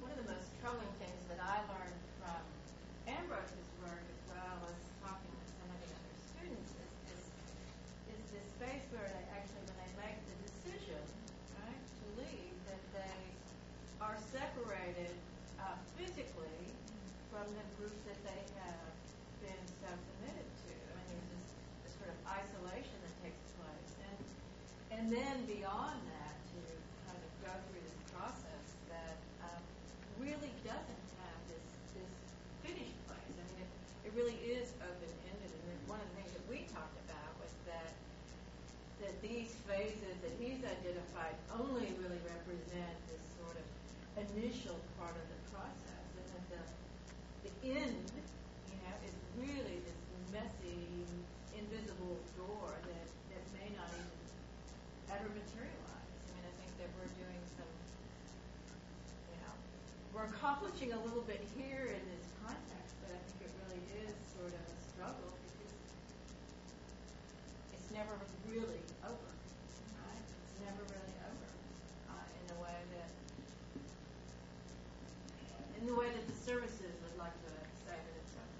[0.00, 2.38] One of the most troubling things that I learned from
[3.08, 7.22] Ambrose's work as well as talking with some of the other students is, is,
[8.14, 11.02] is this space where they actually, when they make the decision,
[11.58, 13.18] right, to leave, that they
[14.00, 15.10] are separated
[15.58, 16.62] uh, physically
[17.34, 18.94] from the group that they have
[19.42, 20.72] been so committed to.
[20.94, 21.46] I mean, there's this,
[21.90, 23.90] this sort of isolation that takes place.
[24.06, 24.18] And,
[25.04, 26.60] and then beyond that, to
[27.04, 29.60] kind of go through this process that um,
[30.16, 31.60] really doesn't have this,
[31.92, 32.08] this
[32.64, 33.36] finished place.
[33.36, 33.70] I mean, it,
[34.08, 35.52] it really is open-ended.
[35.52, 37.92] And one of the things that we talked about was that
[39.04, 43.66] that these phases that he's identified only really represent this sort of
[44.16, 46.64] initial part of the process, and that the
[47.44, 48.08] the end,
[48.72, 50.00] you know, is really this
[50.32, 51.04] messy,
[51.52, 54.24] invisible door that that may not even
[55.12, 56.10] ever materialize.
[56.26, 57.70] I mean, I think that we're doing some,
[59.30, 59.54] you know,
[60.10, 64.12] we're accomplishing a little bit here in this context, but I think it really is
[64.36, 65.72] sort of a struggle because
[67.72, 68.12] it's never
[68.52, 69.30] really over,
[70.04, 70.20] right?
[70.20, 71.48] It's never really over
[72.12, 73.08] uh, in the way that
[75.80, 77.52] in the way that the services would like to
[77.88, 78.52] say that it's over.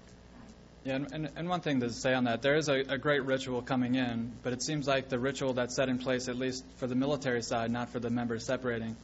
[0.89, 3.25] Yeah, and, and, and one thing to say on that, there is a, a great
[3.25, 6.65] ritual coming in, but it seems like the ritual that's set in place, at least
[6.77, 8.97] for the military side, not for the members separating,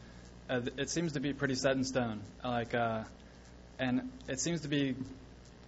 [0.52, 2.20] uh, it seems to be pretty set in stone.
[2.44, 3.04] Like, uh,
[3.80, 4.96] and it seems to be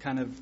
[0.02, 0.42] kind of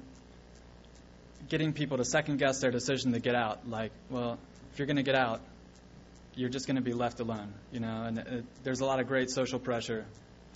[1.47, 3.69] getting people to second guess their decision to get out.
[3.69, 4.39] Like, well,
[4.73, 5.41] if you're going to get out,
[6.35, 8.03] you're just going to be left alone, you know.
[8.03, 10.05] And it, there's a lot of great social pressure,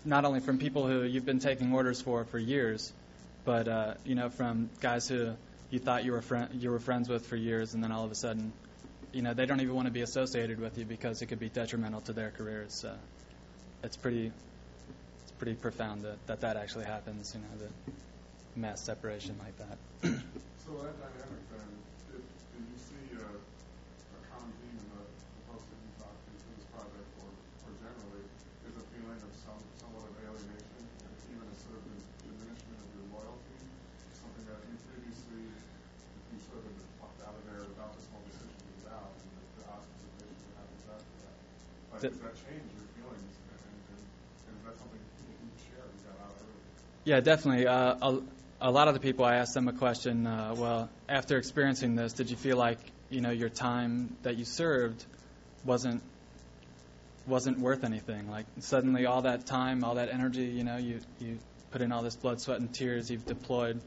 [0.03, 2.91] not only from people who you've been taking orders for for years,
[3.43, 5.33] but uh, you know, from guys who
[5.69, 8.11] you thought you were friend you were friends with for years, and then all of
[8.11, 8.51] a sudden,
[9.11, 11.49] you know, they don't even want to be associated with you because it could be
[11.49, 12.73] detrimental to their careers.
[12.73, 12.95] So
[13.83, 14.31] it's pretty
[15.23, 17.35] it's pretty profound that that, that actually happens.
[17.35, 17.91] You know, the
[18.59, 19.77] mass separation like that.
[20.65, 21.69] So that dynamic then,
[22.09, 26.17] did, did you see a, a common theme in the, the folks that you talked
[26.25, 28.25] to through this project or, or generally,
[28.65, 30.81] is a feeling of some, somewhat of alienation,
[31.29, 33.61] even a sort of diminishment of your loyalty,
[34.17, 35.45] something that you previously,
[36.33, 39.45] you sort of plucked out of there without this whole decision get out, and the,
[39.61, 41.37] the ostracization that happens after that.
[42.01, 45.85] The- does that change your feelings, and, and, and, and is that something you share,
[45.93, 46.57] you got out early?
[47.05, 47.67] Yeah, definitely.
[47.67, 48.21] Uh, a,
[48.61, 50.25] a lot of the people, I asked them a question.
[50.25, 52.79] Uh, well, after experiencing this, did you feel like
[53.11, 55.05] you know your time that you served
[55.63, 56.01] wasn't
[57.27, 58.27] wasn't worth anything?
[58.27, 61.37] Like suddenly, all that time, all that energy, you know, you you
[61.69, 63.11] put in all this blood, sweat, and tears.
[63.11, 63.79] You've deployed,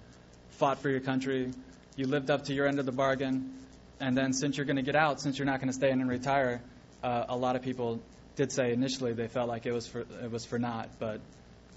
[0.51, 1.51] fought for your country.
[1.97, 3.53] You lived up to your end of the bargain,
[3.99, 6.01] and then since you're going to get out, since you're not going to stay in
[6.01, 6.63] and retire,
[7.03, 8.01] uh, a lot of people
[8.37, 11.21] did say initially they felt like it was for it was for naught, but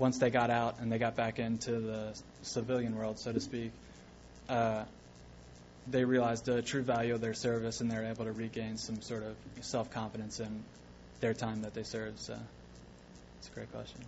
[0.01, 3.71] once they got out and they got back into the civilian world, so to speak,
[4.49, 4.83] uh,
[5.89, 9.23] they realized the true value of their service and they're able to regain some sort
[9.23, 10.63] of self confidence in
[11.19, 12.19] their time that they served.
[12.19, 12.35] So
[13.39, 14.01] it's a great question.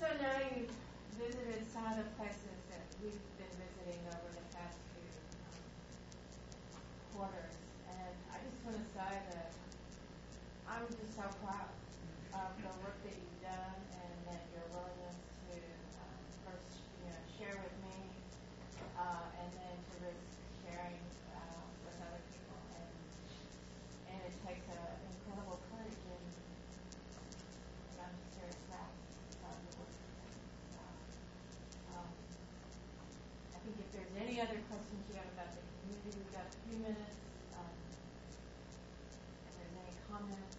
[0.00, 0.70] So now you've
[1.18, 5.08] visited some of the places that we've been visiting over the past few
[5.46, 5.58] um,
[7.14, 7.56] quarters,
[7.90, 9.50] and I just want to say that
[10.70, 11.68] I'm just so proud
[12.34, 15.18] of the work that you've done and that your willingness
[15.50, 15.56] to
[15.98, 16.14] um,
[16.46, 17.98] first, you know, share with me,
[18.94, 20.28] uh, and then to risk
[20.62, 21.02] sharing
[21.34, 22.90] uh, with other people, and
[24.14, 26.24] and it takes a incredible courage and
[27.90, 28.92] and I'm just very proud
[29.48, 29.94] of the work.
[30.72, 30.82] So,
[31.96, 32.08] um,
[33.56, 36.54] I think if there's any other questions you have about the community, we've got a
[36.68, 37.18] few minutes.
[37.56, 37.72] Um,
[39.48, 40.56] if there's any comments,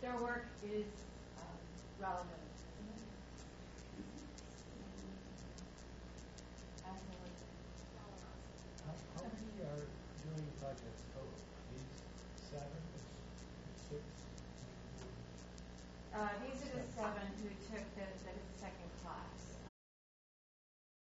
[0.00, 0.90] their work is
[1.38, 1.58] um,
[2.02, 2.42] relevant.
[8.82, 9.86] How, how many are
[10.26, 10.98] doing the project
[12.50, 14.02] seven, it's six.
[16.10, 17.50] Uh, these are the seven who